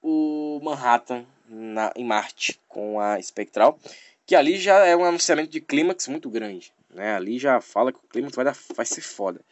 o 0.00 0.60
Manhattan 0.62 1.24
na, 1.48 1.92
em 1.94 2.04
Marte 2.04 2.58
com 2.68 3.00
a 3.00 3.18
Espectral, 3.18 3.78
que 4.26 4.34
ali 4.34 4.58
já 4.58 4.84
é 4.84 4.96
um 4.96 5.04
anunciamento 5.04 5.50
de 5.50 5.60
clímax 5.60 6.08
muito 6.08 6.28
grande. 6.28 6.72
Né? 6.92 7.14
Ali 7.14 7.38
já 7.38 7.60
fala 7.60 7.92
que 7.92 7.98
o 7.98 8.08
clima 8.08 8.28
vai, 8.28 8.44
dar, 8.44 8.56
vai 8.74 8.86
ser 8.86 9.00
foda. 9.00 9.44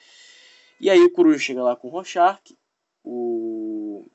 E 0.78 0.88
aí 0.88 1.01
o 1.01 1.11
Coruja 1.11 1.38
chega 1.38 1.62
lá 1.62 1.76
com 1.76 1.88
o 1.88 1.91
Rorschach, 1.91 2.57
o 3.05 4.07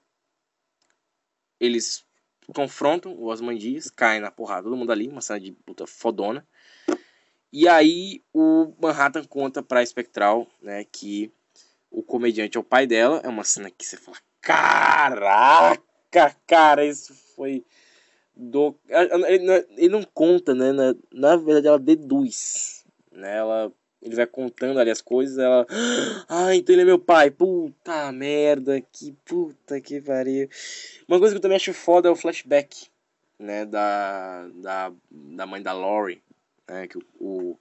eles 1.59 2.05
confrontam 2.53 3.13
o 3.13 3.25
Osmandias, 3.25 3.89
caem 3.89 4.21
na 4.21 4.29
porrada, 4.29 4.63
todo 4.63 4.77
mundo 4.77 4.91
ali, 4.91 5.07
uma 5.07 5.21
cena 5.21 5.39
de 5.39 5.51
puta 5.51 5.87
fodona. 5.87 6.45
E 7.51 7.67
aí 7.67 8.21
o 8.33 8.73
Manhattan 8.79 9.23
conta 9.23 9.63
pra 9.63 9.81
Espectral, 9.81 10.47
né, 10.61 10.83
que 10.83 11.31
o 11.89 12.03
comediante 12.03 12.57
é 12.57 12.59
o 12.59 12.63
pai 12.63 12.85
dela. 12.85 13.21
É 13.23 13.29
uma 13.29 13.43
cena 13.43 13.71
que 13.71 13.85
você 13.85 13.97
fala, 13.97 14.17
caraca, 14.41 16.35
cara, 16.45 16.85
isso 16.85 17.15
foi 17.35 17.65
do... 18.35 18.75
Ele 19.77 19.89
não 19.89 20.03
conta, 20.03 20.53
né, 20.53 20.71
na, 20.71 20.95
na 21.11 21.35
verdade 21.37 21.67
ela 21.67 21.79
deduz, 21.79 22.84
né, 23.15 23.37
ela... 23.37 23.71
Ele 24.01 24.15
vai 24.15 24.27
contando 24.27 24.79
ali 24.79 24.91
as 24.91 25.01
coisas, 25.01 25.39
ela. 25.39 25.65
Ah, 26.29 26.53
então 26.53 26.75
ele 26.75 26.83
é 26.83 26.85
meu 26.85 26.99
pai. 26.99 27.31
Puta 27.31 28.11
merda, 28.11 28.79
que 28.79 29.11
puta 29.25 29.81
que 29.81 29.99
pariu. 29.99 30.47
Uma 31.07 31.17
coisa 31.17 31.33
que 31.33 31.37
eu 31.37 31.41
também 31.41 31.55
acho 31.55 31.73
foda 31.73 32.07
é 32.07 32.11
o 32.11 32.15
flashback, 32.15 32.87
né? 33.39 33.65
Da, 33.65 34.47
da, 34.49 34.93
da 35.09 35.45
mãe 35.47 35.59
da 35.59 35.73
Lori. 35.73 36.21
Né, 36.67 36.87
que 36.87 36.97
o, 36.97 37.03
o 37.19 37.59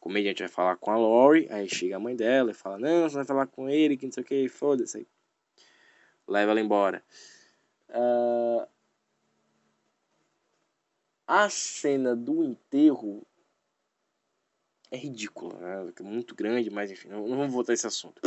comediante 0.00 0.42
vai 0.42 0.48
falar 0.48 0.76
com 0.76 0.90
a 0.90 0.96
Lori, 0.96 1.46
aí 1.50 1.68
chega 1.68 1.96
a 1.96 2.00
mãe 2.00 2.16
dela 2.16 2.50
e 2.50 2.54
fala, 2.54 2.78
não, 2.78 3.08
você 3.08 3.16
vai 3.16 3.24
falar 3.24 3.46
com 3.46 3.68
ele, 3.68 3.96
que 3.96 4.06
não 4.06 4.12
sei 4.12 4.22
o 4.22 4.26
que, 4.26 4.48
foda-se. 4.48 5.06
Leva 6.26 6.52
ela 6.52 6.60
embora. 6.60 7.02
Uh, 7.90 8.66
a 11.26 11.48
cena 11.50 12.16
do 12.16 12.44
enterro 12.44 13.26
é 14.90 14.96
ridícula, 14.96 15.54
né? 15.58 15.92
É 15.98 16.02
muito 16.02 16.34
grande, 16.34 16.70
mas 16.70 16.90
enfim, 16.90 17.08
não, 17.08 17.26
não 17.26 17.36
vamos 17.36 17.52
voltar 17.52 17.72
a 17.72 17.74
esse 17.74 17.86
assunto. 17.86 18.20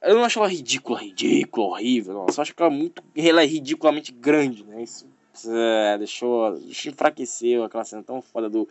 Eu 0.00 0.14
não 0.14 0.24
acho 0.24 0.38
ela 0.38 0.48
ridícula, 0.48 1.00
ridícula, 1.00 1.66
horrível. 1.68 2.14
Não. 2.14 2.26
Eu 2.26 2.32
só 2.32 2.42
acho 2.42 2.54
que 2.54 2.62
ela 2.62 2.72
é 2.72 2.76
muito. 2.76 3.02
Ela 3.16 3.42
é 3.42 3.46
ridiculamente 3.46 4.12
grande, 4.12 4.64
né? 4.64 4.82
Isso 4.82 5.06
é, 5.46 5.98
deixou, 5.98 6.58
deixou 6.58 6.92
enfraqueceu 6.92 7.64
aquela 7.64 7.84
cena 7.84 8.02
tão 8.02 8.22
foda 8.22 8.48
do 8.48 8.68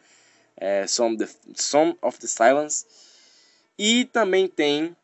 é, 0.56 0.88
Song, 0.88 1.18
the, 1.18 1.28
Song 1.56 1.98
of 2.02 2.18
the 2.20 2.28
Silence. 2.28 2.86
E 3.78 4.06
também 4.06 4.48
tem. 4.48 4.95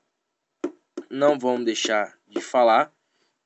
Não 1.10 1.38
vamos 1.38 1.66
deixar 1.66 2.18
de 2.28 2.42
falar. 2.42 2.92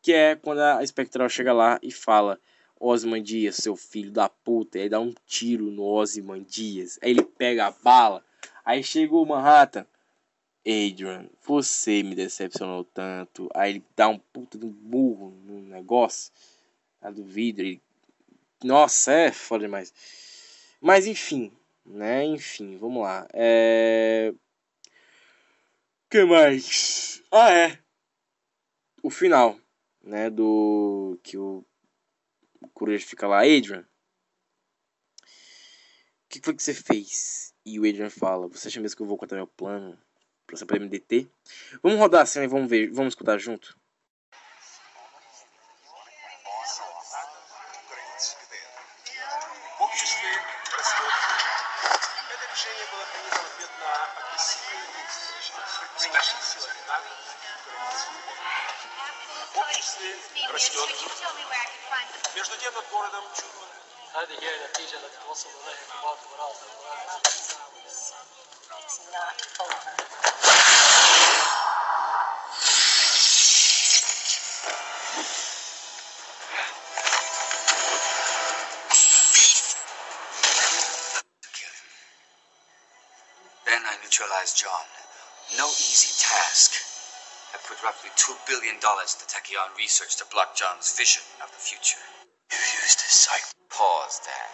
Que 0.01 0.13
é 0.13 0.35
quando 0.35 0.59
a 0.59 0.85
Spectral 0.85 1.29
chega 1.29 1.51
lá 1.53 1.79
e 1.81 1.91
fala. 1.91 2.39
Osman 2.79 3.23
Dias, 3.23 3.55
seu 3.55 3.75
filho 3.75 4.11
da 4.11 4.29
puta. 4.29 4.77
Aí 4.77 4.87
dá 4.87 4.99
um 4.99 5.11
tiro 5.25 5.71
no 5.71 5.83
Osman 5.83 6.43
Dias. 6.43 6.99
Aí 7.01 7.09
ele 7.09 7.23
pega 7.23 7.65
a 7.65 7.71
bala. 7.71 8.23
Aí 8.67 8.83
chegou 8.83 9.23
o 9.23 9.25
Manhattan. 9.25 9.87
Adrian, 10.67 11.29
você 11.41 12.03
me 12.03 12.13
decepcionou 12.13 12.83
tanto. 12.83 13.49
Aí 13.55 13.69
ele 13.69 13.85
dá 13.95 14.09
um 14.09 14.19
puta 14.19 14.57
de 14.57 14.67
burro 14.67 15.31
no 15.45 15.61
negócio. 15.61 16.33
A 17.01 17.09
do 17.09 17.23
vidro. 17.23 17.65
Ele... 17.65 17.81
Nossa, 18.61 19.13
é 19.13 19.31
foda 19.31 19.63
demais. 19.63 19.93
Mas 20.81 21.07
enfim, 21.07 21.49
né? 21.85 22.25
Enfim, 22.25 22.75
vamos 22.75 23.03
lá. 23.03 23.25
É... 23.31 24.33
que 26.09 26.25
mais? 26.25 27.23
Ah, 27.31 27.49
é. 27.49 27.79
O 29.01 29.09
final, 29.09 29.57
né? 30.03 30.29
Do 30.29 31.17
que 31.23 31.37
o, 31.37 31.63
o 32.61 32.99
fica 32.99 33.27
lá, 33.29 33.43
Adrian. 33.43 33.87
O 36.25 36.27
que 36.27 36.41
foi 36.43 36.53
que 36.53 36.61
você 36.61 36.73
fez? 36.73 37.55
E 37.66 37.78
o 37.78 37.88
Adrian 37.88 38.10
fala: 38.10 38.48
Você 38.48 38.68
acha 38.68 38.80
mesmo 38.80 38.96
que 38.96 39.02
eu 39.02 39.06
vou 39.06 39.16
contar 39.16 39.36
meu 39.36 39.46
plano 39.46 39.98
pra 40.46 40.56
você 40.56 40.66
poder 40.66 40.80
me 40.80 40.88
deter? 40.88 41.28
Vamos 41.82 41.98
rodar 41.98 42.22
a 42.22 42.26
cena 42.26 42.44
e 42.44 42.48
vamos 42.48 42.68
ver, 42.68 42.90
vamos 42.90 43.12
escutar 43.12 43.38
junto? 43.38 43.76
между 62.34 62.56
тем 62.56 62.72
над 62.72 62.88
городом 62.88 63.22
чудо. 63.34 63.85
I 64.15 64.19
had 64.21 64.29
to 64.29 64.39
hear 64.39 64.55
that 64.63 64.73
DJ 64.73 64.95
looked 65.03 65.19
awesome 65.29 65.51
I. 65.67 65.75
It's 68.83 68.99
not 69.11 69.35
over. 69.59 69.91
Then 83.65 83.83
I 83.85 83.97
neutralized 84.01 84.57
John. 84.57 84.71
No 85.57 85.67
easy 85.67 86.15
task. 86.23 86.71
I 87.53 87.57
put 87.67 87.83
roughly 87.83 88.09
$2 88.15 88.33
billion 88.47 88.79
to 88.79 89.25
Tachyon 89.27 89.75
research 89.77 90.15
to 90.17 90.25
block 90.31 90.55
John's 90.55 90.95
vision 90.97 91.23
of 91.43 91.51
the 91.51 91.59
future. 91.59 91.99
You 92.51 92.57
used 92.57 93.01
his 93.01 93.11
sight. 93.27 93.56
Pause, 93.77 94.21
Dan. 94.25 94.49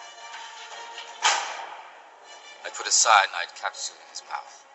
I 2.65 2.69
put 2.75 2.87
a 2.87 2.91
cyanide 2.91 3.55
capsule 3.55 3.95
in 3.95 4.09
his 4.11 4.21
mouth, 4.27 4.65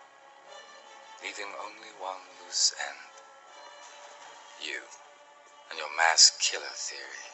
leaving 1.23 1.53
only 1.61 1.93
one 2.01 2.25
loose 2.41 2.73
end. 2.81 2.97
You 4.65 4.81
and 5.69 5.79
your 5.79 5.95
mass 5.99 6.33
killer 6.41 6.73
theory. 6.73 7.29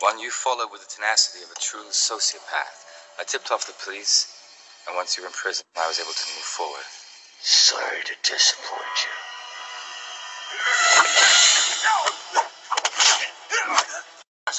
One 0.00 0.18
you 0.18 0.32
follow 0.32 0.66
with 0.66 0.82
the 0.82 0.90
tenacity 0.90 1.44
of 1.44 1.52
a 1.52 1.60
true 1.60 1.86
sociopath. 1.94 2.82
I 3.20 3.22
tipped 3.22 3.52
off 3.52 3.68
the 3.68 3.84
police, 3.84 4.34
and 4.88 4.96
once 4.96 5.16
you 5.16 5.22
were 5.22 5.28
in 5.28 5.34
prison, 5.34 5.64
I 5.76 5.86
was 5.86 6.00
able 6.00 6.18
to 6.18 6.26
move 6.34 6.50
forward. 6.50 6.82
Sorry 7.40 8.02
to 8.02 8.14
disappoint 8.28 9.06
you. 9.06 9.14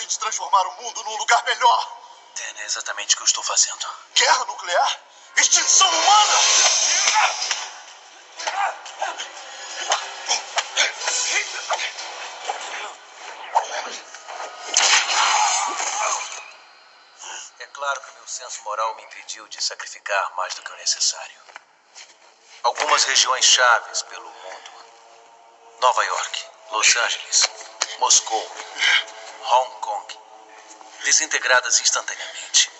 Gente 0.06 0.20
transformar 0.20 0.68
o 0.68 0.84
mundo 0.84 1.03
num 1.03 1.18
lugar 1.18 1.43
melhor. 1.45 1.97
Dan, 2.36 2.62
é 2.62 2.66
exatamente 2.66 3.16
o 3.16 3.18
que 3.18 3.24
eu 3.24 3.28
estou 3.28 3.43
fazendo. 3.43 3.88
Guerra 4.14 4.45
nuclear? 4.45 4.99
Extinção 5.38 5.89
humana? 5.89 6.34
É 17.60 17.66
claro 17.74 18.01
que 18.01 18.12
meu 18.14 18.28
senso 18.28 18.64
moral 18.64 18.95
me 18.95 19.03
impediu 19.03 19.47
de 19.47 19.64
sacrificar 19.64 20.36
mais 20.36 20.53
do 20.53 20.62
que 20.62 20.72
o 20.72 20.78
necessário. 20.78 21.41
Algumas 22.64 23.03
regiões 23.06 23.43
chaves 23.43 24.03
pelo 24.03 24.30
mundo: 24.30 24.72
Nova 25.82 26.06
York, 26.06 26.45
Los 26.72 26.95
Angeles, 26.95 27.49
Moscou, 27.99 28.51
Hong 29.48 29.80
Kong, 29.80 30.20
desintegradas 31.04 31.80
instantaneamente. 31.80 32.72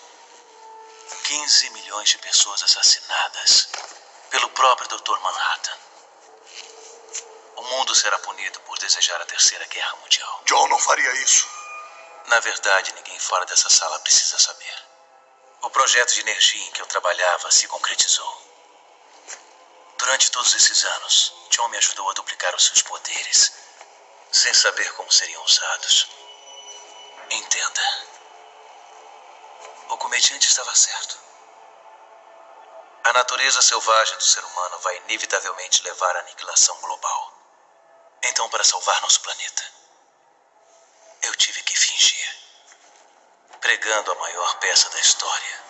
15 1.22 1.70
milhões 1.70 2.08
de 2.08 2.18
pessoas 2.18 2.60
assassinadas 2.60 3.68
pelo 4.30 4.48
próprio 4.50 4.88
Dr. 4.88 5.16
Manhattan. 5.20 5.78
O 7.54 7.62
mundo 7.62 7.94
será 7.94 8.18
punido 8.18 8.58
por 8.60 8.76
desejar 8.78 9.20
a 9.20 9.26
Terceira 9.26 9.64
Guerra 9.66 9.94
Mundial. 9.96 10.42
John 10.44 10.66
não 10.66 10.78
faria 10.80 11.12
isso. 11.22 11.46
Na 12.26 12.40
verdade, 12.40 12.92
ninguém 12.94 13.18
fora 13.20 13.46
dessa 13.46 13.70
sala 13.70 14.00
precisa 14.00 14.36
saber. 14.36 14.74
O 15.62 15.70
projeto 15.70 16.14
de 16.14 16.20
energia 16.20 16.64
em 16.64 16.72
que 16.72 16.82
eu 16.82 16.86
trabalhava 16.86 17.48
se 17.52 17.68
concretizou. 17.68 18.42
Durante 19.98 20.32
todos 20.32 20.52
esses 20.52 20.84
anos, 20.84 21.32
John 21.50 21.68
me 21.68 21.78
ajudou 21.78 22.10
a 22.10 22.14
duplicar 22.14 22.54
os 22.56 22.66
seus 22.66 22.82
poderes, 22.82 23.52
sem 24.32 24.52
saber 24.52 24.92
como 24.94 25.12
seriam 25.12 25.44
usados. 25.44 26.25
Entenda. 27.30 27.82
O 29.88 29.98
comediante 29.98 30.48
estava 30.48 30.72
certo. 30.74 31.18
A 33.02 33.12
natureza 33.12 33.60
selvagem 33.62 34.16
do 34.16 34.22
ser 34.22 34.44
humano 34.44 34.78
vai 34.78 34.96
inevitavelmente 34.98 35.82
levar 35.82 36.16
à 36.16 36.20
aniquilação 36.20 36.76
global. 36.80 37.32
Então, 38.22 38.48
para 38.48 38.62
salvar 38.62 39.00
nosso 39.02 39.20
planeta, 39.22 39.64
eu 41.22 41.34
tive 41.34 41.62
que 41.62 41.76
fingir. 41.76 42.36
Pregando 43.60 44.12
a 44.12 44.14
maior 44.16 44.58
peça 44.58 44.88
da 44.90 45.00
história 45.00 45.64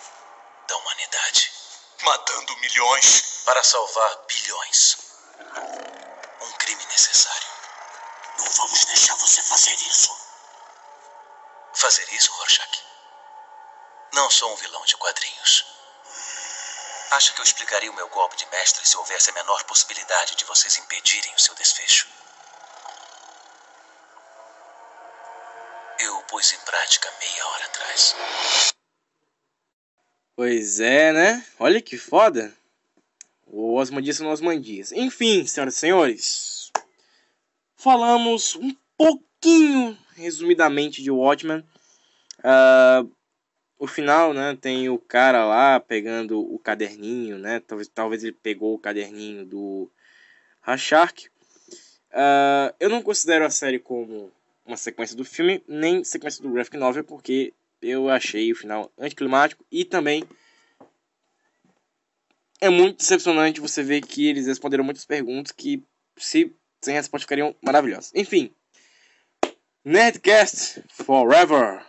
da 0.67 0.77
humanidade. 0.77 1.51
Matando 2.03 2.57
milhões. 2.57 3.41
Para 3.45 3.63
salvar 3.63 4.15
bilhões. 4.27 4.97
Um 6.41 6.51
crime 6.53 6.85
necessário. 6.85 7.47
Não 8.37 8.51
vamos 8.51 8.85
deixar 8.85 9.15
você 9.15 9.41
fazer 9.41 9.73
isso 9.73 10.26
fazer 11.77 12.05
isso, 12.13 12.31
Rorschach. 12.31 12.83
Não 14.13 14.29
sou 14.29 14.51
um 14.51 14.55
vilão 14.55 14.83
de 14.85 14.97
quadrinhos. 14.97 15.65
Acho 17.11 17.33
que 17.33 17.39
eu 17.39 17.45
explicaria 17.45 17.91
o 17.91 17.95
meu 17.95 18.09
golpe 18.09 18.35
de 18.35 18.45
mestre 18.47 18.85
se 18.85 18.97
houvesse 18.97 19.29
a 19.29 19.33
menor 19.33 19.63
possibilidade 19.63 20.35
de 20.35 20.45
vocês 20.45 20.77
impedirem 20.77 21.33
o 21.35 21.39
seu 21.39 21.55
desfecho. 21.55 22.07
Eu 25.99 26.21
pus 26.23 26.51
em 26.51 26.59
prática 26.59 27.13
meia 27.19 27.47
hora 27.47 27.65
atrás. 27.65 28.15
Pois 30.35 30.79
é, 30.79 31.13
né? 31.13 31.47
Olha 31.59 31.81
que 31.81 31.97
foda. 31.97 32.55
O 33.45 33.75
Osmandias 33.75 34.19
no 34.19 34.29
Osmandias. 34.29 34.91
Enfim, 34.91 35.47
senhoras 35.47 35.75
e 35.75 35.79
senhores. 35.79 36.71
Falamos 37.75 38.55
um 38.55 38.75
pouquinho, 39.39 39.97
resumidamente, 40.15 41.01
de 41.01 41.11
Watchmen. 41.11 41.63
Uh, 42.39 43.09
o 43.79 43.87
final, 43.87 44.33
né? 44.33 44.57
Tem 44.59 44.89
o 44.89 44.97
cara 44.97 45.45
lá 45.45 45.79
pegando 45.79 46.39
o 46.39 46.57
caderninho, 46.59 47.37
né? 47.37 47.59
Talvez, 47.59 47.87
talvez 47.87 48.23
ele 48.23 48.33
pegou 48.33 48.73
o 48.73 48.79
caderninho 48.79 49.45
do 49.45 49.91
Rachark. 50.61 51.27
Uh, 52.11 52.73
eu 52.79 52.89
não 52.89 53.01
considero 53.01 53.45
a 53.45 53.49
série 53.49 53.79
como 53.79 54.31
uma 54.65 54.77
sequência 54.77 55.15
do 55.15 55.23
filme, 55.23 55.63
nem 55.67 56.03
sequência 56.03 56.41
do 56.41 56.51
graphic 56.51 56.75
novel, 56.77 57.03
porque 57.03 57.53
eu 57.81 58.09
achei 58.09 58.51
o 58.51 58.55
final 58.55 58.91
anticlimático 58.97 59.63
e 59.71 59.85
também 59.85 60.23
é 62.59 62.69
muito 62.69 62.97
decepcionante 62.97 63.61
você 63.61 63.83
ver 63.83 64.01
que 64.01 64.27
eles 64.27 64.47
responderam 64.47 64.83
muitas 64.83 65.05
perguntas 65.05 65.51
que, 65.51 65.83
se 66.17 66.51
sem 66.81 66.95
resposta, 66.95 67.25
ficariam 67.25 67.55
maravilhosas. 67.61 68.11
Enfim, 68.15 68.51
Nerdcast 69.87 70.83
Forever! 70.91 71.81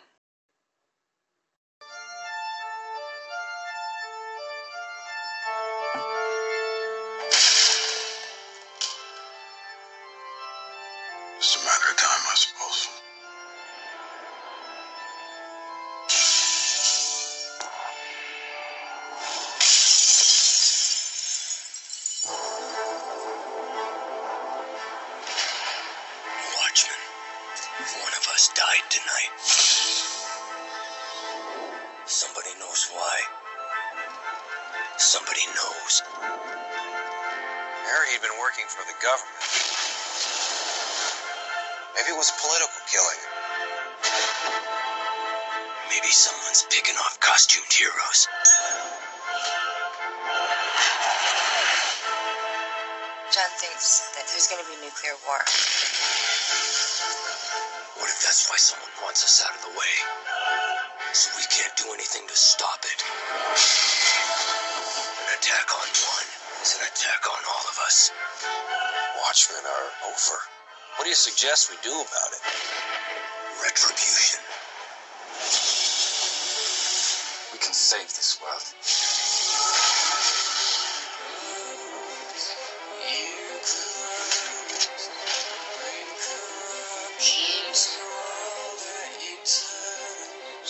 There 37.88 38.04
he'd 38.12 38.20
been 38.20 38.36
working 38.36 38.68
for 38.68 38.84
the 38.84 38.92
government. 39.00 39.48
Maybe 41.96 42.12
it 42.12 42.18
was 42.20 42.28
political 42.36 42.84
killing. 42.84 43.20
Maybe 45.88 46.12
someone's 46.12 46.68
picking 46.68 47.00
off 47.00 47.16
costumed 47.24 47.72
heroes. 47.72 48.28
John 53.32 53.50
thinks 53.56 54.12
that 54.20 54.28
there's 54.28 54.52
going 54.52 54.60
to 54.60 54.68
be 54.68 54.76
nuclear 54.84 55.16
war. 55.24 55.40
What 58.04 58.12
if 58.12 58.20
that's 58.20 58.52
why 58.52 58.60
someone 58.60 58.92
wants 59.00 59.24
us 59.24 59.40
out 59.48 59.56
of 59.56 59.64
the 59.64 59.72
way? 59.72 59.94
So 61.16 61.32
we 61.40 61.44
can't 61.48 61.72
do 61.80 61.88
anything 61.96 62.28
to 62.28 62.36
stop 62.36 62.84
it. 62.84 63.00
An 65.24 65.40
attack 65.40 65.72
on 65.72 65.88
one. 65.88 66.37
It's 66.60 66.74
an 66.76 66.82
attack 66.82 67.22
on 67.30 67.38
all 67.46 67.64
of 67.70 67.78
us. 67.86 68.10
Watchmen 69.22 69.62
are 69.64 70.10
over. 70.10 70.38
What 70.96 71.04
do 71.04 71.10
you 71.10 71.14
suggest 71.14 71.70
we 71.70 71.76
do 71.82 71.92
about 71.92 72.30
it? 72.34 72.42
Retribution. 73.62 74.40
We 77.52 77.58
can 77.60 77.72
save 77.72 78.08
this 78.08 78.38
world. 78.42 78.62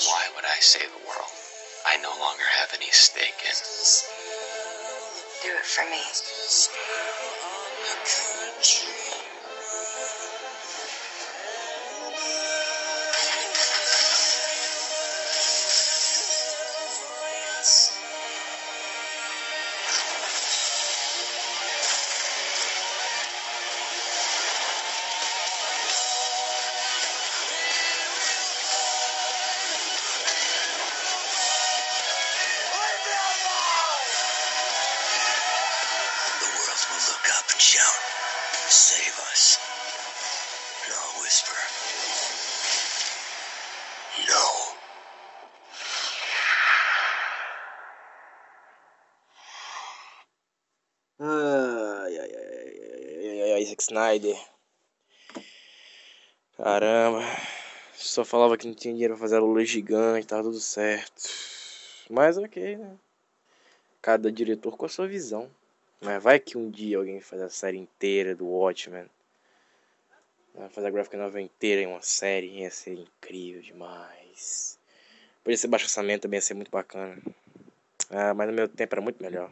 Why 0.07 0.29
would 0.37 0.45
I 0.45 0.61
save? 0.61 0.98
Do 5.49 5.55
it 5.55 5.65
for 5.65 5.85
me. 5.89 5.97
Uh, 5.97 6.77
uh, 7.41 7.97
uh, 7.97 8.61
Snyder. 53.89 54.39
Caramba. 56.59 57.23
Só 57.95 58.23
falava 58.25 58.57
que 58.57 58.67
não 58.67 58.75
tinha 58.75 58.93
dinheiro 58.93 59.15
pra 59.15 59.23
fazer 59.23 59.37
a 59.37 59.41
lula 59.41 59.65
gigante, 59.65 60.27
tava 60.27 60.43
tudo 60.43 60.61
certo. 60.61 61.23
Mas 62.11 62.37
ok, 62.37 62.77
né? 62.77 62.97
Cada 64.03 64.31
diretor 64.31 64.77
com 64.77 64.85
a 64.85 64.89
sua 64.89 65.09
visão. 65.09 65.51
Mas 66.01 66.23
vai 66.23 66.39
que 66.39 66.57
um 66.57 66.71
dia 66.71 66.99
alguém 66.99 67.21
faz 67.21 67.43
a 67.43 67.49
série 67.49 67.79
inteira 67.79 68.35
do 68.35 68.47
Watchmen. 68.47 69.07
Vai 70.55 70.69
fazer 70.69 70.89
a 70.89 70.91
gráfica 70.91 71.17
nova 71.17 71.41
inteira 71.41 71.83
em 71.83 71.87
uma 71.87 72.03
série. 72.03 72.61
Ia 72.61 72.71
ser 72.71 72.93
incrível 72.93 73.63
demais. 73.63 74.79
Podia 75.43 75.57
ser 75.57 75.69
baixo 75.69 75.87
orçamento 75.87 76.23
também 76.23 76.37
ia 76.37 76.43
ser 76.43 76.55
muito 76.55 76.71
bacana. 76.71 77.21
Ah, 78.11 78.35
mas 78.35 78.49
no 78.49 78.55
meu 78.55 78.69
tempo 78.69 78.95
era 78.95 79.03
muito 79.03 79.23
melhor. 79.23 79.51